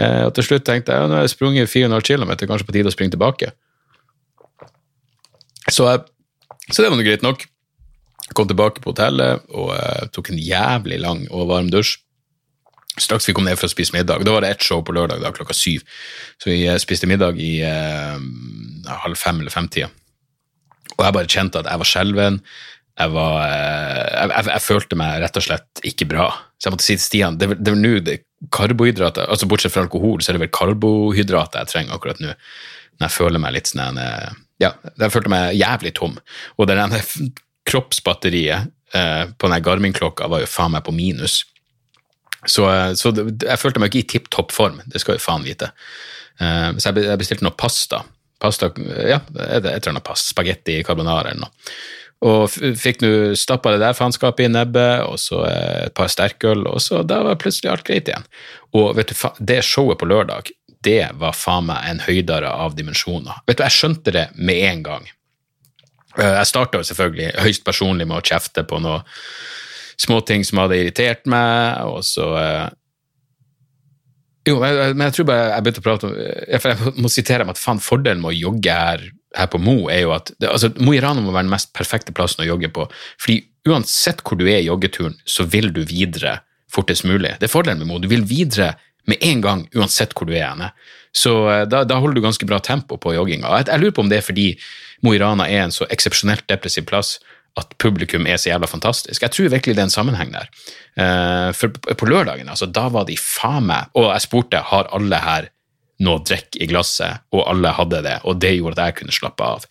Og 0.00 0.30
til 0.32 0.46
slutt 0.46 0.64
tenkte 0.64 0.94
jeg 0.94 1.04
ja, 1.04 1.08
nå 1.10 1.18
har 1.18 1.26
jeg 1.26 1.34
sprunget 1.34 1.68
4,5 1.68 2.06
km, 2.08 2.30
kanskje 2.48 2.64
på 2.64 2.72
tide 2.72 2.88
å 2.88 2.94
springe 2.94 3.12
tilbake. 3.12 3.50
Så, 5.70 5.86
så 6.70 6.82
det 6.82 6.90
var 6.90 6.98
nå 6.98 7.06
greit 7.06 7.24
nok. 7.24 7.44
Kom 8.32 8.48
tilbake 8.48 8.82
på 8.82 8.92
hotellet 8.92 9.44
og 9.52 9.74
uh, 9.74 10.08
tok 10.14 10.32
en 10.32 10.40
jævlig 10.40 11.00
lang 11.02 11.26
og 11.30 11.50
varm 11.50 11.70
dusj. 11.72 11.98
Straks 13.00 13.24
vi 13.28 13.32
kom 13.36 13.46
ned 13.48 13.56
for 13.56 13.68
å 13.68 13.72
spise 13.72 13.94
middag. 13.94 14.24
Da 14.24 14.34
var 14.34 14.44
det 14.44 14.52
ett 14.52 14.66
show 14.66 14.82
på 14.84 14.92
lørdag 14.92 15.22
da, 15.22 15.32
klokka 15.32 15.56
syv. 15.56 15.84
Så 16.40 16.50
vi 16.50 16.62
uh, 16.68 16.78
spiste 16.82 17.08
middag 17.10 17.40
i 17.40 17.54
uh, 17.64 18.18
halv 19.04 19.20
fem 19.20 19.40
eller 19.40 19.54
femtida. 19.54 19.90
Og 20.98 21.06
jeg 21.06 21.16
bare 21.16 21.30
kjente 21.30 21.62
at 21.62 21.70
jeg 21.70 21.82
var 21.82 21.88
skjelven. 21.88 22.42
Jeg, 23.00 23.08
var, 23.14 23.36
jeg, 23.48 24.28
jeg, 24.28 24.46
jeg, 24.50 24.62
følte 24.66 24.96
meg 25.00 25.22
rett 25.22 25.38
og 25.40 25.44
slett 25.46 25.80
ikke 25.88 26.06
bra. 26.10 26.26
Så 26.60 26.68
jeg 26.68 26.74
måtte 26.74 26.84
si 26.84 26.96
til 26.98 27.06
Stian 27.06 27.38
det, 27.40 27.48
det 27.56 27.72
er 27.72 27.78
nå 27.80 27.94
karbohydrater 28.52 29.30
altså 29.30 29.46
Bortsett 29.48 29.72
fra 29.72 29.84
alkohol, 29.86 30.20
så 30.20 30.32
er 30.32 30.36
det 30.36 30.42
vel 30.42 30.52
karbohydrater 30.52 31.62
jeg 31.62 31.70
trenger 31.72 31.96
akkurat 31.96 32.20
nå. 32.20 32.34
Når 32.98 33.06
jeg 33.06 33.14
føler 33.14 33.40
meg 33.42 33.54
litt 33.56 33.70
sånn 33.70 34.00
ja, 34.62 34.72
jeg 35.00 35.14
følte 35.14 35.32
meg 35.32 35.56
jævlig 35.58 35.94
tom. 35.98 36.16
Og 36.58 36.68
det 36.70 36.78
der 36.78 37.12
kroppsbatteriet 37.68 38.72
eh, 38.96 39.24
på 39.38 39.50
den 39.50 39.64
Garmin-klokka 39.64 40.30
var 40.30 40.44
jo 40.44 40.50
faen 40.50 40.74
meg 40.76 40.86
på 40.86 40.94
minus. 40.96 41.42
Så, 42.46 42.66
eh, 42.70 42.92
så 42.98 43.12
jeg 43.14 43.60
følte 43.60 43.82
meg 43.82 43.92
ikke 43.92 44.02
i 44.02 44.10
tipp 44.16 44.30
topp 44.34 44.54
form, 44.54 44.80
det 44.86 45.02
skal 45.02 45.18
jo 45.18 45.24
faen 45.24 45.46
vite. 45.46 45.72
Eh, 46.40 46.70
så 46.78 46.92
jeg 46.92 47.20
bestilte 47.20 47.46
noe 47.46 47.58
pasta. 47.58 48.02
Pasta, 48.42 48.72
ja, 49.06 49.20
et 49.38 49.62
eller 49.62 49.92
annet 49.92 50.06
pasta, 50.06 50.32
spagetti 50.32 50.80
carbonara 50.86 51.30
eller 51.30 51.44
noe. 51.44 51.74
Og 52.22 52.46
fikk 52.78 53.00
nå 53.02 53.10
stappa 53.38 53.72
det 53.74 53.80
der 53.82 53.96
faenskapet 53.98 54.46
i 54.46 54.50
nebbet, 54.52 55.02
og 55.08 55.18
så 55.18 55.42
eh, 55.48 55.86
et 55.88 55.94
par 55.98 56.10
sterkøl, 56.10 56.66
og 56.70 56.78
så 56.82 57.02
da 57.06 57.18
var 57.26 57.38
plutselig 57.42 57.72
alt 57.72 57.86
greit 57.86 58.10
igjen. 58.10 58.26
Og 58.78 58.92
vet 58.98 59.10
du, 59.10 59.16
det 59.42 59.62
showet 59.66 59.98
på 59.98 60.06
lørdag, 60.10 60.52
det 60.84 61.12
var 61.20 61.36
faen 61.36 61.68
meg 61.70 61.88
en 61.88 62.02
høydere 62.02 62.50
av 62.50 62.76
dimensjoner. 62.78 63.42
Vet 63.46 63.60
du, 63.60 63.64
Jeg 63.66 63.76
skjønte 63.76 64.14
det 64.14 64.28
med 64.36 64.62
en 64.68 64.84
gang. 64.86 65.08
Eh, 66.18 66.36
jeg 66.40 66.50
starta 66.50 66.82
selvfølgelig 66.84 67.32
høyst 67.46 67.64
personlig 67.66 68.06
med 68.08 68.18
å 68.18 68.26
kjefte 68.26 68.64
på 68.68 68.80
noen 68.82 69.06
småting 70.00 70.44
som 70.44 70.62
hadde 70.62 70.80
irritert 70.80 71.26
meg, 71.30 71.82
og 71.88 72.02
så 72.06 72.28
eh, 72.40 72.68
Jo, 74.48 74.56
men 74.58 75.04
jeg 75.06 75.14
tror 75.14 75.26
bare 75.28 75.50
jeg 75.52 75.62
begynte 75.62 75.82
å 75.82 75.84
prate 75.86 76.08
om 76.08 76.14
Jeg 76.18 76.94
må 76.98 77.10
sitere 77.12 77.44
meg 77.46 77.54
at 77.54 77.62
faen, 77.62 77.82
fordelen 77.82 78.24
med 78.24 78.32
å 78.32 78.40
jogge 78.40 78.74
her, 78.74 79.04
her 79.38 79.50
på 79.52 79.60
Mo 79.62 79.76
er 79.92 80.02
jo 80.02 80.14
at 80.16 80.32
altså, 80.40 80.72
Mo 80.82 80.96
i 80.96 81.02
Rana 81.02 81.22
må 81.22 81.30
være 81.30 81.46
den 81.46 81.54
mest 81.54 81.70
perfekte 81.76 82.14
plassen 82.16 82.42
å 82.42 82.48
jogge 82.48 82.72
på. 82.74 82.88
fordi 83.22 83.44
uansett 83.70 84.24
hvor 84.26 84.40
du 84.40 84.48
er 84.48 84.58
i 84.58 84.66
joggeturen, 84.66 85.14
så 85.22 85.46
vil 85.46 85.70
du 85.70 85.84
videre 85.86 86.40
fortest 86.72 87.04
mulig. 87.06 87.36
Det 87.38 87.46
er 87.46 87.52
fordelen 87.52 87.84
med 87.84 87.92
Mo. 87.92 88.00
Du 88.02 88.08
vil 88.10 88.24
videre 88.26 88.72
med 89.10 89.18
en 89.20 89.42
gang, 89.44 89.64
uansett 89.74 90.14
hvor 90.16 90.28
du 90.28 90.34
er 90.36 90.48
henne. 90.50 90.70
Så 91.12 91.34
eh, 91.50 91.66
da, 91.68 91.82
da, 91.88 91.98
holder 92.00 92.18
du 92.18 92.24
ganske 92.24 92.48
bra 92.48 92.60
tempo 92.62 92.98
på 93.00 93.14
jogginga. 93.16 93.50
Jeg, 93.58 93.68
jeg, 93.68 93.82
lurer 93.82 93.96
på 93.96 94.04
om 94.06 94.10
det 94.12 94.20
er 94.20 94.26
fordi 94.26 94.48
Mo 95.02 95.14
i 95.14 95.20
Rana 95.20 95.48
er 95.50 95.66
en 95.66 95.74
så 95.74 95.88
eksepsjonelt 95.90 96.46
depressiv 96.50 96.86
plass 96.88 97.16
at 97.60 97.74
publikum 97.82 98.24
er 98.26 98.38
så 98.40 98.48
jævla 98.48 98.68
fantastisk. 98.70 99.20
Jeg 99.20 99.34
tror 99.34 99.50
virkelig 99.52 99.76
det 99.76 99.82
er 99.82 99.88
en 99.90 99.92
sammenheng 99.92 100.30
der. 100.32 100.46
Uh, 100.96 101.50
for 101.56 101.74
på 101.98 102.08
lørdagen, 102.08 102.48
altså, 102.48 102.68
da 102.68 102.86
var 102.92 103.04
de 103.08 103.16
faen 103.16 103.66
meg 103.68 103.92
Og 103.96 104.10
jeg 104.10 104.24
spurte 104.24 104.60
har 104.68 104.88
alle 104.92 105.20
her 105.20 105.50
noe 106.02 106.22
drikk 106.24 106.56
i 106.58 106.66
glasset, 106.70 107.22
og 107.34 107.44
alle 107.50 107.74
hadde 107.76 108.00
det, 108.02 108.16
og 108.26 108.40
det 108.42 108.56
gjorde 108.56 108.80
at 108.80 108.90
jeg 108.90 108.96
kunne 109.02 109.14
slappe 109.14 109.44
av. 109.44 109.66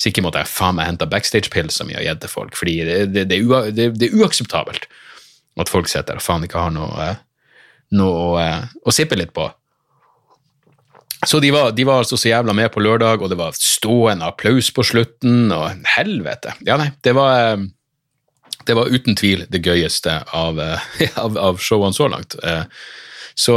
Så 0.00 0.10
ikke 0.10 0.24
måtte 0.26 0.42
jeg 0.42 0.50
faen 0.50 0.76
meg 0.76 0.90
hente 0.90 1.08
backstage-pills 1.08 1.78
som 1.78 1.92
og 1.92 2.04
gitt 2.04 2.20
til 2.24 2.32
folk, 2.32 2.58
fordi 2.58 2.76
det, 2.88 2.98
det, 3.14 3.24
det, 3.30 3.40
det, 3.78 4.08
er 4.08 4.18
uakseptabelt 4.20 4.88
at 5.60 5.72
folk 5.72 5.88
sitter 5.92 6.18
og 6.18 6.24
faen 6.24 6.44
ikke 6.44 6.60
har 6.60 6.74
noe 6.74 6.90
uh, 6.90 7.22
noe 7.96 8.20
å, 8.20 8.38
eh, 8.40 8.62
å 8.86 8.94
sippe 8.94 9.18
litt 9.18 9.32
på. 9.36 9.48
Så 11.26 11.40
de 11.42 11.50
var, 11.52 11.74
de 11.76 11.84
var 11.84 12.00
altså 12.00 12.16
så 12.16 12.30
jævla 12.30 12.54
med 12.56 12.70
på 12.72 12.80
lørdag, 12.80 13.20
og 13.20 13.28
det 13.28 13.36
var 13.36 13.56
stående 13.58 14.24
applaus 14.30 14.70
på 14.72 14.84
slutten, 14.86 15.50
og 15.52 15.84
helvete. 15.96 16.54
Ja, 16.64 16.78
nei, 16.80 16.90
det 17.04 17.14
var 17.18 17.36
eh, 17.42 17.68
det 18.68 18.76
var 18.76 18.92
uten 18.92 19.16
tvil 19.16 19.46
det 19.50 19.62
gøyeste 19.64 20.20
av, 20.36 20.60
eh, 20.60 20.90
av, 21.24 21.36
av 21.50 21.60
showene 21.60 21.96
så 21.96 22.08
langt. 22.12 22.36
Så, 23.40 23.54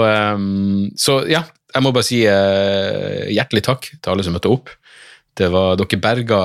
så, 1.02 1.13
ja, 1.28 1.42
jeg 1.74 1.84
må 1.84 1.92
bare 1.92 2.08
si 2.08 2.22
hjertelig 2.24 3.63
takk 3.66 3.90
til 3.92 4.12
alle 4.13 4.24
som 4.24 4.36
møtte 4.36 4.52
opp. 4.54 4.70
Det 5.36 5.50
var, 5.52 5.74
dere 5.75 6.00
berga, 6.00 6.40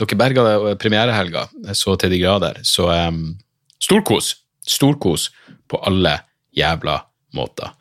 dere 0.00 0.18
berga 0.18 0.74
premierehelga 0.80 1.44
så 1.76 1.94
til 2.00 2.10
de 2.10 2.18
grader. 2.24 2.58
Så 2.66 2.88
storkos. 3.84 4.32
Storkos 4.66 5.28
på 5.70 5.78
alle 5.86 6.16
jævla 6.56 7.00
måter. 7.36 7.72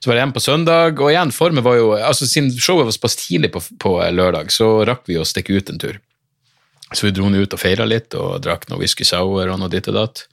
Så 0.00 0.08
var 0.08 0.16
det 0.16 0.20
igjen 0.22 0.32
på 0.32 0.40
søndag, 0.40 1.00
og 1.00 1.10
igjen, 1.12 1.32
formen 1.34 1.64
var 1.64 1.76
jo 1.76 1.90
altså 1.92 2.24
Siden 2.28 2.48
showet 2.56 2.88
var 2.88 2.94
såpass 2.96 3.18
tidlig 3.20 3.50
på, 3.52 3.60
på, 3.82 3.98
lørdag, 4.00 4.48
så 4.52 4.80
rakk 4.88 5.04
vi 5.10 5.18
å 5.20 5.26
stikke 5.28 5.58
ut 5.58 5.72
en 5.72 5.80
tur. 5.82 5.98
Så 6.90 7.06
vi 7.06 7.12
dro 7.14 7.28
nå 7.28 7.42
ut 7.44 7.54
og 7.54 7.60
feira 7.60 7.84
litt, 7.84 8.16
og 8.16 8.40
drakk 8.42 8.64
noe 8.70 8.80
whisky 8.80 9.04
sour 9.04 9.50
og 9.52 9.58
noe 9.60 9.72
ditt 9.72 9.90
og 9.92 9.98
datt. 9.98 10.24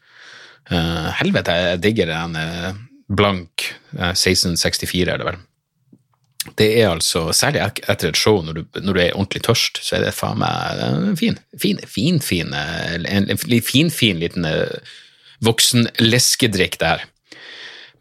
Uh, 0.72 1.12
helvete, 1.20 1.52
jeg 1.52 1.82
digger 1.84 2.14
en 2.16 2.40
uh, 2.40 2.80
blank 3.12 3.68
uh, 3.98 4.14
1664, 4.14 5.12
er 5.12 5.20
det 5.20 5.28
vel. 5.28 5.44
Det 6.58 6.70
er 6.80 6.94
altså, 6.94 7.26
Særlig 7.36 7.66
etter 7.84 8.14
et 8.14 8.20
show, 8.20 8.40
når 8.44 8.56
du, 8.56 8.64
når 8.80 8.96
du 8.96 9.02
er 9.04 9.12
ordentlig 9.18 9.44
tørst, 9.50 9.84
så 9.84 9.98
er 9.98 10.08
det 10.08 10.16
faen 10.16 10.40
meg 10.40 10.82
en 10.86 11.20
fin, 11.20 11.36
fin, 11.60 11.84
fin, 11.84 12.24
fin, 12.24 12.56
en, 12.56 13.28
en 13.36 13.44
fin, 13.44 13.92
fin 13.92 14.24
liten 14.24 14.48
voksen 15.44 15.92
leskedrikk, 16.00 16.80
det 16.80 16.94
her. 16.96 17.08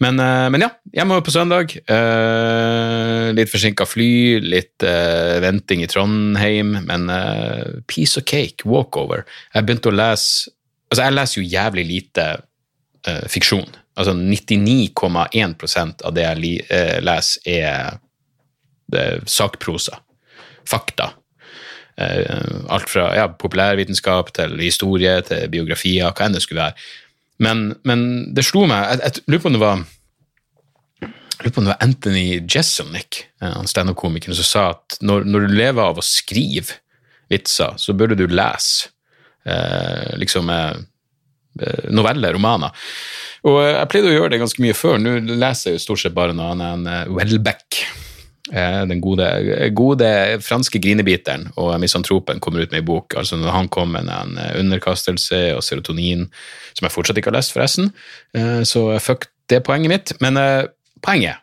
Men, 0.02 0.20
uh, 0.20 0.46
men 0.52 0.60
ja, 0.60 0.70
hjemme 0.96 1.20
på 1.24 1.32
søndag. 1.32 1.72
Uh, 1.88 3.32
litt 3.36 3.50
forsinka 3.52 3.86
fly, 3.88 4.40
litt 4.44 4.84
uh, 4.84 5.38
venting 5.44 5.82
i 5.84 5.88
Trondheim, 5.90 6.74
men 6.88 7.08
piece 7.88 8.20
of 8.20 8.26
cake, 8.28 8.66
walkover. 8.68 9.24
Jeg 9.54 9.66
begynte 9.66 9.92
å 9.92 9.96
lese 9.96 10.52
Altså, 10.86 11.02
jeg 11.02 11.14
leser 11.16 11.40
jo 11.40 11.48
jævlig 11.50 11.82
lite 11.82 12.24
fiksjon. 13.26 13.72
Altså 13.98 14.12
99,1% 14.14 16.04
av 16.06 16.12
det 16.14 16.22
jeg 16.22 16.60
leser, 17.02 17.48
er, 17.50 17.96
er 18.94 19.24
sakprosa. 19.26 19.98
Fakta. 20.62 21.08
alt 21.98 22.86
fra 22.92 23.08
ja, 23.18 23.26
populærvitenskap 23.34 24.30
til 24.38 24.54
historie 24.62 25.16
til 25.26 25.50
biografier, 25.50 26.14
hva 26.14 26.28
enn 26.28 26.38
det 26.38 26.44
skulle 26.46 26.68
være. 26.68 26.86
Men, 27.42 27.68
men 27.84 28.02
det 28.32 28.46
slo 28.48 28.62
meg 28.64 28.94
Jeg, 28.94 29.00
jeg 29.04 29.24
lurer 29.28 29.42
på 29.42 29.50
om 29.50 29.56
det 29.56 29.62
var 29.62 29.84
jeg 31.36 31.44
lurer 31.44 31.52
på 31.52 31.60
om 31.60 31.66
det 31.66 31.72
var 31.74 31.84
Anthony 31.84 32.26
Jessonick, 32.48 33.18
han 33.44 33.68
standup-komikeren, 33.68 34.36
som 34.38 34.46
sa 34.48 34.62
at 34.72 34.96
når, 35.04 35.26
når, 35.28 35.44
du 35.44 35.56
lever 35.58 35.82
av 35.84 36.00
å 36.00 36.04
skrive 36.04 36.78
vitser, 37.28 37.74
så 37.76 37.92
burde 37.92 38.16
du 38.16 38.24
lese 38.30 38.88
eh, 39.44 40.14
liksom 40.16 40.48
eh, 40.48 40.78
eh 41.60 41.90
noveller, 41.92 42.32
romaner. 42.38 42.72
Og 43.44 43.60
jeg 43.66 43.90
pleide 43.92 44.14
å 44.14 44.16
gjøre 44.16 44.32
det 44.32 44.40
ganske 44.40 44.64
mye 44.64 44.78
før. 44.78 44.96
Nå 44.96 45.18
leser 45.36 45.74
jeg 45.74 45.76
jo 45.76 45.84
stort 45.84 46.06
sett 46.06 46.16
bare 46.16 46.32
noe 46.32 46.54
annet 46.54 46.72
enn 46.72 47.14
Welbeck. 47.18 47.84
Eh, 48.52 48.82
den 48.86 49.00
gode, 49.02 49.26
gode, 49.74 50.08
franske 50.44 50.78
grinebiteren 50.78 51.48
og 51.58 51.72
misantropen 51.82 52.38
kommer 52.42 52.62
ut 52.62 52.70
med 52.70 52.84
ei 52.84 52.86
bok. 52.86 53.16
altså 53.18 53.36
Når 53.36 53.50
han 53.50 53.68
kom 53.68 53.90
med 53.96 54.06
en 54.06 54.38
eh, 54.38 54.60
underkastelse 54.60 55.56
og 55.56 55.64
serotonin, 55.66 56.28
som 56.74 56.86
jeg 56.86 56.94
fortsatt 56.94 57.18
ikke 57.18 57.32
har 57.32 57.38
lest, 57.40 57.54
forresten, 57.56 57.90
eh, 58.38 58.62
så 58.62 59.00
fuck 59.02 59.26
det 59.50 59.64
poenget 59.66 59.90
mitt. 59.90 60.12
Men 60.20 60.38
poenget 61.02 61.42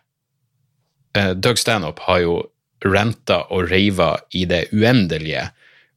Doug 1.14 1.60
Stanhope 1.62 2.02
har 2.08 2.20
jo 2.24 2.40
ranta 2.84 3.44
og 3.54 3.70
rava 3.72 4.18
i 4.34 4.46
det 4.50 4.66
uendelige 4.74 5.46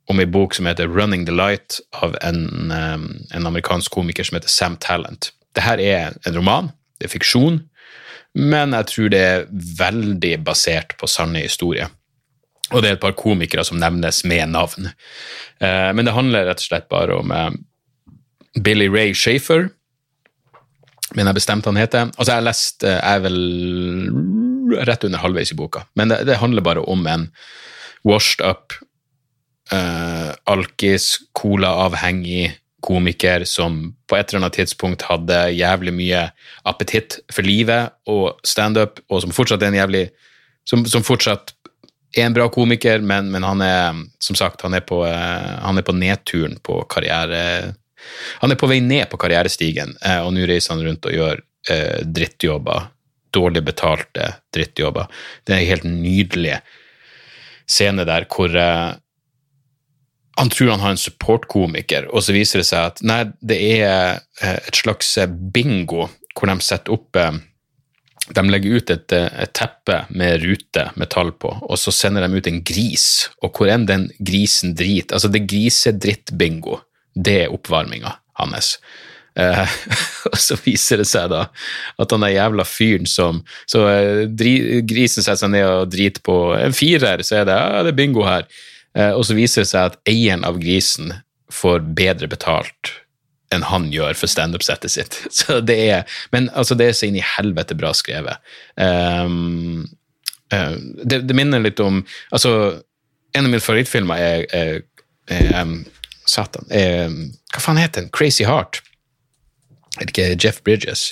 om 0.06 0.20
ei 0.20 0.26
bok 0.26 0.54
som 0.54 0.68
heter 0.68 0.86
Running 0.86 1.24
the 1.26 1.34
Light, 1.34 1.80
av 1.98 2.14
en, 2.22 2.70
en 2.70 3.46
amerikansk 3.46 3.90
komiker 3.90 4.22
som 4.22 4.36
heter 4.36 4.52
Sam 4.52 4.76
Talent. 4.76 5.32
Dette 5.56 5.82
er 5.82 6.14
en 6.28 6.36
roman, 6.36 6.70
det 7.00 7.08
er 7.08 7.14
fiksjon 7.16 7.58
men 8.36 8.74
jeg 8.76 8.88
tror 8.90 9.12
det 9.12 9.22
er 9.22 9.46
veldig 9.78 10.34
basert 10.44 10.92
på 11.00 11.08
sanne 11.08 11.40
historier. 11.46 11.88
Og 12.74 12.82
det 12.82 12.90
er 12.90 12.96
et 12.96 13.02
par 13.02 13.14
komikere 13.16 13.64
som 13.64 13.78
nevnes 13.80 14.24
med 14.26 14.50
navn. 14.52 14.90
Eh, 15.62 15.90
men 15.94 16.04
det 16.04 16.14
handler 16.16 16.48
rett 16.48 16.60
og 16.60 16.66
slett 16.66 16.88
bare 16.92 17.16
om 17.16 17.32
eh, 17.32 17.50
Billy 18.60 18.88
Ray 18.92 19.14
Shafer, 19.14 19.70
men 21.14 21.30
jeg 21.30 21.38
bestemte 21.38 21.70
han 21.70 21.78
heter. 21.78 22.10
Altså, 22.16 22.32
jeg 22.32 22.40
har 22.40 22.48
lest 22.48 22.84
eh, 22.84 22.98
Jeg 22.98 23.20
er 23.20 23.22
vel 23.28 24.82
rett 24.88 25.06
under 25.06 25.22
halvveis 25.22 25.54
i 25.54 25.58
boka, 25.58 25.86
men 25.94 26.10
det, 26.10 26.24
det 26.26 26.40
handler 26.42 26.66
bare 26.66 26.82
om 26.90 27.06
en 27.06 27.28
washed 28.06 28.42
up, 28.44 28.74
uh, 29.72 30.34
alkis, 30.50 31.16
colaavhengig 31.38 32.52
komiker 32.84 33.44
som 33.44 33.94
på 34.06 34.16
et 34.16 34.28
eller 34.28 34.44
annet 34.44 34.58
tidspunkt 34.60 35.06
hadde 35.08 35.38
jævlig 35.56 35.94
mye 35.96 36.22
appetitt 36.68 37.18
for 37.32 37.46
livet 37.46 37.94
og 38.10 38.40
standup, 38.46 39.00
og 39.08 39.24
som 39.24 39.34
fortsatt 39.34 39.64
er 39.64 39.72
en 39.72 39.80
jævlig 39.80 40.04
som, 40.66 40.82
som, 40.88 41.04
fortsatt 41.06 41.54
er 42.16 42.26
en 42.26 42.34
bra 42.36 42.48
komiker, 42.52 43.02
men, 43.02 43.30
men, 43.30 43.46
han 43.46 43.62
er 43.62 44.00
som 44.22 44.38
sagt 44.38 44.64
han 44.66 44.74
er, 44.74 44.84
på, 44.86 45.02
eh, 45.06 45.50
han 45.62 45.78
er 45.78 45.86
på 45.86 45.94
nedturen 45.96 46.56
på 46.62 46.80
karriere 46.90 47.74
Han 48.42 48.52
er 48.52 48.58
på 48.58 48.68
vei 48.70 48.78
ned 48.84 49.08
på 49.10 49.18
karrierestigen, 49.18 49.96
eh, 50.04 50.20
og 50.22 50.34
nå 50.34 50.44
reiser 50.46 50.74
han 50.74 50.84
rundt 50.86 51.06
og 51.08 51.14
gjør 51.14 51.40
eh, 51.72 52.02
drittjobber. 52.04 52.90
Dårlig 53.34 53.64
betalte 53.66 54.28
drittjobber. 54.54 55.08
Det 55.42 55.54
er 55.54 55.62
en 55.62 55.70
helt 55.72 55.88
nydelig 55.88 56.60
scene 57.66 58.04
der 58.06 58.28
hvor 58.30 58.54
han 60.36 60.50
tror 60.52 60.70
han 60.70 60.80
har 60.80 60.94
en 60.94 61.00
supportkomiker, 61.00 62.10
og 62.12 62.24
så 62.24 62.34
viser 62.36 62.60
det 62.60 62.68
seg 62.68 62.90
at 62.90 63.02
nei, 63.06 63.22
det 63.40 63.56
er 63.78 64.22
eh, 64.42 64.58
et 64.68 64.76
slags 64.76 65.16
eh, 65.20 65.28
bingo 65.28 66.10
hvor 66.36 66.50
de 66.50 66.56
setter 66.64 66.92
opp 66.92 67.16
eh, 67.16 67.38
De 68.36 68.42
legger 68.42 68.80
ut 68.80 68.90
et, 68.90 69.12
et 69.14 69.52
teppe 69.54 70.00
med 70.10 70.42
rute 70.42 70.88
med 70.98 71.08
tall 71.14 71.30
på, 71.32 71.52
og 71.62 71.78
så 71.78 71.94
sender 71.94 72.26
de 72.26 72.40
ut 72.40 72.50
en 72.50 72.62
gris, 72.66 73.30
og 73.40 73.56
hvor 73.56 73.70
enn 73.70 73.86
den 73.88 74.08
grisen 74.18 74.74
driter 74.76 75.16
Altså, 75.16 75.30
det 75.32 75.46
grisedritt-bingo, 75.48 76.80
det 77.14 77.36
er 77.44 77.54
oppvarminga 77.54 78.16
hans. 78.36 78.76
Uh, 79.36 79.68
og 80.32 80.38
så 80.40 80.56
viser 80.64 81.00
det 81.00 81.06
seg 81.08 81.28
da 81.28 81.42
at 82.00 82.12
han 82.12 82.22
er 82.24 82.38
jævla 82.38 82.64
fyren 82.64 83.04
som 83.04 83.42
Så 83.68 83.82
uh, 83.84 84.22
dri, 84.32 84.80
grisen 84.88 85.20
setter 85.20 85.42
seg 85.42 85.52
ned 85.52 85.66
og 85.68 85.90
driter 85.92 86.24
på 86.24 86.36
en 86.56 86.76
firer, 86.76 87.20
så 87.20 87.42
er 87.42 87.48
det 87.48 87.56
ja, 87.56 87.82
det 87.84 87.92
er 87.92 87.98
bingo 88.00 88.24
her. 88.24 88.48
Eh, 88.96 89.12
og 89.12 89.26
så 89.28 89.36
viser 89.36 89.62
det 89.62 89.70
seg 89.70 89.90
at 89.92 89.98
eieren 90.08 90.46
av 90.48 90.60
grisen 90.62 91.12
får 91.52 91.84
bedre 91.98 92.28
betalt 92.30 92.94
enn 93.54 93.66
han 93.68 93.90
gjør 93.92 94.16
for 94.18 94.30
standup-settet 94.30 94.90
sitt. 94.90 95.18
Så 95.38 95.60
det 95.64 95.76
er, 95.90 96.16
men 96.34 96.48
altså, 96.54 96.74
det 96.78 96.90
er 96.90 96.96
så 96.98 97.06
inn 97.06 97.18
i 97.20 97.24
helvete 97.24 97.76
bra 97.78 97.92
skrevet. 97.94 98.42
Um, 98.74 99.84
uh, 100.54 100.74
det, 101.04 101.22
det, 101.28 101.36
minner 101.36 101.62
litt 101.62 101.80
om 101.82 102.02
altså, 102.34 102.82
En 103.36 103.44
av 103.44 103.52
mine 103.52 103.60
favorittfilmer 103.62 104.18
er, 104.22 104.44
er, 104.56 104.82
er 105.30 105.60
um, 105.60 105.78
Satan 106.26 106.66
er, 106.72 107.12
Hva 107.52 107.62
faen 107.62 107.78
heter 107.78 108.02
den? 108.02 108.12
Crazy 108.14 108.46
Heart. 108.48 108.80
Er 110.00 110.08
det 110.08 110.14
ikke 110.14 110.28
Jeff 110.40 110.62
Bridges? 110.64 111.10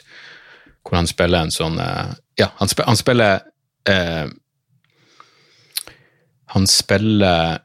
Hvor 0.83 0.99
han 0.99 1.09
spiller 1.11 1.45
en 1.45 1.55
sånn 1.55 1.77
uh, 1.79 2.17
Ja, 2.41 2.51
han, 2.59 2.73
spiller, 2.73 2.89
han 2.91 2.99
spiller 2.99 3.45
uh, 3.91 4.27
Han 6.57 6.67
spiller 6.71 7.61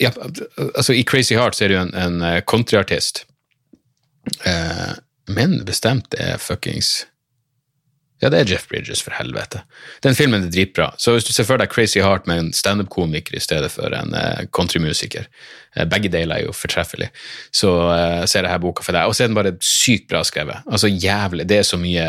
ja, 0.00 0.12
altså 0.74 0.94
I 0.96 1.04
Crazy 1.04 1.34
Heart 1.36 1.58
så 1.58 1.66
er 1.66 1.72
det 1.72 1.76
jo 1.76 1.82
en, 1.84 1.96
en 1.98 2.22
uh, 2.24 2.38
countryartist, 2.48 3.24
uh, 4.46 4.96
men 5.28 5.60
bestemt 5.68 6.16
er 6.18 6.40
fuckings 6.42 7.04
Ja, 8.22 8.30
det 8.32 8.38
er 8.38 8.48
Jeff 8.48 8.64
Bridges, 8.70 9.02
for 9.04 9.12
helvete. 9.12 9.60
Den 10.00 10.14
filmen 10.16 10.46
er 10.46 10.52
dritbra. 10.52 10.86
Så 10.96 11.12
hvis 11.12 11.26
du 11.28 11.34
ser 11.36 11.44
for 11.44 11.60
deg 11.60 11.68
Crazy 11.68 12.00
Heart 12.00 12.24
med 12.30 12.38
en 12.40 12.52
standup-komiker 12.56 13.36
i 13.36 13.42
stedet 13.44 13.68
for 13.74 13.92
en 13.92 14.14
countrymusiker 14.56 15.26
Begge 15.92 16.08
deler 16.08 16.38
er 16.38 16.46
jo 16.46 16.54
fortreffelig. 16.56 17.10
Så 17.52 17.74
ser 18.24 18.46
jeg 18.46 18.54
her 18.54 18.62
boka 18.62 18.86
for 18.86 18.96
deg. 18.96 19.04
Og 19.04 19.12
så 19.12 19.26
er 19.26 19.28
den 19.28 19.36
bare 19.36 19.52
sykt 19.60 20.08
bra 20.08 20.22
skrevet. 20.24 20.64
Altså 20.64 20.88
jævlig. 20.88 21.44
Det 21.44 21.58
er 21.60 21.68
så 21.68 21.76
mye 21.76 22.06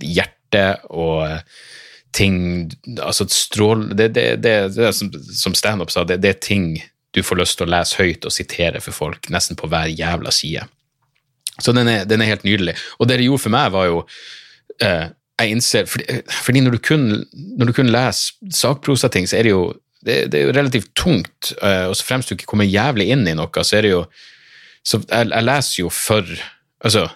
hjerte 0.00 0.64
og 0.96 1.28
ting 2.16 2.70
altså 3.02 3.26
strål, 3.28 3.88
Det, 3.96 4.08
det, 4.16 4.26
det, 4.42 4.54
det 4.76 4.92
som, 4.96 5.10
som 5.12 5.54
standup 5.54 5.90
sa, 5.92 6.04
det, 6.04 6.24
er 6.24 6.40
ting 6.40 6.78
du 7.14 7.22
får 7.24 7.40
lyst 7.40 7.58
til 7.58 7.68
å 7.68 7.72
lese 7.72 7.98
høyt 7.98 8.26
og 8.28 8.34
sitere 8.34 8.80
for 8.84 8.96
folk 8.96 9.30
nesten 9.32 9.58
på 9.58 9.68
hver 9.70 9.88
jævla 9.92 10.32
side. 10.34 10.66
Så 11.58 11.74
den 11.74 11.88
er, 11.90 12.04
den 12.08 12.22
er 12.22 12.30
helt 12.30 12.46
nydelig. 12.46 12.76
Og 12.98 13.08
det 13.08 13.18
det 13.18 13.26
gjorde 13.26 13.44
for 13.46 13.54
meg, 13.54 13.72
var 13.74 13.88
jo 13.88 14.02
eh, 14.84 15.08
jeg 15.38 15.54
innser, 15.54 15.86
fordi, 15.90 16.20
fordi 16.30 16.62
når, 16.64 16.76
du 16.76 16.82
kun, 16.82 17.06
når, 17.58 17.70
du 17.70 17.74
kun, 17.76 17.92
leser 17.94 18.54
sakprosating, 18.54 19.28
så 19.30 19.38
er 19.38 19.46
det 19.46 19.54
jo 19.54 19.62
det, 20.06 20.18
det 20.30 20.40
er 20.40 20.44
jo 20.46 20.54
relativt 20.54 20.92
tungt, 20.98 21.52
eh, 21.58 21.86
og 21.90 21.96
så 21.98 22.06
fremst 22.06 22.30
du 22.30 22.36
ikke 22.36 22.48
kommer 22.50 22.68
jævlig 22.68 23.08
inn 23.14 23.26
i 23.26 23.34
noe, 23.38 23.64
så 23.66 23.78
er 23.78 23.86
det 23.86 23.94
jo 23.96 24.04
så 24.86 25.00
jeg, 25.02 25.28
jeg 25.32 25.44
leser 25.44 25.82
jo 25.82 25.90
for 25.92 26.38
Altså, 26.78 27.08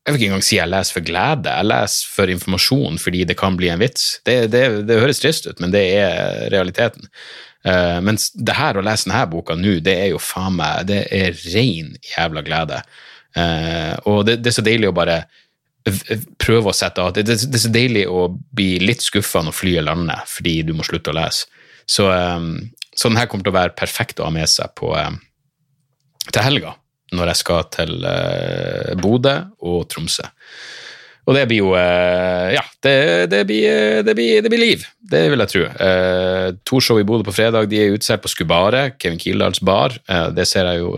jeg 0.00 0.14
vil 0.14 0.20
ikke 0.20 0.30
engang 0.30 0.44
si 0.46 0.56
jeg 0.56 0.70
leser 0.70 0.96
for 0.96 1.04
glede, 1.04 1.52
jeg 1.52 1.68
leser 1.68 2.12
for 2.14 2.32
informasjon 2.32 2.96
fordi 3.02 3.26
det 3.28 3.36
kan 3.38 3.56
bli 3.58 3.68
en 3.68 3.82
vits. 3.82 4.06
Det, 4.26 4.36
det, 4.52 4.62
det 4.88 4.98
høres 5.02 5.20
trist 5.20 5.48
ut, 5.50 5.60
men 5.60 5.74
det 5.74 5.82
er 6.00 6.48
realiteten. 6.54 7.10
Uh, 7.66 8.00
mens 8.04 8.30
det 8.32 8.56
her, 8.56 8.78
å 8.80 8.84
lese 8.84 9.10
denne 9.10 9.26
boka 9.28 9.54
nå, 9.58 9.76
det 9.84 9.98
er 10.00 10.08
jo 10.14 10.20
faen 10.22 10.54
meg 10.56 10.86
Det 10.88 11.02
er 11.12 11.36
ren 11.52 11.92
jævla 12.14 12.44
glede. 12.46 12.80
Uh, 13.36 13.94
og 14.08 14.24
det, 14.30 14.40
det, 14.40 14.50
er 14.50 14.56
så 14.56 14.64
deilig 14.64 14.88
å 14.88 14.96
bare 14.96 15.20
prøve 16.40 16.72
å 16.72 16.76
sette 16.76 17.04
av. 17.04 17.12
Det, 17.12 17.26
det, 17.28 17.36
er 17.44 17.64
så 17.66 17.72
deilig 17.72 18.08
å 18.08 18.30
bli 18.32 18.72
litt 18.80 19.04
skuffa 19.04 19.44
når 19.44 19.56
flyet 19.56 19.84
lander 19.84 20.24
fordi 20.28 20.62
du 20.64 20.72
må 20.76 20.86
slutte 20.86 21.12
å 21.12 21.18
lese. 21.20 21.50
Så, 21.84 22.08
um, 22.08 22.54
så 22.96 23.12
den 23.12 23.20
kommer 23.28 23.44
til 23.44 23.52
å 23.52 23.60
være 23.60 23.76
perfekt 23.76 24.20
å 24.20 24.30
ha 24.30 24.32
med 24.32 24.48
seg 24.48 24.72
på, 24.80 24.94
um, 24.96 25.20
til 26.30 26.46
helga 26.46 26.79
når 27.16 27.32
jeg 27.32 27.40
skal 27.40 27.66
til 27.74 27.96
uh, 28.04 28.94
Bodø 29.00 29.36
og 29.66 29.88
Tromsø. 29.90 30.26
Og 31.28 31.36
det 31.36 31.44
blir 31.50 31.60
jo 31.60 31.72
uh, 31.76 32.50
Ja, 32.54 32.62
det, 32.82 32.94
det, 33.30 33.44
blir, 33.46 33.66
eh, 33.68 33.98
det, 34.02 34.14
blir, 34.16 34.40
det, 34.42 34.50
blir, 34.50 34.62
liv. 34.62 34.84
Det 34.98 35.20
vil 35.30 35.42
jeg 35.44 35.52
tro. 35.52 35.64
Uh, 35.78 36.46
to 36.66 36.80
show 36.82 36.98
i 36.98 37.06
Bodø 37.06 37.26
på 37.28 37.34
fredag. 37.36 37.68
De 37.70 37.78
er 37.78 37.94
utsolgt 37.94 38.24
på 38.24 38.32
Skubare, 38.32 38.86
Kevin 38.98 39.20
Kildahls 39.20 39.60
bar. 39.62 39.94
Uh, 40.10 40.30
det 40.34 40.48
ser 40.48 40.66
jeg 40.70 40.80
jo 40.82 40.94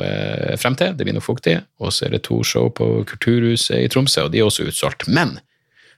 frem 0.62 0.78
til. 0.78 0.94
Det 0.96 1.08
blir 1.08 1.16
noe 1.16 1.24
fuktig. 1.24 1.58
Og 1.82 1.92
så 1.92 2.06
er 2.06 2.16
det 2.16 2.22
to 2.28 2.40
show 2.46 2.70
på 2.72 3.02
Kulturhuset 3.08 3.82
i 3.82 3.90
Tromsø, 3.92 4.28
og 4.28 4.32
de 4.32 4.40
er 4.40 4.48
også 4.48 4.68
utsolgt. 4.70 5.08
Men 5.10 5.36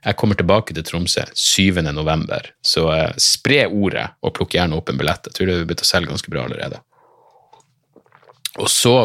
jeg 0.05 0.19
kommer 0.21 0.41
tilbake 0.41 0.75
til 0.77 0.85
Tromsø 0.89 1.29
7. 1.33 1.85
november, 1.97 2.51
så 2.61 2.91
spre 3.21 3.63
ordet 3.69 4.09
og 4.21 4.35
plukk 4.37 4.57
gjerne 4.57 4.77
opp 4.77 4.91
en 4.93 4.99
billett. 5.01 5.31
Jeg 5.31 5.37
tror 5.37 5.49
det 5.49 5.55
har 5.57 5.69
begynt 5.69 5.85
å 5.85 5.89
selge 5.89 6.13
ganske 6.13 6.33
bra 6.33 6.45
allerede. 6.49 6.83
Og 8.61 8.69
så 8.71 8.97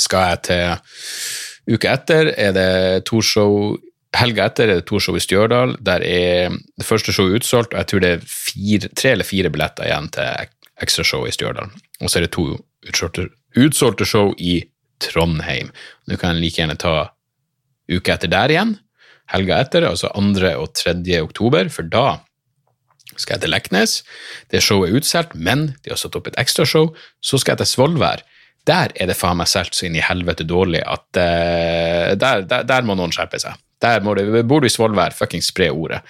skal 0.00 0.30
jeg 0.30 0.42
til 0.48 1.72
Uka 1.72 1.92
etter 1.94 2.32
er 2.34 2.54
det 2.56 3.04
to 3.06 3.20
show 3.22 3.76
Helga 4.12 4.48
etter 4.50 4.68
er 4.68 4.80
det 4.80 4.88
to 4.90 4.98
show 5.00 5.16
i 5.16 5.22
Stjørdal. 5.24 5.76
Der 5.80 6.02
er 6.04 6.52
det 6.52 6.84
første 6.84 7.14
showet 7.16 7.40
utsolgt, 7.40 7.72
og 7.72 7.80
jeg 7.80 7.88
tror 7.88 8.02
det 8.04 8.10
er 8.12 8.26
fire, 8.28 8.90
tre 8.92 9.14
eller 9.14 9.24
fire 9.24 9.48
billetter 9.52 9.88
igjen 9.88 10.10
til 10.12 10.50
ekstrashow 10.84 11.24
i 11.24 11.32
Stjørdal. 11.32 11.70
Og 12.02 12.10
så 12.10 12.20
er 12.20 12.26
det 12.26 12.34
to 12.36 12.44
utsolgte, 12.88 13.30
utsolgte 13.56 14.04
show 14.08 14.34
i 14.36 14.58
Trondheim. 15.00 15.70
Nå 16.08 16.18
kan 16.20 16.36
like 16.42 16.60
gjerne 16.60 16.76
ta 16.76 17.14
uka 17.88 18.18
etter 18.18 18.30
der 18.32 18.52
igjen. 18.52 18.74
Helga 19.32 19.62
etter, 19.64 19.86
altså 19.88 20.10
2. 20.12 20.52
og 20.60 20.74
3. 20.76 21.22
oktober, 21.22 21.72
for 21.72 21.88
da 21.88 22.20
skal 23.16 23.38
jeg 23.38 23.46
til 23.46 23.52
Leknes. 23.54 23.96
Det 24.52 24.60
showet 24.60 24.90
er 24.90 25.00
utsolgt, 25.00 25.34
men 25.34 25.70
de 25.84 25.94
har 25.94 26.00
satt 26.00 26.16
opp 26.20 26.28
et 26.28 26.36
ekstrashow. 26.40 26.92
Så 27.24 27.40
skal 27.40 27.56
jeg 27.56 27.64
til 27.64 27.72
Svolvær 27.72 28.26
der 28.68 28.94
er 28.94 29.10
det 29.10 29.18
faen 29.18 29.40
meg 29.40 29.50
solgt 29.50 29.76
så 29.78 29.88
inn 29.88 29.98
i 29.98 30.04
helvete 30.04 30.46
dårlig 30.46 30.82
at 30.86 31.06
uh, 31.18 32.12
der, 32.14 32.44
der, 32.46 32.66
der, 32.68 32.86
må 32.86 32.96
noen 32.98 33.14
skjerpe 33.14 33.40
seg. 33.42 33.58
Der 33.82 34.04
må 34.04 34.14
det, 34.14 34.28
Bor 34.46 34.62
du 34.62 34.68
i 34.68 34.72
Svolvær, 34.72 35.14
fuckings 35.16 35.50
spre 35.50 35.72
ordet. 35.74 36.02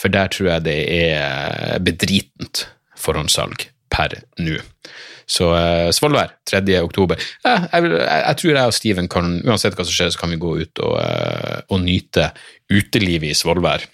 For 0.00 0.12
der 0.12 0.32
tror 0.32 0.54
jeg 0.54 0.64
det 0.64 0.78
er 0.94 1.82
bedritent 1.84 2.64
forhåndssalg 2.98 3.68
per 3.92 4.16
nå. 4.40 4.56
Så 5.28 5.50
uh, 5.52 5.90
Svolvær, 5.92 6.32
3. 6.48 6.62
oktober. 6.80 7.20
Jeg, 7.44 7.68
jeg, 7.68 7.92
jeg, 7.92 8.40
tror 8.40 8.54
jeg 8.54 8.72
og 8.72 8.76
Steven 8.78 9.12
kan, 9.12 9.34
uansett 9.44 9.76
hva 9.76 9.84
som 9.84 9.92
skjer, 9.92 10.14
så 10.14 10.22
kan 10.22 10.32
vi 10.32 10.40
gå 10.40 10.54
ut 10.62 10.84
og, 10.86 10.96
uh, 10.96 11.60
og 11.68 11.84
nyte 11.84 12.30
utelivet 12.72 13.34
i 13.34 13.36
Svolvær. 13.36 13.84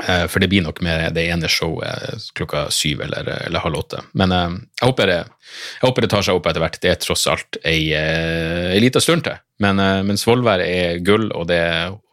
Eh, 0.00 0.26
for 0.26 0.40
det 0.40 0.48
blir 0.48 0.64
nok 0.64 0.80
med 0.84 1.12
det 1.16 1.26
ene 1.28 1.48
showet 1.52 2.30
klokka 2.36 2.64
syv 2.72 3.02
eller, 3.04 3.28
eller 3.46 3.64
halv 3.64 3.82
åtte. 3.82 4.00
Men 4.16 4.32
uh, 4.32 4.54
jeg, 4.80 4.88
håper 4.88 5.10
det, 5.10 5.18
jeg, 5.20 5.84
håper 5.84 6.04
det, 6.04 6.10
tar 6.14 6.24
seg 6.24 6.38
opp 6.38 6.48
etter 6.48 6.64
hvert. 6.64 6.78
Det 6.80 6.92
er 6.92 7.00
tross 7.02 7.26
alt 7.28 7.58
ei, 7.68 7.92
ei 7.92 8.80
lita 8.80 9.02
stund 9.04 9.26
til. 9.28 9.36
Men, 9.62 9.82
men 10.08 10.18
Svolvær 10.18 10.64
er 10.64 11.02
gull, 11.04 11.28
og 11.36 11.46
det 11.52 11.62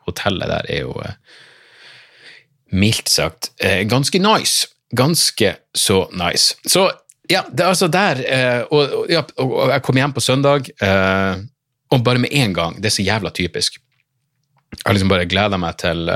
hotellet 0.10 0.52
der 0.52 0.68
er 0.70 0.84
jo 0.84 0.94
mildt 2.76 3.10
sagt 3.10 3.54
ganske 3.90 4.20
nice. 4.22 4.68
Ganske 4.94 5.56
så 5.74 6.04
nice. 6.14 6.60
Så 6.68 6.90
ja, 7.30 7.46
det 7.50 7.64
er 7.64 7.72
altså 7.72 7.88
der 7.90 8.22
og, 8.70 8.94
og, 9.10 9.34
og 9.42 9.72
jeg 9.72 9.84
kom 9.86 9.98
hjem 10.02 10.14
på 10.14 10.22
søndag, 10.22 10.70
og 11.90 12.06
bare 12.06 12.22
med 12.22 12.34
en 12.38 12.54
gang 12.54 12.78
Det 12.78 12.90
er 12.90 12.94
så 12.94 13.06
jævla 13.06 13.32
typisk. 13.34 13.80
Jeg 14.76 14.86
har 14.86 14.98
liksom 14.98 15.10
bare 15.10 15.30
gleda 15.30 15.58
meg 15.62 15.78
til 15.82 16.10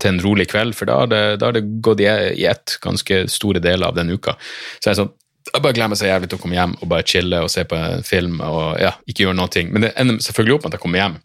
til 0.00 0.14
en 0.14 0.20
rolig 0.22 0.48
kveld, 0.50 0.76
for 0.78 0.90
da 0.90 1.00
har 1.02 1.10
det, 1.10 1.22
da 1.40 1.50
har 1.50 1.56
det 1.56 1.66
gått 1.84 2.02
i, 2.04 2.08
i 2.08 2.46
ett 2.50 2.78
ganske 2.84 3.24
store 3.32 3.62
deler 3.64 3.90
av 3.90 3.98
den 3.98 4.12
uka. 4.14 4.36
Så 4.78 4.88
jeg, 4.88 4.92
er 4.94 5.00
sånn, 5.02 5.12
jeg 5.52 5.64
bare 5.64 5.76
glemmer 5.76 5.98
så 5.98 6.08
jævlig 6.08 6.30
til 6.30 6.40
å 6.40 6.42
komme 6.42 6.58
hjem 6.58 6.76
og 6.78 6.90
bare 6.90 7.06
chille 7.08 7.42
og 7.44 7.50
se 7.52 7.64
på 7.68 7.78
en 7.78 8.06
film 8.06 8.40
og 8.44 8.78
ja, 8.82 8.94
ikke 9.08 9.26
gjøre 9.26 9.38
noe. 9.38 9.64
Men 9.72 9.86
det 9.86 9.94
ender 10.00 10.22
selvfølgelig 10.24 10.58
opp 10.58 10.66
med 10.66 10.72
at 10.72 10.78
jeg 10.78 10.84
kommer 10.86 11.02
hjem. 11.02 11.20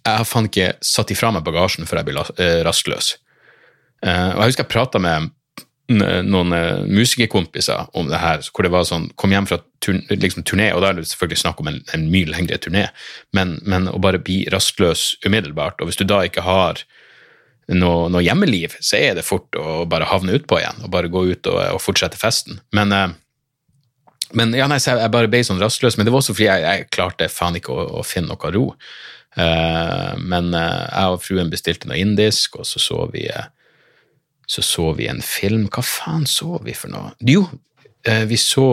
Jeg 0.00 0.16
har 0.22 0.28
faen 0.28 0.48
ikke 0.48 0.70
satt 0.84 1.12
ifra 1.12 1.32
meg 1.34 1.44
bagasjen 1.44 1.88
før 1.88 2.00
jeg 2.00 2.08
blir 2.08 2.32
eh, 2.40 2.62
rastløs. 2.66 3.14
Uh, 4.00 4.32
og 4.32 4.40
jeg 4.40 4.54
husker 4.54 4.64
jeg 4.64 4.72
prata 4.72 5.00
med 5.02 5.28
noen 5.90 6.54
uh, 6.54 6.86
musikerkompiser 6.86 7.90
om 7.98 8.08
det 8.08 8.20
her, 8.22 8.44
hvor 8.54 8.64
det 8.64 8.70
var 8.72 8.86
sånn 8.86 9.08
Kom 9.18 9.34
hjem 9.34 9.48
fra 9.50 9.58
turn, 9.82 9.98
liksom, 10.08 10.44
turné, 10.46 10.70
og 10.72 10.84
da 10.84 10.92
er 10.92 11.00
det 11.00 11.08
selvfølgelig 11.10 11.40
snakk 11.42 11.60
om 11.60 11.70
en, 11.72 11.80
en 11.96 12.06
mye 12.12 12.30
lengre 12.30 12.60
turné, 12.62 12.86
men, 13.36 13.56
men, 13.66 13.88
å 13.90 14.00
bare 14.02 14.22
bli 14.22 14.44
rastløs 14.52 15.16
umiddelbart, 15.26 15.80
og 15.80 15.90
hvis 15.90 16.00
du 16.00 16.06
da 16.08 16.22
ikke 16.26 16.46
har 16.46 16.84
noe, 17.76 18.08
noe, 18.10 18.22
hjemmeliv, 18.24 18.76
så 18.82 18.98
er 18.98 19.16
det 19.18 19.26
fort 19.26 19.56
å 19.58 19.84
bare 19.90 20.08
havne 20.10 20.34
utpå 20.38 20.58
igjen 20.60 20.82
og 20.84 20.92
bare 20.94 21.10
gå 21.12 21.24
ut 21.30 21.50
og, 21.50 21.58
og 21.76 21.82
fortsette 21.82 22.18
festen. 22.18 22.60
Men, 22.76 22.94
eh, 22.94 23.12
men 24.38 24.54
ja, 24.56 24.66
nei, 24.70 24.80
jeg 24.82 25.12
bare 25.12 25.30
ble 25.30 25.42
sånn 25.46 25.62
rastløs. 25.62 25.98
Men 25.98 26.06
det 26.06 26.14
var 26.14 26.22
også 26.22 26.36
fordi 26.36 26.48
jeg, 26.48 26.66
jeg 26.66 26.90
klarte 26.94 27.30
faen 27.30 27.58
ikke 27.60 27.74
å, 27.74 27.86
å, 28.00 28.04
finne 28.06 28.32
noe 28.32 28.52
ro. 28.54 28.66
Uh, 29.38 30.18
men 30.18 30.50
uh, 30.56 30.90
jeg 30.90 31.14
og 31.14 31.20
fruen 31.22 31.50
bestilte 31.52 31.86
noe 31.86 32.00
indisk, 32.00 32.58
og 32.58 32.66
så 32.66 32.82
så 32.82 33.04
vi 33.12 33.28
så 34.50 34.64
så 34.66 34.88
vi 34.98 35.06
en 35.06 35.22
film. 35.22 35.68
Hva 35.70 35.84
faen 35.86 36.26
så 36.26 36.58
vi 36.64 36.74
for 36.74 36.90
noe? 36.90 37.12
Jo, 37.22 37.44
vi 38.26 38.38
så 38.40 38.64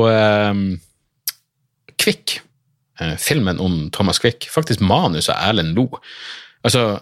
Kvikk. 2.02 2.40
filmen 3.22 3.60
om 3.62 3.76
Thomas 3.94 4.18
Quick. 4.24 4.48
Faktisk 4.50 4.82
manus 4.82 5.30
av 5.30 5.52
Erlend 5.52 5.78
Lo. 5.78 6.00
Altså, 6.66 6.96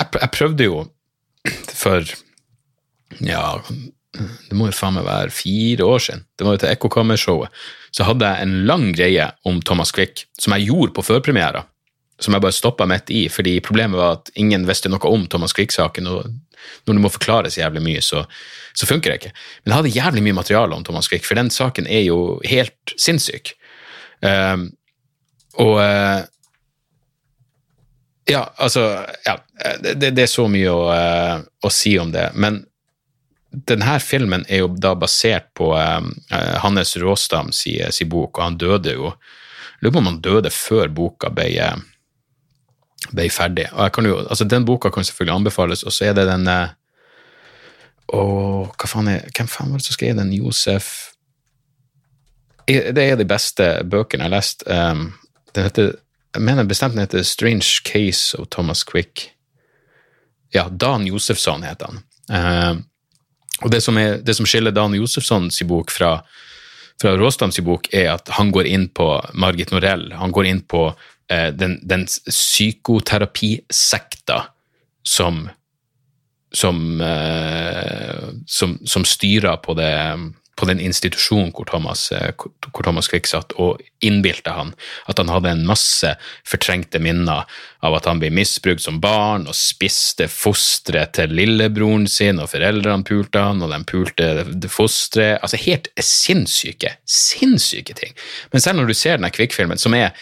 jeg, 0.00 0.08
jeg 0.20 0.32
prøvde 0.34 0.68
jo 0.68 0.84
for 1.76 2.02
ja, 3.22 3.60
det 4.16 4.56
må 4.56 4.68
jo 4.68 4.74
faen 4.74 4.96
meg 4.96 5.06
være 5.06 5.34
fire 5.34 5.86
år 5.86 6.02
siden. 6.06 6.24
Det 6.36 6.46
var 6.46 6.56
jo 6.56 6.62
til 6.62 6.72
Ekkokammershowet. 6.72 7.64
Så 7.94 8.06
hadde 8.08 8.28
jeg 8.28 8.44
en 8.44 8.54
lang 8.68 8.90
greie 8.96 9.28
om 9.48 9.60
Thomas 9.64 9.92
Quick, 9.94 10.26
som 10.40 10.56
jeg 10.56 10.68
gjorde 10.70 10.94
på 10.96 11.04
førpremiera. 11.06 11.64
Som 12.20 12.36
jeg 12.36 12.44
bare 12.44 12.56
stoppa 12.56 12.86
midt 12.88 13.12
i, 13.12 13.26
fordi 13.32 13.58
problemet 13.64 14.00
var 14.00 14.18
at 14.18 14.30
ingen 14.40 14.64
visste 14.68 14.90
noe 14.92 15.12
om 15.12 15.26
Thomas 15.32 15.54
Quick-saken. 15.56 16.08
og 16.08 16.30
Når 16.86 16.96
det 16.96 17.04
må 17.04 17.12
forklares 17.12 17.58
jævlig 17.60 17.84
mye, 17.84 18.04
så, 18.04 18.24
så, 18.72 18.88
funker 18.88 19.12
det 19.12 19.20
ikke. 19.20 19.34
Men 19.64 19.72
jeg 19.72 19.76
hadde 19.76 19.96
jævlig 19.96 20.24
mye 20.24 20.38
materiale 20.40 20.78
om 20.78 20.84
Thomas 20.84 21.08
Quick, 21.12 21.28
for 21.28 21.38
den 21.38 21.52
saken 21.52 21.86
er 21.86 22.06
jo 22.08 22.40
helt 22.48 22.96
sinnssyk. 22.96 23.52
Um, 24.24 24.70
og 25.60 25.76
uh, 25.80 26.24
ja, 28.26 28.42
altså 28.56 28.82
ja, 29.24 29.36
det, 29.80 30.10
det, 30.10 30.22
er 30.22 30.30
så 30.30 30.46
mye 30.50 30.72
å, 30.72 30.86
uh, 30.90 31.44
å, 31.62 31.70
si 31.72 31.96
om 31.98 32.10
det. 32.14 32.28
Men 32.34 32.64
denne 33.50 33.98
filmen 34.02 34.44
er 34.48 34.64
jo 34.64 34.70
da 34.74 34.94
basert 34.98 35.52
på 35.56 35.72
uh, 35.74 36.00
Hannes 36.62 36.96
Råstam 37.00 37.52
si, 37.54 37.78
si, 37.94 38.08
bok, 38.10 38.38
og 38.38 38.44
han 38.44 38.60
døde 38.60 38.96
jo 38.98 39.16
Lurer 39.84 39.92
på 39.92 40.00
om 40.00 40.06
han 40.08 40.22
døde 40.24 40.48
før 40.48 40.88
boka 40.88 41.28
ble, 41.36 41.50
ble 43.12 43.26
ferdig. 43.28 43.66
Og 43.74 43.82
jeg 43.84 43.92
kan 43.92 44.06
jo, 44.08 44.14
altså 44.24 44.46
Den 44.48 44.64
boka 44.64 44.88
kan 44.88 45.04
selvfølgelig 45.04 45.34
anbefales, 45.34 45.82
og 45.84 45.92
så 45.92 46.06
er 46.06 46.14
det 46.16 46.24
den 46.30 46.48
og 48.14 48.72
hva 48.78 48.88
faen 48.88 49.10
er, 49.10 49.28
Hvem 49.34 49.48
faen 49.50 49.72
var 49.72 49.82
det 49.82 49.88
som 49.88 49.96
skrev 49.96 50.16
den? 50.18 50.34
Josef 50.36 50.90
Det 52.66 53.02
er 53.02 53.18
de 53.18 53.28
beste 53.28 53.66
bøkene 53.86 54.26
jeg 54.26 54.30
har 54.30 54.34
lest. 54.34 54.64
Um, 54.66 55.12
den 55.54 55.68
heter 55.68 55.92
jeg 56.36 56.44
mener 56.44 56.68
bestemt 56.68 56.92
den 56.94 57.04
heter 57.04 57.22
Strange 57.24 57.68
Case 57.86 58.36
of 58.38 58.48
Thomas 58.52 58.84
Quick. 58.84 59.32
Ja, 60.54 60.68
Dan 60.68 61.06
Josefsson 61.08 61.62
heter 61.66 61.86
han. 61.90 61.98
Uh, 62.30 62.74
og 63.64 63.70
det 63.72 63.80
som, 63.82 63.98
er, 63.98 64.16
det 64.20 64.36
som, 64.36 64.46
skiller 64.46 64.70
Dan 64.74 64.94
Josefssons 64.94 65.62
bok 65.68 65.90
fra, 65.90 66.22
fra 67.00 67.16
Råstams 67.16 67.60
bok, 67.64 67.88
er 67.94 68.10
at 68.18 68.28
han 68.36 68.50
går 68.52 68.66
inn 68.68 68.88
på 68.92 69.24
Margit 69.34 69.70
Norell. 69.72 70.12
Han 70.20 70.32
går 70.36 70.44
inn 70.50 70.62
på 70.68 70.92
uh, 70.92 71.50
den, 71.56 71.80
den 71.82 72.06
psykoterapisekta 72.06 74.42
som 75.06 75.48
som, 76.56 77.00
uh, 77.02 78.28
som, 78.46 78.78
som 78.86 79.04
styrer 79.04 79.56
på 79.60 79.74
det 79.76 80.16
på 80.56 80.66
den 80.68 80.80
institusjonen 80.80 81.52
hvor 81.54 81.68
Thomas, 81.68 82.08
eh, 82.12 82.32
hvor 82.36 82.84
Thomas 82.84 83.10
Quick 83.12 83.28
satt, 83.28 83.52
og 83.60 83.82
innbilte 84.04 84.54
han 84.56 84.72
at 85.10 85.20
han 85.20 85.30
hadde 85.32 85.52
en 85.52 85.64
masse 85.68 86.12
fortrengte 86.48 87.00
minner 87.02 87.44
av 87.84 87.96
at 87.98 88.08
han 88.08 88.20
ble 88.22 88.30
misbrukt 88.34 88.84
som 88.84 89.00
barn 89.02 89.46
og 89.48 89.56
spiste 89.56 90.28
fosteret 90.32 91.14
til 91.18 91.34
lillebroren 91.36 92.08
sin, 92.10 92.40
og 92.40 92.50
foreldrene 92.54 93.06
pulte 93.06 93.42
han, 93.42 93.62
og 93.62 93.72
de 93.72 93.82
pulte 93.88 94.68
fosteret 94.72 95.42
Altså 95.46 95.58
helt 95.60 95.88
sinnssyke, 96.00 96.96
sinnssyke 97.06 97.94
ting. 97.96 98.14
Men 98.52 98.62
selv 98.62 98.80
når 98.80 98.90
du 98.90 98.96
ser 98.96 99.18
denne 99.18 99.30
Quick-filmen, 99.34 99.78
som 99.78 99.94
er 99.94 100.14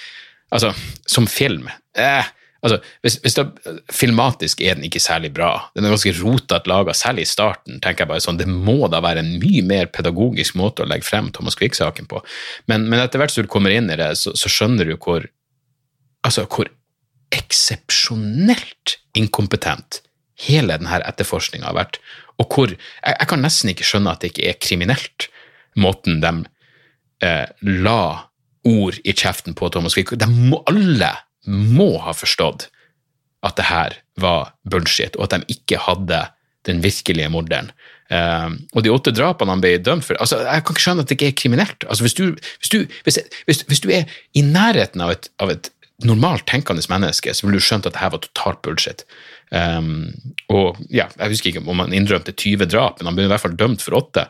altså, 0.51 0.73
som 1.07 1.29
film 1.31 1.69
eh, 1.97 2.27
altså, 2.65 2.81
hvis, 3.05 3.19
hvis 3.25 3.37
det, 3.39 3.45
Filmatisk 3.93 4.63
er 4.65 4.79
den 4.79 4.87
ikke 4.89 5.03
særlig 5.03 5.31
bra. 5.37 5.53
Den 5.77 5.87
er 5.87 5.95
ganske 5.95 6.15
rotete 6.19 6.71
laga, 6.71 6.95
særlig 6.97 7.27
i 7.27 7.31
starten. 7.31 7.81
tenker 7.85 8.05
jeg 8.05 8.13
bare 8.13 8.25
sånn, 8.25 8.41
Det 8.41 8.49
må 8.49 8.89
da 8.93 9.03
være 9.05 9.23
en 9.25 9.35
mye 9.43 9.65
mer 9.67 9.91
pedagogisk 9.93 10.57
måte 10.61 10.85
å 10.85 10.89
legge 10.89 11.07
frem 11.07 11.31
Thomas 11.35 11.59
Quick-saken 11.61 12.09
på. 12.11 12.23
Men, 12.71 12.89
men, 12.89 13.03
etter 13.05 13.23
hvert 13.23 13.35
som 13.35 13.47
du 13.47 13.53
kommer 13.53 13.75
inn 13.75 13.91
i 13.93 14.01
det, 14.01 14.15
så, 14.21 14.35
så 14.39 14.51
skjønner 14.51 14.89
du 14.89 14.97
hvor 14.97 15.29
altså 16.25 16.47
hvor 16.49 16.71
eksepsjonelt 17.35 18.97
inkompetent 19.19 20.01
hele 20.47 20.79
denne 20.79 21.01
etterforskninga 21.05 21.69
har 21.69 21.79
vært. 21.79 22.01
Og 22.41 22.51
hvor 22.51 22.73
jeg, 22.73 22.79
jeg, 23.13 23.29
kan 23.31 23.45
nesten 23.45 23.73
ikke 23.73 23.87
skjønne 23.87 24.15
at 24.15 24.23
det 24.23 24.33
ikke 24.33 24.49
er 24.51 24.61
kriminelt, 24.63 25.29
måten 25.79 26.21
de 26.23 26.33
eh, 27.25 27.47
la 27.85 28.31
ord 28.65 28.99
i 29.05 29.13
kjeften 29.13 29.57
på 29.59 29.69
Thomas 29.75 29.97
Quick. 29.97 30.15
De 30.19 30.29
må, 30.31 30.63
alle 30.71 31.13
må 31.47 31.95
ha 32.05 32.15
forstått 32.17 32.69
at 33.45 33.59
det 33.59 33.69
her 33.69 33.99
var 34.21 34.55
bullshit, 34.65 35.17
og 35.19 35.29
at 35.29 35.37
de 35.37 35.57
ikke 35.59 35.83
hadde 35.85 36.23
den 36.65 36.81
virkelige 36.85 37.29
morderen. 37.33 37.71
Uh, 38.13 38.57
og 38.77 38.85
de 38.85 38.93
åtte 38.93 39.13
drapene 39.17 39.55
han 39.55 39.63
ble 39.65 39.79
dømt 39.81 40.05
for 40.05 40.19
altså, 40.21 40.43
Jeg 40.45 40.61
kan 40.61 40.75
ikke 40.77 40.83
skjønne 40.85 41.05
at 41.05 41.09
det 41.09 41.17
ikke 41.17 41.29
er 41.31 41.39
kriminelt. 41.41 41.87
Altså, 41.89 42.05
hvis, 42.05 42.17
du, 42.19 42.25
hvis, 42.61 42.73
du, 42.73 42.99
hvis, 43.05 43.63
hvis, 43.69 43.81
du, 43.81 43.89
er 43.97 44.11
i 44.37 44.43
nærheten 44.45 45.01
av 45.05 45.15
et, 45.15 45.31
av 45.41 45.53
et 45.53 45.71
normalt 46.05 46.45
tenkende 46.51 46.85
menneske, 46.91 47.33
så 47.33 47.47
ville 47.47 47.61
du 47.61 47.65
skjønt 47.65 47.89
at 47.89 47.97
det 47.97 48.03
her 48.03 48.13
var 48.13 48.25
totalt 48.25 48.61
bullshit. 48.65 49.05
Um, 49.51 50.13
og 50.53 50.81
ja, 50.91 51.09
Jeg 51.19 51.33
husker 51.33 51.53
ikke 51.53 51.65
om 51.65 51.85
han 51.85 51.97
innrømte 51.97 52.35
20 52.35 52.69
drap, 52.69 52.99
men 52.99 53.11
han 53.11 53.19
ble 53.19 53.29
i 53.29 53.33
hvert 53.33 53.45
fall 53.45 53.57
dømt 53.61 53.85
for 53.85 53.97
åtte. 54.01 54.27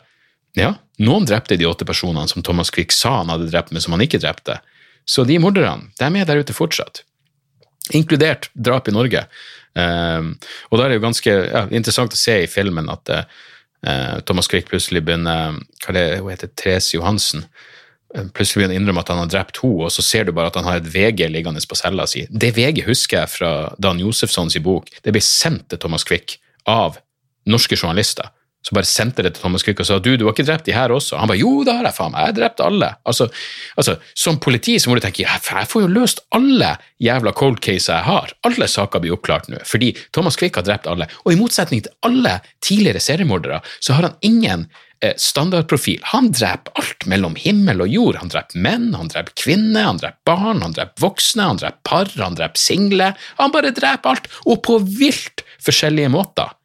Ja, 0.55 0.75
noen 1.03 1.27
drepte 1.27 1.57
de 1.59 1.67
åtte 1.67 1.87
personene 1.87 2.29
som 2.31 2.43
Thomas 2.45 2.71
Quick 2.71 2.95
sa 2.95 3.17
han 3.19 3.31
hadde 3.33 3.49
drept, 3.51 3.73
men 3.75 3.83
som 3.83 3.95
han 3.95 4.03
ikke 4.05 4.21
drepte. 4.23 4.61
Så 5.05 5.25
de 5.27 5.37
morderne, 5.41 5.91
de 5.99 6.07
er 6.19 6.27
der 6.27 6.41
ute 6.41 6.55
fortsatt. 6.55 7.03
Inkludert 7.93 8.49
drap 8.53 8.89
i 8.89 8.95
Norge. 8.95 9.25
Um, 9.75 10.33
og 10.71 10.79
da 10.79 10.85
er 10.85 10.93
det 10.93 10.97
jo 10.97 11.03
ganske 11.03 11.31
ja, 11.35 11.65
interessant 11.75 12.15
å 12.15 12.19
se 12.19 12.37
i 12.45 12.49
filmen 12.49 12.87
at 12.89 13.11
uh, 13.11 14.21
Thomas 14.25 14.47
Quick 14.47 14.69
plutselig 14.69 15.01
begynner 15.03 15.57
Hva 15.83 15.93
det 15.93 16.05
hun 16.21 16.31
heter? 16.31 16.49
Therese 16.57 16.95
Johansen. 16.95 17.43
Uh, 18.15 18.23
plutselig 18.33 18.63
begynner 18.63 18.79
å 18.79 18.81
innrømme 18.81 19.03
at 19.03 19.11
han 19.13 19.21
har 19.21 19.29
drept 19.33 19.59
henne, 19.61 19.85
og 19.85 19.93
så 19.93 20.05
ser 20.05 20.25
du 20.25 20.33
bare 20.33 20.49
at 20.53 20.57
han 20.57 20.69
har 20.69 20.79
et 20.79 20.89
VG 20.89 21.27
liggende 21.29 21.61
på 21.61 21.77
cella 21.77 22.07
si. 22.09 22.25
Det 22.31 22.55
VG 22.55 22.85
husker 22.87 23.21
jeg 23.21 23.33
fra 23.35 23.51
Dan 23.77 24.01
Josefssons 24.01 24.57
bok. 24.65 24.89
Det 25.03 25.13
ble 25.13 25.21
sendt 25.21 25.67
til 25.69 25.83
Thomas 25.83 26.07
Quick 26.07 26.39
av 26.71 26.97
norske 27.45 27.77
journalister 27.77 28.31
så 28.65 28.73
bare 28.73 28.87
sendte 28.89 29.21
det 29.21 29.35
til 29.35 29.43
Thomas 29.43 29.61
Quick 29.61 29.83
og 29.83 29.85
sa 29.85 29.99
du, 30.01 30.15
du 30.17 30.23
har 30.25 30.33
ikke 30.33 30.47
drept 30.47 30.65
de 30.65 30.73
her 30.73 30.89
også. 30.89 31.19
Han 31.21 31.29
bare 31.29 31.37
jo, 31.37 31.59
det 31.67 31.75
har 31.77 31.85
jeg 31.85 31.93
faen 31.99 32.15
meg, 32.15 32.23
jeg 32.23 32.31
har 32.31 32.37
drept 32.39 32.63
alle. 32.65 32.87
Altså, 33.05 33.27
altså, 33.77 33.93
Som 34.17 34.39
politi 34.41 34.79
så 34.81 34.89
må 34.89 34.97
du 34.97 35.03
tenke 35.05 35.21
jeg 35.21 35.67
får 35.69 35.83
jo 35.83 35.91
løst 35.91 36.23
alle 36.33 36.71
jævla 37.03 37.35
cold 37.37 37.61
cases 37.61 37.91
jeg 37.91 38.07
har. 38.07 38.33
Alle 38.49 38.69
saker 38.71 39.03
blir 39.03 39.13
oppklart 39.13 39.51
nå, 39.53 39.61
fordi 39.69 39.91
Thomas 40.17 40.39
Quick 40.41 40.57
har 40.57 40.65
drept 40.65 40.89
alle. 40.89 41.05
Og 41.27 41.35
i 41.35 41.37
motsetning 41.37 41.85
til 41.85 41.93
alle 42.09 42.39
tidligere 42.65 43.03
seriemordere, 43.05 43.61
så 43.77 43.99
har 43.99 44.09
han 44.09 44.17
ingen 44.25 44.65
eh, 45.05 45.13
standardprofil. 45.13 46.01
Han 46.15 46.33
dreper 46.33 46.73
alt 46.81 47.05
mellom 47.05 47.37
himmel 47.37 47.85
og 47.85 47.93
jord. 47.93 48.21
Han 48.23 48.33
dreper 48.33 48.65
menn, 48.65 48.91
han 48.97 49.13
dreper 49.13 49.37
kvinner, 49.45 49.91
han 49.91 50.01
dreper 50.01 50.25
barn, 50.25 50.65
han 50.65 50.73
dreper 50.73 51.05
voksne, 51.05 51.51
han 51.53 51.61
dreper 51.61 51.85
par, 51.85 52.09
han 52.17 52.41
dreper 52.41 52.65
single. 52.65 53.13
Han 53.37 53.53
bare 53.53 53.75
dreper 53.77 54.15
alt, 54.15 54.31
og 54.49 54.63
på 54.65 54.81
vilt 54.81 55.45
forskjellige 55.61 56.09
måter. 56.17 56.57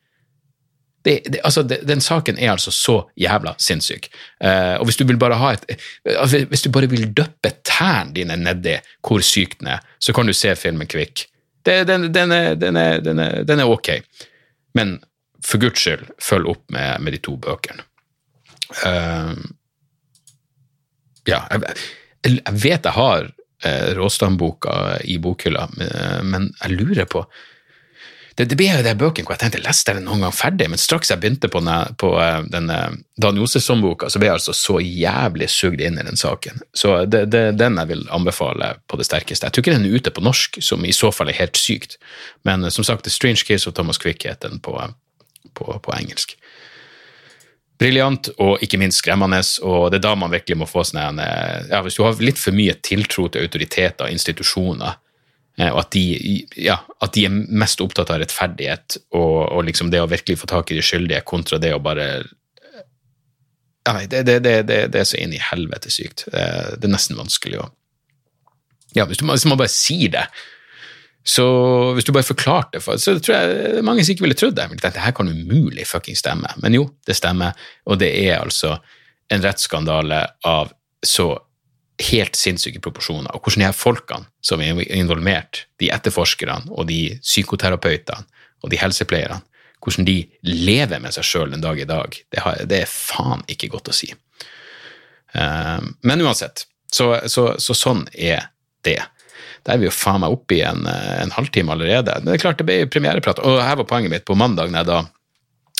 Det, 1.05 1.21
det, 1.33 1.41
altså, 1.45 1.63
det, 1.63 1.81
den 1.89 2.01
saken 2.01 2.39
er 2.39 2.53
altså 2.53 2.71
så 2.71 2.97
jævla 3.17 3.55
sinnssyk. 3.59 4.11
Eh, 4.45 4.77
og 4.77 4.85
hvis 4.89 4.99
du 5.01 5.07
vil 5.09 5.19
bare 5.21 5.39
ha 5.41 5.53
et 5.57 5.65
altså, 6.05 6.45
Hvis 6.49 6.63
du 6.63 6.71
bare 6.71 6.91
vil 6.91 7.09
døppe 7.17 7.55
tærne 7.65 8.13
dine 8.15 8.37
nedi 8.37 8.77
hvor 9.01 9.25
syk 9.25 9.59
den 9.61 9.73
er, 9.77 9.87
så 9.99 10.13
kan 10.13 10.29
du 10.29 10.37
se 10.37 10.53
filmen 10.57 10.91
Kvikk. 10.91 11.25
Den, 11.65 11.87
den, 11.89 12.13
den, 12.13 12.33
er, 12.33 12.55
den, 12.55 12.77
er, 12.77 13.01
den, 13.01 13.61
er, 13.61 13.65
ok. 13.65 13.89
Men 14.75 14.99
for 15.45 15.61
guds 15.61 15.81
skyld, 15.81 16.07
følg 16.21 16.49
opp 16.49 16.65
med, 16.73 17.01
med 17.01 17.17
de 17.17 17.21
to 17.25 17.37
bøkene. 17.41 17.85
Uh, 18.85 19.37
ja, 21.29 21.43
jeg, 21.51 21.75
jeg, 22.25 22.55
vet 22.63 22.89
jeg 22.89 22.97
har 22.97 23.29
uh, 23.29 23.91
Råstadboka 23.99 24.75
i 25.05 25.19
bokhylla, 25.21 25.67
men 26.25 26.49
jeg 26.63 26.77
lurer 26.77 27.09
på 27.09 27.25
det, 28.41 28.47
det 28.49 28.57
ble 28.57 28.71
jo 28.71 28.85
de 28.85 28.93
bøkene 28.97 29.29
hvor 29.29 29.35
jeg 29.35 29.43
tenkte 29.43 29.61
leste 29.61 29.93
jeg 29.93 29.99
den 29.99 30.07
noen 30.09 30.23
gang 30.25 30.33
ferdig, 30.33 30.69
men 30.73 30.81
straks 30.81 31.11
jeg 31.13 31.21
begynte 31.21 31.51
på, 31.53 31.61
denne, 31.61 31.93
på 32.01 32.13
denne 32.49 32.77
eh, 32.87 32.95
Dan 33.21 33.37
Josefsson-boka, 33.37 34.09
så 34.09 34.21
ble 34.21 34.31
jeg 34.31 34.39
altså 34.39 34.55
så 34.57 34.79
jævlig 34.81 35.51
sugd 35.53 35.83
inn 35.85 35.99
i 36.01 36.07
den 36.07 36.17
saken. 36.17 36.63
Så 36.73 37.03
det 37.05 37.27
det, 37.35 37.43
den 37.61 37.77
jeg 37.77 37.91
vil 37.91 38.07
anbefale 38.17 38.73
på 38.89 38.97
det 38.97 39.05
sterkeste. 39.11 39.45
Jeg 39.45 39.53
tror 39.57 39.67
ikke 39.67 39.75
den 39.77 39.91
er 39.91 39.99
ute 40.01 40.15
på 40.17 40.25
norsk, 40.25 40.57
som 40.65 40.87
i 40.89 40.95
så 40.97 41.11
fall 41.13 41.29
er 41.29 41.37
helt 41.43 41.61
sykt, 41.61 41.99
men 42.49 42.65
eh, 42.65 42.73
som 42.73 42.87
sagt, 42.87 43.05
The 43.05 43.13
Strange 43.13 43.45
Case 43.45 43.69
of 43.69 43.77
Thomas 43.77 44.01
Quick 44.01 44.25
heter 44.25 44.55
den 44.55 44.65
på, 44.65 44.79
på, 45.53 45.77
på 45.85 45.95
engelsk. 45.99 46.39
Briljant 47.81 48.33
og 48.41 48.65
ikke 48.65 48.81
minst 48.81 49.01
skremmende, 49.01 49.43
og 49.69 49.91
det 49.93 50.01
er 50.01 50.09
da 50.09 50.17
man 50.17 50.33
virkelig 50.33 50.59
må 50.61 50.67
få 50.69 50.83
sånn 50.85 51.17
ja, 51.17 51.79
Hvis 51.81 51.97
du 51.97 52.03
har 52.05 52.19
litt 52.21 52.41
for 52.41 52.53
mye 52.53 52.75
tiltro 52.85 53.25
til 53.33 53.47
autoriteter 53.47 54.05
og 54.05 54.13
institusjoner, 54.13 54.99
Eh, 55.01 55.10
og 55.69 55.81
at 55.83 55.91
de, 55.93 56.41
ja, 56.57 56.79
at 57.05 57.17
de, 57.17 57.27
er 57.27 57.35
mest 57.63 57.83
opptatt 57.85 58.13
av 58.13 58.21
rettferdighet 58.23 58.97
og, 59.13 59.35
og 59.51 59.65
liksom 59.67 59.91
det 59.93 60.01
å 60.01 60.09
virkelig 60.11 60.39
få 60.41 60.49
tak 60.51 60.71
i 60.71 60.79
de 60.79 60.85
skyldige, 60.85 61.25
kontra 61.29 61.59
det 61.61 61.75
å 61.77 61.83
bare 61.83 62.07
ja, 63.89 63.97
det, 64.07 64.23
det, 64.29 64.39
det, 64.45 64.79
det, 64.93 65.01
er 65.01 65.09
så 65.09 65.19
inn 65.21 65.33
i 65.35 65.41
helvete 65.41 65.91
sykt. 65.93 66.27
Det 66.31 66.85
er 66.85 66.93
nesten 66.93 67.19
vanskelig 67.19 67.63
å 67.63 67.69
Ja, 68.97 69.07
hvis, 69.07 69.21
du, 69.21 69.27
hvis 69.29 69.47
man 69.47 69.59
bare 69.61 69.71
sier 69.73 70.11
det, 70.13 70.25
så 71.23 71.45
hvis 71.95 72.07
du 72.09 72.13
bare 72.17 72.27
forklarte 72.27 72.79
det, 72.79 72.97
så 72.99 73.15
tror 73.21 73.37
jeg 73.37 73.85
mange 73.87 74.03
som 74.05 74.15
ikke 74.15 74.25
ville 74.25 74.39
trodd 74.39 74.57
det. 74.57 74.67
Dette 74.81 75.03
her 75.05 75.15
kan 75.17 75.29
umulig 75.31 75.87
fucking 75.87 76.19
stemme. 76.19 76.51
Men 76.63 76.75
jo, 76.75 76.89
det 77.07 77.17
stemmer, 77.19 77.55
og 77.87 78.01
det 78.01 78.11
er 78.25 78.41
altså 78.41 78.79
en 79.31 79.45
rettsskandale 79.45 80.25
av 80.49 80.73
så 81.07 81.31
helt 82.01 82.39
sinnssyke 82.39 82.81
proporsjoner. 82.83 83.31
Og 83.35 83.45
hvordan 83.45 83.63
de 83.63 83.69
her 83.69 83.77
folkene 83.77 84.29
som 84.45 84.63
er 84.65 84.81
involvert, 84.89 85.65
de 85.83 85.91
etterforskerne 85.93 86.71
og 86.71 86.89
de 86.91 87.19
psykoterapeutene 87.23 88.27
og 88.61 88.73
de 88.73 88.81
helsepleierne, 88.81 89.41
hvordan 89.81 90.05
de 90.09 90.19
lever 90.45 91.01
med 91.01 91.15
seg 91.15 91.25
sjøl 91.25 91.55
den 91.55 91.63
dag 91.65 91.79
i 91.81 91.89
dag, 91.89 92.17
det, 92.33 92.43
har, 92.45 92.59
det, 92.69 92.83
er 92.83 92.91
faen 92.91 93.45
ikke 93.49 93.71
godt 93.73 93.89
å 93.93 93.97
si. 93.97 94.11
Um, 95.33 95.95
men 96.05 96.21
uansett, 96.25 96.67
så, 96.93 97.15
så, 97.31 97.55
så, 97.63 97.77
sånn 97.77 98.05
er 98.13 98.51
det. 98.85 98.99
Der 99.65 99.77
er 99.77 99.81
vi 99.81 99.89
jo 99.89 99.95
faen 99.95 100.21
meg 100.25 100.35
oppe 100.35 100.59
i 100.59 100.65
en, 100.67 100.85
en 100.89 101.33
halvtime 101.33 101.73
allerede. 101.73 102.19
Men 102.19 102.33
det 102.33 102.39
er 102.39 102.45
klart 102.45 102.61
det 102.61 102.69
ble 102.69 102.83
premiereprat, 102.93 103.41
og 103.41 103.63
her 103.65 103.81
var 103.81 103.89
poenget 103.89 104.13
mitt 104.13 104.29
på 104.29 104.37
mandag. 104.37 104.73
Når 104.75 104.89
da 104.89 105.01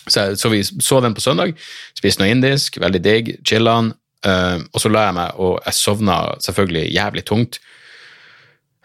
så, 0.09 0.37
så, 0.37 0.49
vi 0.49 0.63
så 0.65 1.01
den 1.05 1.15
på 1.15 1.23
søndag, 1.25 1.53
spiste 1.99 2.23
noe 2.23 2.33
indisk, 2.33 2.79
veldig 2.81 3.03
digg, 3.05 3.35
chilla'n, 3.47 3.93
Uh, 4.27 4.61
og 4.75 4.83
så 4.83 4.91
la 4.93 5.07
jeg 5.09 5.17
meg, 5.17 5.37
og 5.41 5.61
jeg 5.65 5.79
sovna 5.79 6.17
selvfølgelig 6.45 6.89
jævlig 6.93 7.25
tungt. 7.29 7.61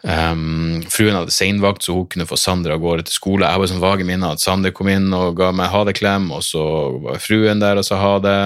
Um, 0.06 0.84
fruen 0.92 1.16
hadde 1.16 1.34
seinvakt, 1.34 1.82
så 1.82 1.96
hun 1.96 2.06
kunne 2.12 2.28
få 2.28 2.38
Sander 2.38 2.76
av 2.76 2.82
gårde 2.84 3.08
til 3.08 3.16
skole. 3.16 3.48
Jeg 3.48 3.58
har 3.58 3.70
sånn 3.72 3.82
vage 3.82 4.06
minner 4.06 4.36
at 4.36 4.42
Sander 4.44 4.74
kom 4.76 4.90
inn 4.92 5.08
og 5.16 5.38
ga 5.40 5.50
meg 5.56 5.72
ha 5.72 5.82
det-klem, 5.88 6.30
og 6.36 6.44
så 6.46 6.62
var 7.02 7.22
fruen 7.22 7.62
der 7.62 7.80
og 7.80 7.88
sa 7.88 7.98
ha 8.00 8.14
det. 8.22 8.38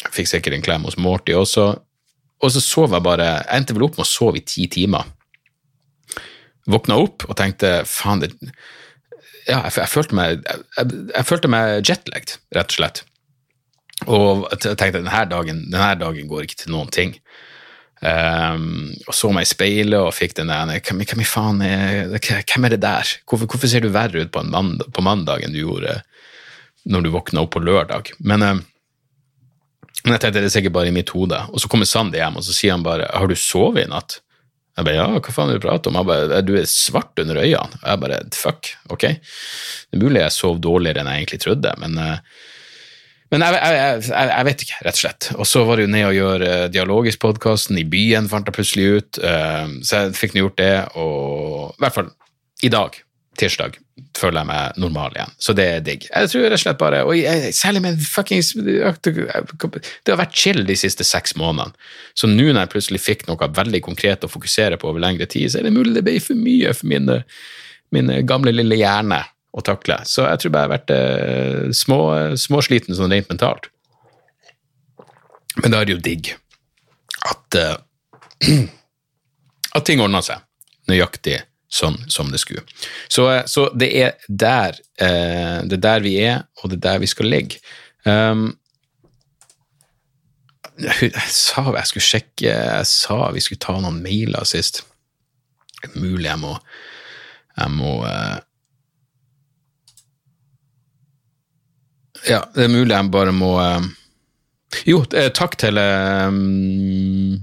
Jeg 0.00 0.16
fikk 0.16 0.30
sikkert 0.32 0.56
en 0.56 0.66
klem 0.66 0.88
hos 0.88 0.98
Morty 0.98 1.36
også. 1.36 1.70
Og 2.40 2.52
så 2.54 2.62
sov 2.64 2.94
jeg 2.96 3.04
bare 3.04 3.26
Jeg 3.26 3.48
endte 3.52 3.74
vel 3.76 3.84
opp 3.84 3.98
med 3.98 4.06
å 4.06 4.08
sove 4.08 4.40
i 4.40 4.46
ti 4.48 4.64
timer. 4.72 5.08
Våkna 6.70 6.96
opp 7.00 7.26
og 7.28 7.36
tenkte 7.38 7.80
faen, 7.88 8.24
det 8.24 8.32
Ja, 9.48 9.60
jeg, 9.66 9.72
jeg, 9.76 9.88
følte 9.90 10.16
meg, 10.16 10.42
jeg, 10.46 10.98
jeg 11.14 11.26
følte 11.26 11.50
meg 11.50 11.88
jetlagd, 11.88 12.36
rett 12.54 12.72
og 12.72 12.76
slett. 12.76 13.02
Og 14.08 14.46
jeg 14.52 14.78
tenkte 14.78 15.00
denne 15.00 15.24
dagen, 15.28 15.64
denne 15.68 15.94
dagen 16.00 16.28
går 16.30 16.46
ikke 16.46 16.62
til 16.62 16.72
noen 16.74 16.92
ting. 16.94 17.16
Um, 18.00 18.94
og 19.04 19.12
så 19.12 19.28
meg 19.28 19.44
i 19.44 19.50
speilet 19.50 20.00
og 20.00 20.14
fikk 20.16 20.38
den 20.38 20.48
der 20.48 20.70
hvem, 20.80 21.02
hvem, 21.04 21.20
faen 21.28 21.58
er, 21.60 22.14
hvem 22.16 22.64
er 22.64 22.72
det 22.72 22.80
der? 22.80 23.10
Hvorfor, 23.28 23.44
hvorfor 23.44 23.68
ser 23.68 23.84
du 23.84 23.90
verre 23.92 24.22
ut 24.24 24.32
på, 24.32 24.40
mandag, 24.48 24.88
på 24.96 25.04
mandag 25.04 25.44
enn 25.44 25.52
du 25.52 25.60
gjorde 25.60 25.98
når 26.88 27.04
du 27.04 27.10
våkna 27.12 27.44
opp 27.44 27.52
på 27.58 27.60
lørdag? 27.60 28.14
Men, 28.24 28.46
um, 28.46 28.62
men 30.06 30.16
jeg 30.16 30.22
tenkte 30.22 30.40
det 30.40 30.48
er 30.48 30.56
sikkert 30.56 30.78
bare 30.78 30.88
i 30.88 30.96
mitt 30.96 31.12
hode. 31.12 31.42
Og 31.52 31.60
så 31.60 31.68
kommer 31.68 31.88
Sandy 31.88 32.16
hjem 32.22 32.40
og 32.40 32.46
så 32.46 32.56
sier 32.56 32.72
han 32.72 32.86
bare 32.86 33.10
'Har 33.12 33.28
du 33.28 33.36
sovet 33.36 33.84
i 33.84 33.90
natt?' 33.90 34.20
Jeg 34.78 34.84
bare 34.86 34.96
'Ja, 34.96 35.20
hva 35.20 35.32
faen 35.34 35.50
er 35.50 35.58
du 35.58 35.66
prater 35.68 35.90
om?' 35.90 36.00
Han 36.00 36.06
bare 36.06 36.42
'Du 36.42 36.56
er 36.56 36.64
svart 36.64 37.18
under 37.20 37.36
øynene'. 37.36 37.76
Og 37.84 37.88
jeg 37.90 38.00
bare 38.00 38.24
'Fuck, 38.32 38.76
ok'. 38.88 39.20
Det 39.90 39.92
er 39.92 40.04
mulig 40.04 40.22
jeg 40.22 40.32
sov 40.32 40.58
dårligere 40.58 41.00
enn 41.00 41.12
jeg 41.12 41.26
egentlig 41.26 41.40
trodde, 41.40 41.74
men 41.76 41.98
uh, 41.98 42.16
men 43.30 43.44
jeg, 43.46 43.58
jeg, 43.62 44.00
jeg, 44.08 44.30
jeg, 44.30 44.46
vet 44.48 44.64
ikke, 44.64 44.78
rett 44.86 44.96
og 44.96 45.02
slett. 45.04 45.28
Og 45.36 45.46
så 45.46 45.60
var 45.66 45.78
det 45.78 45.84
jo 45.86 45.92
ned 45.92 46.06
og 46.08 46.16
gjøre 46.16 46.48
uh, 46.50 46.64
Dialogisk-podkasten 46.74 47.78
i 47.78 47.86
byen, 47.86 48.26
fant 48.30 48.48
jeg 48.48 48.56
plutselig 48.56 48.88
ut. 48.96 49.20
Uh, 49.22 49.78
så 49.86 50.02
jeg 50.02 50.16
fikk 50.18 50.34
nå 50.34 50.42
gjort 50.42 50.58
det, 50.58 50.74
og 50.98 51.76
i 51.76 51.84
hvert 51.84 51.96
fall 52.00 52.10
i 52.66 52.72
dag, 52.74 52.98
tirsdag, 53.40 53.78
føler 54.18 54.42
jeg 54.42 54.50
meg 54.50 54.82
normal 54.82 55.14
igjen. 55.14 55.32
Så 55.38 55.54
det 55.56 55.68
er 55.76 55.86
digg. 55.86 56.08
Jeg 56.10 56.32
tror 56.32 56.46
rett 56.48 56.58
og 56.58 56.64
slett 56.64 56.82
bare, 56.82 57.04
og 57.06 57.54
Særlig 57.56 57.84
med 57.84 58.02
fuckings 58.02 58.50
Det 58.58 60.10
har 60.10 60.20
vært 60.20 60.36
chill 60.36 60.64
de 60.66 60.76
siste 60.76 61.06
seks 61.06 61.36
månedene. 61.38 61.76
Så 62.18 62.28
nå 62.28 62.50
når 62.50 62.64
jeg 62.64 62.72
plutselig 62.74 63.02
fikk 63.04 63.26
noe 63.30 63.50
veldig 63.60 63.82
konkret 63.86 64.26
å 64.26 64.32
fokusere 64.32 64.80
på 64.80 64.90
over 64.90 65.06
lengre 65.06 65.30
tid, 65.30 65.52
så 65.52 65.60
er 65.60 65.68
det 65.68 65.76
mulig 65.76 65.94
det 65.94 66.04
ble 66.06 66.18
for 66.24 66.38
mye 66.38 66.74
for 66.74 66.90
min, 66.90 67.14
min 67.94 68.16
gamle, 68.26 68.58
lille 68.58 68.80
hjerne 68.82 69.22
å 69.50 69.62
takle. 69.66 69.98
Så 70.06 70.26
jeg 70.28 70.42
tror 70.42 70.54
bare 70.54 70.62
jeg 70.62 70.70
har 70.70 70.76
vært 70.76 70.92
eh, 70.94 71.70
små, 71.74 72.00
småsliten 72.38 72.96
sånn 72.96 73.12
rent 73.12 73.30
mentalt. 73.32 73.70
Men 75.58 75.72
da 75.72 75.80
er 75.80 75.88
det 75.88 75.96
jo 75.96 76.04
digg 76.04 76.32
at, 77.28 77.58
eh, 77.58 77.76
at 79.76 79.86
ting 79.86 80.02
ordner 80.02 80.24
seg 80.24 80.44
nøyaktig 80.90 81.40
sånn 81.70 81.98
som 82.10 82.30
det 82.32 82.40
skulle. 82.42 82.64
Så, 83.08 83.26
eh, 83.30 83.44
så 83.50 83.68
det 83.78 83.90
er 84.02 84.16
der 84.28 84.78
eh, 85.00 85.60
det 85.66 85.78
er 85.78 85.84
der 85.86 86.04
vi 86.04 86.16
er, 86.22 86.44
og 86.60 86.70
det 86.70 86.80
er 86.80 86.86
der 86.88 87.04
vi 87.04 87.10
skal 87.10 87.30
ligge. 87.30 87.62
Um, 88.04 88.52
jeg 90.80 91.10
sa 91.28 91.66
jeg 91.74 91.88
skulle 91.90 92.06
sjekke 92.06 92.48
Jeg 92.48 92.86
sa 92.88 93.26
vi 93.34 93.42
skulle 93.44 93.60
ta 93.60 93.74
noen 93.76 93.98
mailer 94.00 94.46
sist. 94.48 94.86
Mulig 95.92 96.30
jeg 96.30 96.40
må 96.40 96.54
Jeg 97.58 97.74
må 97.74 97.98
uh, 98.06 98.38
Ja, 102.30 102.44
det 102.54 102.66
er 102.66 102.72
mulig 102.72 102.94
jeg 102.94 103.10
bare 103.12 103.34
må 103.34 103.54
uh, 103.58 103.86
Jo, 104.86 105.02
takk 105.34 105.56
til 105.58 105.80
um, 105.80 107.40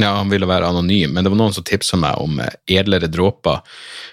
ja, 0.00 0.10
Han 0.18 0.32
ville 0.32 0.48
være 0.48 0.68
anonym, 0.68 1.14
men 1.14 1.24
det 1.24 1.32
var 1.32 1.40
noen 1.40 1.56
som 1.56 1.64
tipsa 1.66 1.98
meg 2.00 2.20
om 2.20 2.40
edlere 2.68 3.08
dråper. 3.12 3.60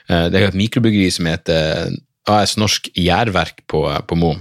Det 0.08 0.36
er 0.36 0.50
et 0.50 0.58
mikrobryggeri 0.60 1.08
som 1.16 1.30
heter 1.30 1.94
AS 2.28 2.58
Norsk 2.60 2.90
Gjærverk 2.92 3.62
på, 3.72 3.86
på 4.08 4.18
Mo. 4.20 4.34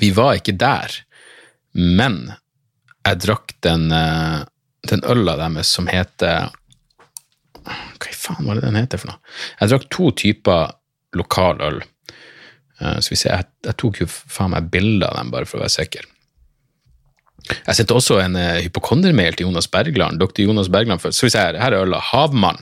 Vi 0.00 0.08
var 0.16 0.38
ikke 0.38 0.56
der, 0.56 0.94
men 1.76 2.22
jeg 3.06 3.20
drakk 3.24 3.54
den, 3.64 3.90
eh, 3.92 4.42
den 4.88 5.04
øla 5.04 5.36
deres 5.40 5.72
som 5.72 5.88
heter 5.90 6.50
Hva 7.64 8.08
i 8.08 8.16
faen 8.16 8.46
var 8.48 8.58
det 8.58 8.64
den 8.64 8.78
heter 8.80 9.00
for 9.00 9.12
noe? 9.12 9.20
Jeg 9.60 9.72
drakk 9.72 9.88
to 9.92 10.10
typer 10.16 10.72
lokal 11.16 11.60
øl. 11.64 11.80
Eh, 12.80 12.96
så 13.00 13.12
vi 13.12 13.18
ser, 13.20 13.36
jeg, 13.36 13.50
jeg 13.68 13.78
tok 13.82 14.00
jo 14.02 14.08
faen 14.10 14.54
meg 14.54 14.70
bilde 14.72 15.08
av 15.08 15.20
dem, 15.20 15.30
bare 15.34 15.48
for 15.48 15.60
å 15.60 15.64
være 15.64 15.76
sikker. 15.76 16.08
Jeg 17.50 17.76
sendte 17.76 17.96
også 17.96 18.18
en 18.20 18.36
uh, 18.36 18.60
hypokondermail 18.60 19.34
til 19.34 19.48
Jonas 19.48 19.66
Bergland. 19.72 20.20
Dr. 20.20 20.44
Jonas 20.44 20.68
Bergland, 20.70 21.00
så 21.02 21.26
vi 21.26 21.32
ser, 21.32 21.56
Her 21.58 21.74
er 21.74 21.86
øla. 21.86 21.98
Havmann. 22.10 22.60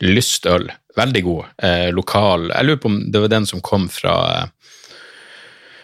Lystøl. 0.00 0.68
Veldig 0.98 1.22
god. 1.22 1.50
Eh, 1.62 1.88
lokal 1.94 2.48
Jeg 2.50 2.66
lurer 2.66 2.78
på 2.82 2.90
om 2.90 3.00
det 3.12 3.20
var 3.22 3.30
den 3.30 3.46
som 3.46 3.60
kom 3.62 3.88
fra 3.90 4.14
eh, 4.30 4.46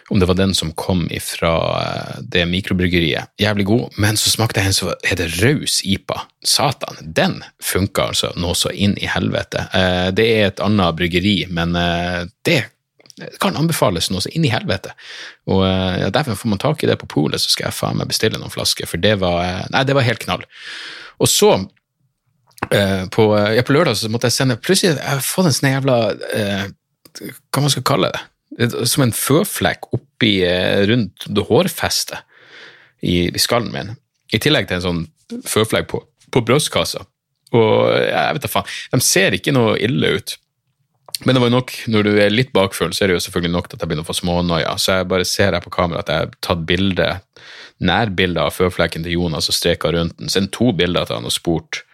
om 0.09 0.19
det 0.19 0.27
var 0.29 0.37
den 0.37 0.53
som 0.53 0.71
kom 0.71 1.07
fra 1.21 1.53
eh, 1.81 2.17
det 2.21 2.45
mikrobryggeriet. 2.45 3.31
Jævlig 3.41 3.65
god, 3.65 3.97
men 3.97 4.17
så 4.17 4.29
smakte 4.29 4.61
jeg 4.61 4.69
en 4.69 4.77
som 4.77 4.91
heter 5.07 5.31
Raus 5.41 5.79
IPA. 5.83 6.19
Satan, 6.45 6.99
den 7.01 7.39
funka 7.63 8.11
altså 8.11 8.29
nå 8.37 8.53
så 8.53 8.69
inn 8.69 8.93
i 9.01 9.09
helvete. 9.09 9.65
Eh, 9.73 10.11
det 10.15 10.27
er 10.35 10.49
et 10.51 10.61
annet 10.63 10.99
bryggeri, 10.99 11.37
men 11.49 11.73
eh, 11.79 12.21
det 13.19 13.39
kan 13.43 13.55
anbefales 13.55 14.09
noe 14.11 14.23
så 14.23 14.31
inn 14.35 14.43
i 14.47 14.51
helvete. 14.51 14.91
Og 15.51 15.63
ja, 15.63 16.09
Derfor 16.13 16.35
får 16.39 16.51
man 16.51 16.61
tak 16.61 16.83
i 16.83 16.89
det 16.89 16.97
på 16.99 17.09
polet, 17.11 17.41
så 17.41 17.53
skal 17.53 17.69
jeg 17.69 17.77
faen 17.77 17.99
meg 17.99 18.09
bestille 18.11 18.39
noen 18.41 18.53
flasker, 18.53 18.89
for 18.89 19.01
det 19.01 19.15
var, 19.21 19.65
nei, 19.71 19.85
det 19.87 19.95
var 19.95 20.07
helt 20.07 20.23
knall. 20.25 20.43
Og 21.23 21.31
så 21.31 21.53
på, 22.65 23.23
ja, 23.55 23.63
på 23.63 23.75
lørdag 23.75 23.95
så 23.99 24.09
måtte 24.09 24.27
jeg 24.27 24.33
sende 24.33 24.55
Plutselig 24.57 24.95
jeg 24.95 25.03
har 25.05 25.19
fått 25.21 25.51
en 25.51 25.53
sånn 25.53 25.67
jævla 25.69 25.97
Hva 27.53 27.61
man 27.61 27.69
skal 27.69 27.83
kalle 27.85 28.09
det? 28.15 28.21
som 28.87 29.03
en 29.03 29.13
føflekk 29.15 29.89
oppi 29.95 30.37
eh, 30.47 30.85
rundt 30.87 31.27
hårfestet 31.49 32.21
i, 33.01 33.27
i 33.27 33.41
skallen 33.41 33.73
min. 33.73 33.91
I 34.33 34.39
tillegg 34.41 34.69
til 34.69 34.79
en 34.79 34.85
sånn 34.85 35.43
føflekk 35.47 35.89
på, 35.91 36.01
på 36.31 36.43
brystkassa. 36.45 37.03
Og 37.55 37.91
jeg 37.99 38.37
vet 38.37 38.45
da 38.45 38.51
faen, 38.51 38.71
de 38.93 39.03
ser 39.03 39.35
ikke 39.37 39.53
noe 39.55 39.75
ille 39.83 40.15
ut. 40.17 40.37
Men 41.23 41.37
det 41.37 41.41
var 41.45 41.53
nok, 41.53 41.71
når 41.87 42.03
du 42.03 42.11
er 42.19 42.33
litt 42.33 42.51
bakfull, 42.53 42.91
så 42.93 43.05
er 43.05 43.11
det 43.11 43.19
jo 43.19 43.23
selvfølgelig 43.23 43.53
nok 43.53 43.69
at 43.69 43.77
jeg 43.77 43.87
begynner 43.87 44.05
å 44.05 44.09
få 44.09 44.17
smånoia. 44.17 44.73
Så 44.81 44.99
jeg 44.99 45.09
bare 45.09 45.27
ser 45.29 45.55
her 45.55 45.63
på 45.63 45.71
kamera 45.73 46.03
at 46.03 46.11
jeg 46.11 46.25
har 46.25 46.33
tatt 46.43 46.65
bilde, 46.67 47.07
nærbilde 47.79 48.43
av 48.43 48.55
føflekken 48.55 49.05
til 49.05 49.15
Jonas 49.15 49.47
og 49.49 49.55
streka 49.55 49.93
rundt 49.95 50.17
den. 50.19 50.31
Sendt 50.33 50.51
to 50.57 50.73
bilder 50.75 51.07
til 51.07 51.21
han 51.21 51.29
og 51.29 51.33
spurt 51.33 51.85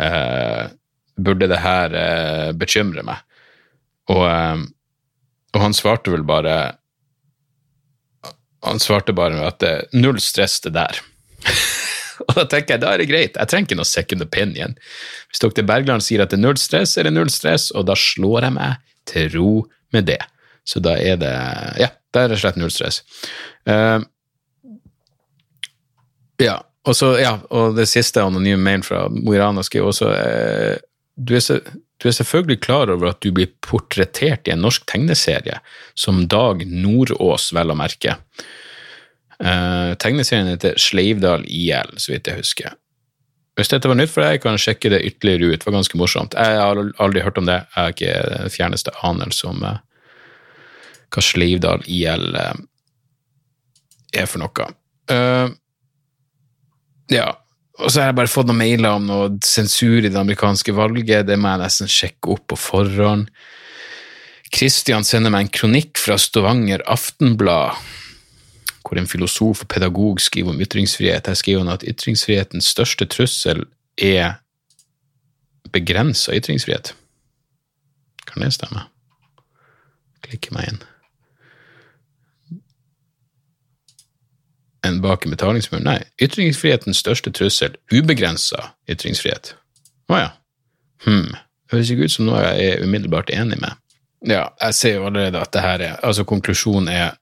eh, 0.00 0.72
burde 1.20 1.50
det 1.50 1.60
her 1.60 1.98
eh, 1.98 2.54
bekymre 2.56 3.04
meg. 3.06 3.20
Og 4.14 4.24
eh, 4.28 4.64
og 5.54 5.62
han 5.62 5.76
svarte 5.76 6.12
vel 6.12 6.24
bare 6.26 6.54
Han 8.64 8.80
svarte 8.82 9.14
bare 9.14 9.44
at 9.46 9.60
det 9.62 9.74
null 9.92 10.20
stress, 10.22 10.60
det 10.64 10.74
der. 10.74 11.00
og 12.26 12.34
da 12.38 12.46
tenker 12.50 12.76
jeg 12.76 12.84
da 12.84 12.92
er 12.94 13.02
det 13.02 13.08
greit, 13.10 13.38
jeg 13.38 13.50
trenger 13.50 13.70
ikke 13.70 13.80
noe 13.80 13.88
second 13.88 14.24
opinion. 14.26 14.76
Hvis 15.30 15.42
dr. 15.44 15.64
Bergland 15.66 16.04
sier 16.04 16.24
at 16.24 16.32
det 16.32 16.40
er 16.40 16.44
null 16.44 16.60
stress, 16.60 16.96
er 16.98 17.08
det 17.08 17.14
null 17.16 17.32
stress, 17.32 17.70
og 17.74 17.88
da 17.90 17.96
slår 17.98 18.48
jeg 18.48 18.56
meg 18.58 18.82
til 19.10 19.30
ro 19.36 19.50
med 19.94 20.08
det. 20.10 20.20
Så 20.64 20.80
da 20.84 20.96
er 20.96 21.18
det 21.20 21.34
Ja, 21.80 21.90
da 22.14 22.24
er 22.24 22.32
det 22.32 22.40
slett 22.40 22.58
null 22.60 22.72
stress. 22.72 23.02
Uh, 23.68 24.00
ja, 26.40 26.58
og 26.84 26.96
så, 26.96 27.14
ja, 27.20 27.38
og 27.54 27.76
det 27.78 27.86
siste 27.88 28.22
anonyme 28.22 28.60
mailen 28.62 28.84
fra 28.84 29.06
Mo 29.12 29.34
i 29.34 29.40
Rana 29.40 29.64
skriver 29.64 29.92
også 29.92 30.10
uh, 30.12 30.76
du 31.14 31.36
er 31.36 31.44
så 31.44 31.60
du 32.02 32.08
er 32.10 32.16
selvfølgelig 32.16 32.60
klar 32.64 32.90
over 32.90 33.12
at 33.12 33.20
du 33.22 33.30
blir 33.32 33.52
portrettert 33.64 34.48
i 34.48 34.52
en 34.52 34.64
norsk 34.64 34.82
tegneserie, 34.90 35.60
som 35.96 36.24
Dag 36.28 36.64
Nordås, 36.66 37.52
vel 37.54 37.70
å 37.72 37.76
merke. 37.78 38.16
Uh, 39.42 39.94
tegneserien 40.00 40.50
heter 40.52 40.78
Sleivdal 40.80 41.44
IL, 41.50 41.94
så 41.98 42.12
vidt 42.12 42.30
jeg 42.30 42.42
husker. 42.42 42.76
Hvis 43.58 43.70
dette 43.70 43.90
var 43.90 43.98
nytt 43.98 44.10
for 44.10 44.26
deg, 44.26 44.40
kan 44.42 44.56
jeg 44.56 44.64
sjekke 44.64 44.90
det 44.90 45.04
ytterligere 45.06 45.52
ut. 45.52 45.60
Det 45.62 45.68
var 45.68 45.76
ganske 45.78 45.98
morsomt. 45.98 46.34
Jeg 46.34 46.58
har 46.58 46.80
aldri 47.02 47.22
hørt 47.22 47.38
om 47.38 47.46
det. 47.46 47.60
Jeg 47.62 47.78
har 47.78 47.94
ikke 47.94 48.14
den 48.30 48.54
fjerneste 48.54 48.94
anelse 49.06 49.50
om 49.50 49.62
uh, 49.62 49.78
hva 51.14 51.22
Sleivdal 51.22 51.84
IL 51.86 52.30
uh, 52.34 52.50
eh, 52.50 54.22
er 54.22 54.30
for 54.30 54.42
noe. 54.42 54.68
ja, 57.10 57.26
og 57.82 57.90
så 57.90 58.00
har 58.00 58.12
jeg 58.12 58.16
bare 58.20 58.30
fått 58.30 58.46
noen 58.48 58.60
mailer 58.62 58.94
om 58.94 59.06
noe 59.08 59.26
sensur 59.44 59.98
i 59.98 60.10
det 60.10 60.18
amerikanske 60.20 60.74
valget. 60.74 61.26
Det 61.26 61.36
må 61.38 61.50
jeg 61.50 61.62
nesten 61.64 61.90
sjekke 61.90 62.30
opp 62.36 62.46
på 62.52 62.58
forhånd. 62.58 63.26
Kristian 64.54 65.06
sender 65.06 65.32
meg 65.34 65.48
en 65.48 65.54
kronikk 65.54 65.98
fra 65.98 66.14
Stavanger 66.20 66.84
Aftenblad, 66.90 67.74
hvor 68.84 68.98
en 68.98 69.08
filosof 69.08 69.62
og 69.62 69.68
pedagog 69.68 70.20
skriver 70.20 70.50
om 70.50 70.60
ytringsfrihet. 70.60 71.26
Her 71.26 71.34
skriver 71.34 71.58
han 71.64 71.72
at 71.72 71.84
ytringsfrihetens 71.88 72.64
største 72.64 73.04
trussel 73.04 73.64
er 73.98 74.32
begrensa 75.72 76.34
ytringsfrihet. 76.36 76.94
Kan 78.26 78.42
det 78.42 78.52
stemme? 78.52 78.84
Klikke 80.24 80.54
meg 80.54 80.68
inn. 80.68 80.82
En 84.84 85.00
bak 85.00 85.24
en 85.24 85.32
betalingsmur. 85.32 85.80
Nei, 85.80 86.02
ytringsfrihetens 86.22 87.00
største 87.00 87.32
trussel, 87.32 87.76
ubegrensa 87.92 88.74
ytringsfrihet. 88.90 89.54
Å 90.12 90.20
ja. 90.20 90.30
Hm. 91.06 91.32
Høres 91.72 91.90
ikke 91.90 92.08
ut 92.08 92.12
som 92.12 92.28
noe 92.28 92.42
jeg 92.44 92.74
er 92.74 92.84
umiddelbart 92.84 93.32
enig 93.32 93.56
med. 93.62 93.80
Ja, 94.28 94.48
jeg 94.60 94.76
ser 94.76 94.98
jo 94.98 95.06
allerede 95.08 95.40
at 95.40 95.52
det 95.52 95.62
her 95.64 95.82
er 95.84 95.96
Altså, 96.04 96.24
konklusjonen 96.24 96.88
er 96.88 97.16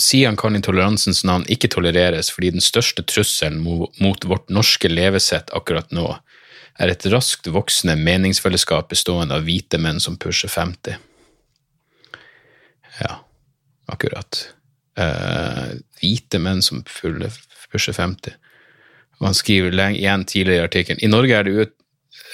Sian 0.00 0.36
kan 0.36 0.56
i 0.56 0.62
toleransens 0.64 1.24
navn 1.28 1.44
ikke 1.52 1.68
tolereres 1.72 2.30
fordi 2.32 2.54
den 2.54 2.64
største 2.64 3.04
trusselen 3.04 3.60
mot 3.62 4.24
vårt 4.24 4.48
norske 4.48 4.88
levesett 4.88 5.52
akkurat 5.52 5.92
nå 5.92 6.06
er 6.80 6.92
et 6.92 7.06
raskt 7.12 7.50
voksende 7.52 7.98
meningsfellesskap 8.00 8.88
bestående 8.92 9.36
av 9.36 9.44
hvite 9.44 9.80
menn 9.82 10.00
som 10.00 10.16
pusher 10.16 10.48
50. 10.48 10.96
Ja, 13.02 13.18
akkurat 13.92 14.40
uh, 14.98 15.76
hvite 16.00 16.40
menn 16.40 16.64
som 16.64 16.80
pusher 16.88 17.92
50. 17.92 18.32
Og 19.20 19.28
han 19.28 19.36
skriver 19.36 19.76
igjen 19.92 20.24
tidligere 20.24 20.64
i 20.64 20.68
artikkelen 20.70 21.04
i 21.04 21.12
Norge 21.12 21.36
er 21.36 21.46
det, 21.46 21.52
ut, 21.52 21.74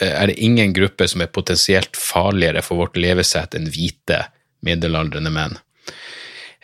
er 0.00 0.30
det 0.30 0.38
ingen 0.38 0.72
gruppe 0.76 1.08
som 1.10 1.24
er 1.24 1.34
potensielt 1.34 1.98
farligere 1.98 2.62
for 2.64 2.80
vårt 2.84 2.96
levesett 2.96 3.58
enn 3.58 3.68
hvite, 3.74 4.22
middelaldrende 4.64 5.34
menn. 5.34 5.58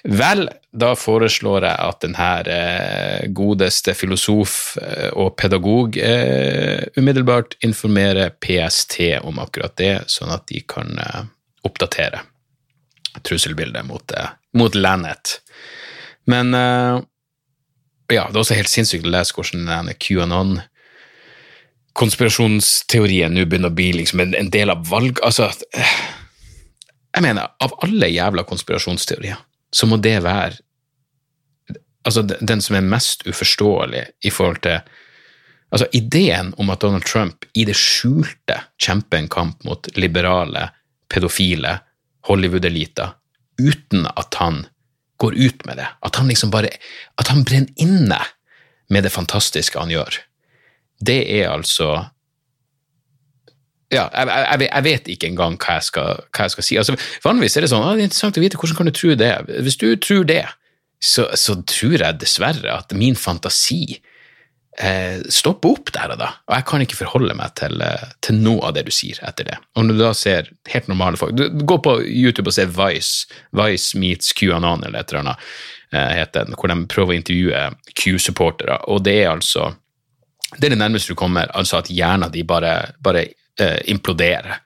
Vel, 0.04 0.50
da 0.68 0.90
foreslår 1.00 1.64
jeg 1.64 1.80
at 1.80 2.02
denne 2.04 2.30
eh, 2.52 3.22
godeste 3.32 3.94
filosof 3.96 4.74
eh, 4.76 5.08
og 5.16 5.32
pedagog 5.40 5.96
eh, 5.96 6.84
umiddelbart 6.98 7.56
informerer 7.64 8.34
PST 8.36 8.98
om 9.24 9.40
akkurat 9.40 9.72
det, 9.80 9.94
sånn 10.12 10.34
at 10.34 10.44
de 10.50 10.60
kan 10.68 10.92
oppdatere 11.64 12.20
trusselbildet 13.24 13.86
mot, 13.88 14.12
mot 14.58 14.76
landet. 14.76 15.38
Men 16.28 16.50
ja, 16.52 18.24
det 18.26 18.34
er 18.34 18.40
også 18.40 18.58
helt 18.58 18.72
sinnssykt 18.72 19.06
å 19.06 19.12
lese 19.14 19.32
hvordan 19.36 19.68
denne 19.70 19.94
QAnon 19.96 20.58
konspirasjonsteorien 21.94 23.32
nå 23.32 23.46
begynner 23.46 23.70
å 23.72 23.78
bli 23.78 23.92
liksom 24.00 24.20
en, 24.24 24.36
en, 24.36 24.50
del 24.52 24.72
av 24.74 24.82
valg... 24.90 25.22
Altså, 25.24 25.48
jeg 25.72 27.22
mener, 27.24 27.54
av 27.62 27.76
alle 27.86 28.10
jævla 28.10 28.44
konspirasjonsteorier, 28.48 29.38
så 29.74 29.88
må 29.90 29.98
det 30.02 30.20
være 30.22 30.52
altså, 32.06 32.22
den 32.22 32.62
som 32.62 32.78
er 32.78 32.86
mest 32.86 33.26
uforståelig 33.26 34.06
i 34.24 34.34
forhold 34.34 34.62
til 34.66 35.00
Altså, 35.74 35.88
ideen 35.90 36.52
om 36.62 36.68
at 36.70 36.84
Donald 36.84 37.02
Trump 37.02 37.48
i 37.58 37.64
det 37.66 37.74
skjulte 37.74 38.60
kjemper 38.78 39.18
en 39.18 39.26
kamp 39.26 39.64
mot 39.66 39.88
liberale 39.98 40.68
pedofile 41.10 41.72
Hollywood-eliter 42.28 43.16
uten 43.58 44.06
at 44.06 44.38
han 44.38 44.60
går 45.18 45.34
ut 45.34 45.64
med 45.66 45.80
det. 45.82 45.88
At 46.06 46.20
han 46.20 46.30
liksom 46.30 46.52
bare 46.54 46.70
At 47.18 47.32
han 47.32 47.42
brenner 47.42 47.74
inne 47.74 48.20
med 48.86 49.02
det 49.02 49.10
fantastiske 49.10 49.78
han 49.78 49.90
gjør. 49.90 50.20
Det 51.02 51.18
er 51.40 51.50
altså 51.50 52.04
ja, 53.94 54.08
jeg, 54.10 54.30
jeg, 54.30 54.66
jeg, 54.66 54.84
vet 54.88 55.12
ikke 55.14 55.30
engang 55.30 55.56
hva 55.62 55.78
jeg 55.78 55.88
skal, 55.90 56.24
hva 56.34 56.48
jeg 56.48 56.54
skal 56.56 56.66
si. 56.66 56.78
Altså, 56.80 56.96
vanligvis 57.24 57.56
er 57.56 57.66
det 57.66 57.70
sånn, 57.72 57.84
ah, 57.86 57.94
det 57.94 58.04
er 58.04 58.10
interessant 58.10 58.40
å 58.40 58.44
vite, 58.44 58.60
hvordan 58.60 58.80
kan 58.80 58.90
du 58.90 58.94
tro 58.96 59.14
det? 59.18 59.32
Hvis 59.66 59.78
du 59.80 59.86
tror 60.02 60.26
det, 60.28 60.42
så, 61.04 61.28
så 61.36 61.58
tror 61.68 61.98
jeg 61.98 62.20
dessverre 62.20 62.72
at 62.72 62.94
min 62.96 63.16
fantasi 63.18 63.98
eh, 64.80 65.20
stopper 65.28 65.76
opp 65.76 65.92
der 65.94 66.14
og 66.14 66.20
da. 66.22 66.30
Og 66.48 66.56
jeg 66.56 66.66
kan 66.70 66.84
ikke 66.84 66.98
forholde 67.02 67.36
meg 67.38 67.54
til, 67.60 67.82
eh, 67.84 68.08
til, 68.24 68.40
noe 68.44 68.64
av 68.68 68.74
det 68.76 68.86
du 68.88 68.92
sier 68.94 69.20
etter 69.26 69.50
det. 69.50 69.58
Og 69.76 69.86
når 69.86 69.98
du 69.98 70.02
da 70.04 70.12
ser 70.16 70.50
helt 70.72 70.90
normale 70.90 71.20
folk 71.20 71.36
du, 71.36 71.46
Gå 71.64 71.78
på 71.84 71.98
YouTube 72.08 72.50
og 72.50 72.56
se 72.56 72.66
Vice, 72.70 73.30
Vice 73.56 74.00
meets 74.00 74.34
QAnon 74.36 74.86
eller 74.86 75.00
et 75.00 75.12
eller 75.12 75.24
annet, 75.24 75.46
eh, 75.92 76.12
heter 76.20 76.48
den, 76.48 76.58
hvor 76.58 76.72
de 76.72 76.80
prøver 76.90 77.14
å 77.14 77.20
intervjue 77.20 77.64
Q-supportere, 77.94 78.80
og 78.88 79.04
det 79.06 79.18
er 79.22 79.32
altså 79.36 79.72
det 80.54 80.68
er 80.68 80.74
det 80.74 80.78
nærmeste 80.78 81.10
du 81.10 81.18
kommer, 81.18 81.48
altså 81.50 81.80
at 81.80 81.88
hjernen 81.90 82.30
din 82.30 82.46
bare, 82.46 82.92
bare 83.02 83.24
eh, 83.60 83.80
implodere. 83.92 84.60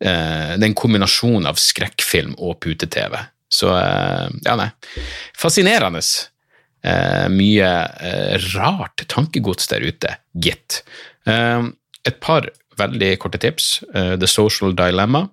Eh, 0.00 0.54
det 0.54 0.62
er 0.62 0.68
en 0.70 0.78
kombinasjon 0.78 1.48
av 1.48 1.60
skrekkfilm 1.60 2.36
og 2.38 2.58
pute-TV. 2.64 3.16
Så 3.48 3.72
eh, 3.74 4.26
ja, 4.44 4.56
nei. 4.58 4.70
Fascinerende. 5.38 6.02
Eh, 6.86 7.26
mye 7.34 7.70
eh, 8.00 8.34
rart 8.54 9.02
tankegods 9.10 9.70
der 9.72 9.82
ute, 9.82 10.14
gitt. 10.38 10.82
Eh, 11.26 11.66
et 12.06 12.20
par 12.22 12.46
veldig 12.78 13.16
korte 13.18 13.40
tips. 13.42 13.80
The 13.90 14.28
Social 14.30 14.70
Dilemma 14.78 15.24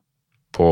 på 0.56 0.70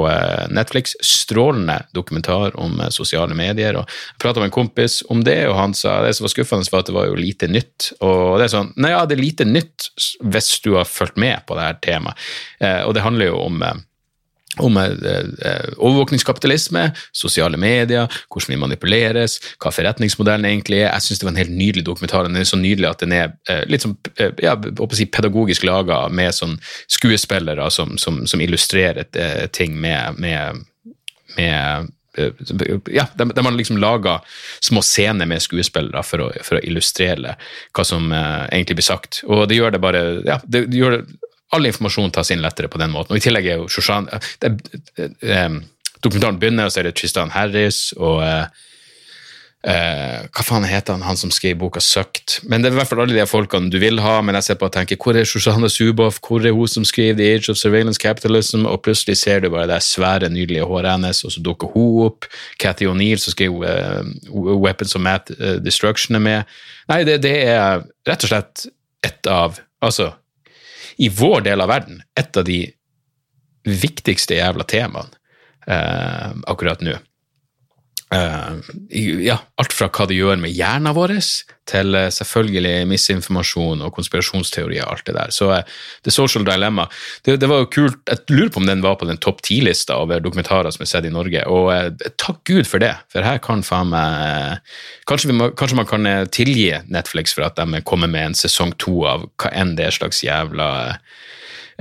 Netflix. 0.55 0.95
Strålende 1.03 1.81
dokumentar 1.95 2.55
om 2.59 2.79
sosiale 2.93 3.35
medier. 3.35 3.75
og 3.79 3.87
Jeg 3.87 4.21
prata 4.23 4.39
med 4.39 4.49
en 4.49 4.55
kompis 4.55 5.01
om 5.11 5.23
det, 5.27 5.41
og 5.49 5.57
han 5.59 5.75
sa 5.77 5.99
det 6.05 6.15
som 6.17 6.27
var 6.27 6.33
skuffende, 6.35 6.71
var 6.71 6.85
at 6.85 6.91
det 6.91 6.97
var 6.97 7.09
jo 7.09 7.19
lite 7.19 7.51
nytt. 7.51 7.91
Og 7.99 8.39
det 8.39 8.47
er 8.47 8.53
sånn, 8.55 8.73
nei 8.79 8.93
ja, 8.93 9.03
det 9.05 9.17
er 9.17 9.23
lite 9.23 9.47
nytt 9.49 9.89
hvis 10.23 10.53
du 10.63 10.73
har 10.77 10.87
fulgt 10.89 11.19
med 11.19 11.43
på 11.47 11.57
det 11.59 11.67
her 11.67 11.81
temaet. 11.83 12.29
Og 12.87 12.95
det 12.95 13.03
handler 13.03 13.33
jo 13.33 13.41
om 13.43 13.59
om 14.57 14.77
eh, 14.77 14.91
eh, 15.49 15.69
overvåkningskapitalisme, 15.77 16.91
sosiale 17.11 17.57
medier, 17.57 18.11
hvordan 18.29 18.53
vi 18.53 18.59
manipuleres, 18.61 19.39
hva 19.61 19.71
forretningsmodellen 19.73 20.45
egentlig 20.49 20.83
er. 20.83 20.91
Jeg 20.91 21.07
syns 21.07 21.21
det 21.21 21.27
var 21.27 21.33
en 21.35 21.41
helt 21.41 21.55
nydelig 21.57 21.85
dokumentar. 21.87 22.27
Den 22.27 22.37
er 22.37 22.49
så 22.49 22.59
nydelig 22.59 22.91
at 22.91 23.01
den 23.05 23.15
er 23.17 23.33
eh, 23.49 23.63
litt 23.69 23.85
sånn 23.85 23.97
ja, 24.43 24.55
si 24.93 25.07
pedagogisk 25.09 25.65
laga 25.67 26.05
med 26.13 26.35
sånn 26.35 26.55
skuespillere 26.91 27.69
som, 27.73 27.97
som, 28.01 28.23
som 28.29 28.41
illustrerer 28.43 29.07
ting 29.53 29.75
med, 29.81 30.19
med, 30.21 30.63
med 31.37 31.91
ja, 32.93 33.07
de, 33.17 33.25
har 33.35 33.55
liksom 33.57 33.79
laga 33.81 34.19
små 34.61 34.83
scener 34.85 35.25
med 35.25 35.41
skuespillere 35.41 36.03
for 36.05 36.27
å, 36.27 36.29
for 36.45 36.59
å 36.59 36.63
illustrere 36.65 37.33
hva 37.73 37.85
som 37.87 38.11
uh, 38.13 38.45
egentlig 38.51 38.77
blir 38.77 38.85
sagt. 38.85 39.23
Og 39.25 39.47
det 39.49 39.57
gjør 39.57 39.73
det 39.73 39.81
bare 39.81 40.03
ja, 40.27 40.37
det, 40.45 40.67
det 40.69 40.77
gjør 40.77 40.99
det 40.99 41.03
all 41.53 41.69
informasjon 41.69 42.13
tas 42.13 42.33
inn 42.33 42.43
lettere 42.43 42.71
på 42.71 42.81
den 42.81 42.93
måten. 42.93 43.13
Og 43.13 43.21
I 43.21 43.23
tillegg 43.23 43.47
er 43.47 43.61
jo 43.61 43.69
Shoshan 43.71 44.09
eh, 44.11 45.61
Dokumentaren 46.03 46.39
begynner, 46.39 46.67
og 46.67 46.73
så 46.73 46.81
er 46.81 46.89
det 46.89 46.97
Tristan 46.99 47.31
Harris 47.31 47.93
og 47.95 48.19
eh, 48.25 48.63
eh, 49.71 50.25
Hva 50.27 50.43
faen 50.43 50.65
heter 50.67 50.97
han, 50.97 51.05
han 51.07 51.19
som 51.19 51.31
skrev 51.31 51.55
boka 51.61 51.79
Søkt? 51.83 52.41
Men 52.43 52.63
det 52.63 52.69
er 52.69 52.75
i 52.75 52.79
hvert 52.81 52.91
fall 52.91 53.03
alle 53.05 53.15
de 53.15 53.27
folkene 53.29 53.71
du 53.71 53.79
vil 53.79 54.01
ha, 54.03 54.17
men 54.25 54.35
jeg 54.39 54.49
ser 54.49 54.59
på 54.59 54.67
og 54.67 54.75
tenker 54.75 54.99
hvor 54.99 55.15
er 55.19 55.29
Shoshana 55.29 55.69
Zuboff, 55.71 56.19
hvor 56.27 56.43
er 56.43 56.55
hun 56.55 56.71
som 56.71 56.87
skriver 56.87 57.15
The 57.19 57.29
Age 57.35 57.53
of 57.53 57.59
Surveillance 57.61 58.01
Capitalism, 58.01 58.67
og 58.67 58.81
plutselig 58.83 59.21
ser 59.21 59.45
du 59.45 59.51
bare 59.53 59.69
det 59.71 59.79
svære, 59.87 60.31
nydelige 60.33 60.67
håret 60.67 60.91
hennes, 60.91 61.23
og 61.23 61.35
så 61.35 61.43
dukker 61.45 61.71
hun 61.75 62.07
opp. 62.09 62.27
Cathy 62.59 62.89
O'Neill 62.91 63.21
som 63.23 63.35
skrev 63.35 63.63
uh, 63.63 64.03
Weapons 64.33 64.97
of 64.97 65.05
Math 65.05 65.31
uh, 65.39 65.55
Destruction 65.63 66.19
er 66.19 66.25
med. 66.27 66.57
Nei, 66.91 67.03
det, 67.07 67.21
det 67.23 67.37
er 67.47 67.85
rett 68.07 68.27
og 68.27 68.33
slett 68.33 68.67
et 69.03 69.31
av 69.31 69.61
Altså, 69.83 70.13
i 70.97 71.09
vår 71.09 71.41
del 71.41 71.61
av 71.61 71.71
verden 71.71 72.01
et 72.19 72.37
av 72.37 72.45
de 72.47 72.59
viktigste 73.63 74.37
jævla 74.37 74.65
temaene 74.67 75.15
eh, 75.67 76.31
akkurat 76.47 76.81
nå. 76.83 76.97
Uh, 78.13 78.59
ja, 79.23 79.39
alt 79.57 79.73
fra 79.73 79.87
hva 79.89 80.05
det 80.09 80.17
gjør 80.19 80.37
med 80.41 80.53
hjernen 80.53 80.93
vår, 80.93 81.15
til 81.69 81.95
uh, 81.97 82.09
selvfølgelig 82.13 82.83
misinformasjon 82.91 83.81
og 83.85 83.93
konspirasjonsteorier 83.95 84.85
og 84.85 84.93
alt 84.93 85.07
det 85.07 85.15
der. 85.17 85.33
Så 85.33 85.47
uh, 85.49 85.79
The 86.05 86.13
Social 86.13 86.45
Dilemma 86.45 86.85
det, 87.25 87.39
det, 87.41 87.49
var 87.49 87.63
jo 87.63 87.71
kult. 87.73 87.97
Jeg 88.09 88.25
lurer 88.29 88.51
på 88.53 88.61
om 88.61 88.69
den 88.69 88.83
var 88.85 88.99
på 89.01 89.07
den 89.09 89.21
topp 89.23 89.41
ti-lista 89.47 89.97
over 90.03 90.21
dokumentarer 90.21 90.73
som 90.75 90.85
er 90.85 90.91
sett 90.91 91.07
i 91.09 91.13
Norge, 91.13 91.45
og 91.49 92.03
takk 92.21 92.43
Gud 92.49 92.69
for 92.69 92.83
det, 92.83 92.93
for 93.13 93.25
her 93.25 93.41
kan 93.43 93.65
faen 93.65 93.93
meg 93.93 94.61
kanskje, 95.09 95.33
kanskje, 95.57 95.79
man 95.79 95.89
kan 95.89 96.09
tilgi 96.33 96.69
Netflix 96.93 97.33
for 97.33 97.47
at 97.47 97.57
de 97.57 97.81
kommer 97.87 98.11
med 98.11 98.29
en 98.29 98.37
sesong 98.37 98.75
to 98.83 99.07
av 99.09 99.25
hva 99.41 99.53
enn 99.57 99.73
det 99.79 99.89
slags 99.95 100.21
jævla 100.25 100.69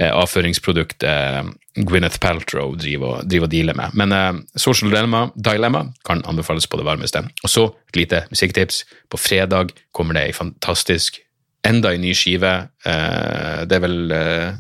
avføringsproduktet 0.02 1.52
Gwyneth 1.76 2.20
Paltrow 2.20 2.74
driver, 2.76 3.22
og 3.22 3.50
dealer 3.52 3.76
med. 3.78 3.94
Men 3.96 4.12
uh, 4.12 4.40
Social 4.56 4.92
Dilemma, 4.92 5.26
Dilemma, 5.36 5.86
kan 6.06 6.24
anbefales 6.28 6.66
på 6.68 6.80
det 6.80 6.86
varmeste. 6.88 7.24
Og 7.42 7.50
så 7.50 7.68
et 7.92 8.00
lite 8.02 8.24
musikktips. 8.30 8.82
På 9.10 9.20
fredag 9.20 9.72
kommer 9.96 10.18
det 10.18 10.26
ei 10.28 10.36
fantastisk 10.36 11.22
enda 11.68 11.92
en 11.94 12.02
ny 12.02 12.14
skive. 12.16 12.52
Uh, 12.86 13.62
det 13.68 13.78
er 13.78 13.84
vel 13.84 13.98
uh, 14.14 14.54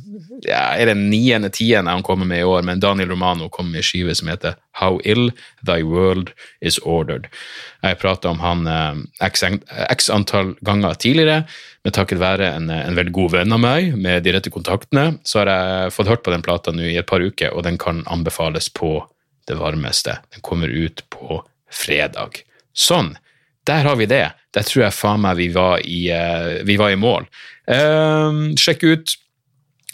ja, 0.46 0.62
er 0.78 0.90
det 0.90 0.96
niende, 0.98 1.50
tiende 1.54 1.94
han 1.94 2.04
kommer 2.06 2.26
med 2.28 2.42
i 2.42 2.46
år, 2.46 2.62
men 2.66 2.82
Daniel 2.82 3.12
Romano 3.12 3.48
kommer 3.52 3.76
med 3.76 3.82
en 3.82 3.88
skive 3.90 4.14
som 4.18 4.30
heter 4.30 4.56
How 4.78 5.00
Ill 5.06 5.30
Thy 5.66 5.82
World 5.86 6.32
Is 6.60 6.80
Ordered. 6.82 7.28
Jeg 7.82 8.00
prata 8.02 8.30
om 8.30 8.42
han 8.42 8.66
x 9.22 10.10
antall 10.10 10.56
ganger 10.66 10.98
tidligere. 10.98 11.44
Men 11.82 11.94
takket 11.94 12.20
være 12.22 12.46
en, 12.56 12.70
en, 12.70 12.94
veldig 12.94 13.14
god 13.14 13.32
venn 13.34 13.54
av 13.54 13.62
meg 13.62 13.96
med 13.98 14.22
de 14.22 14.34
rette 14.36 14.52
kontaktene, 14.54 15.16
så 15.26 15.42
har 15.42 15.50
jeg 15.50 15.94
fått 15.96 16.10
hørt 16.12 16.22
på 16.22 16.34
den 16.34 16.44
plata 16.46 16.74
nå 16.74 16.84
i 16.86 16.98
et 17.00 17.08
par 17.08 17.22
uker, 17.22 17.50
og 17.50 17.66
den 17.66 17.78
kan 17.80 18.04
anbefales 18.06 18.70
på 18.70 19.00
det 19.50 19.58
varmeste. 19.58 20.20
Den 20.34 20.44
kommer 20.46 20.70
ut 20.70 21.02
på 21.10 21.40
fredag. 21.72 22.38
Sånn. 22.72 23.16
Der 23.68 23.86
har 23.86 23.96
vi 23.96 24.08
det. 24.10 24.24
Der 24.54 24.66
tror 24.66 24.86
jeg 24.86 24.96
faen 24.96 25.22
meg 25.22 25.38
vi 25.38 25.48
var 25.54 25.82
i, 25.86 26.02
uh, 26.10 26.66
vi 26.66 26.76
var 26.80 26.92
i 26.92 27.00
mål. 27.00 27.28
Uh, 27.70 28.50
sjekk 28.58 28.84
ut 28.88 29.16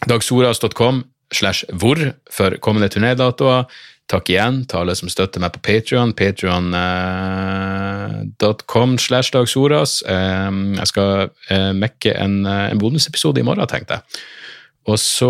dagsoras.com 0.09 1.05
slash 1.35 1.69
hvor 1.77 2.01
for 2.33 2.57
kommende 2.65 2.89
turnédatoer. 2.93 3.69
Takk 4.09 4.31
igjen 4.33 4.63
til 4.65 4.79
alle 4.81 4.95
som 4.97 5.11
støtter 5.13 5.43
meg 5.43 5.53
på 5.53 5.61
Patrion. 5.61 6.15
Patrion.com 6.17 8.95
eh, 8.95 9.03
slash 9.05 9.29
dagsoras. 9.35 9.99
Eh, 10.09 10.49
jeg 10.79 10.89
skal 10.89 11.29
eh, 11.53 11.73
mekke 11.77 12.15
en, 12.17 12.47
en 12.49 12.81
bonusepisode 12.81 13.41
i 13.43 13.45
morgen, 13.45 13.69
tenkte 13.69 13.99
jeg. 13.99 14.03
Og 14.89 14.97
så 15.01 15.29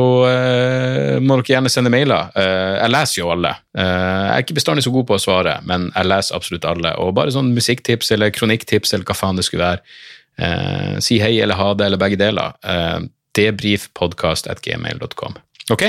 må 1.19 1.37
dere 1.41 1.51
gjerne 1.51 1.71
sende 1.73 1.91
mailer. 1.91 2.29
jeg 2.37 2.91
leser 2.93 3.19
jo 3.19 3.31
alle. 3.35 3.51
jeg 3.75 4.37
er 4.37 4.45
ikke 4.45 4.59
bestandig 4.61 4.85
så 4.87 4.93
god 4.95 5.09
på 5.09 5.17
å 5.17 5.23
svare, 5.23 5.57
men 5.67 5.89
jeg 5.91 6.07
leser 6.07 6.37
absolutt 6.39 6.69
alle. 6.69 6.93
Og 7.03 7.17
bare 7.17 7.35
sånn 7.35 7.51
musikktips 7.57 8.13
eller 8.15 8.35
kronikktips 8.35 8.95
eller 8.95 9.07
hva 9.09 9.17
faen 9.19 9.41
det 9.41 9.47
skulle 9.49 9.73
være. 9.73 9.83
si 11.03 11.19
hei 11.19 11.41
eller 11.43 11.59
ha 11.59 11.73
det, 11.75 11.89
eller 11.89 11.99
begge 11.99 12.21
deler. 12.21 12.55
debrifpodkast.gmail.com. 13.35 15.35
Ok? 15.75 15.85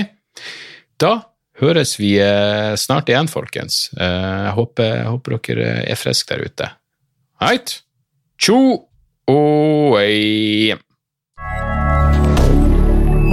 Da 0.97 1.13
høres 1.61 1.93
vi 1.99 2.15
snart 2.79 3.09
igjen, 3.11 3.29
folkens. 3.31 3.91
Jeg 3.93 4.55
håper, 4.57 4.95
jeg 5.03 5.13
håper 5.13 5.37
dere 5.37 5.71
er 5.85 5.99
friske 5.99 6.33
der 6.33 6.49
ute. 6.49 6.73
Heit? 7.43 7.81
Tjo 8.39 8.89
og 9.29 9.99
ei. 10.01 10.73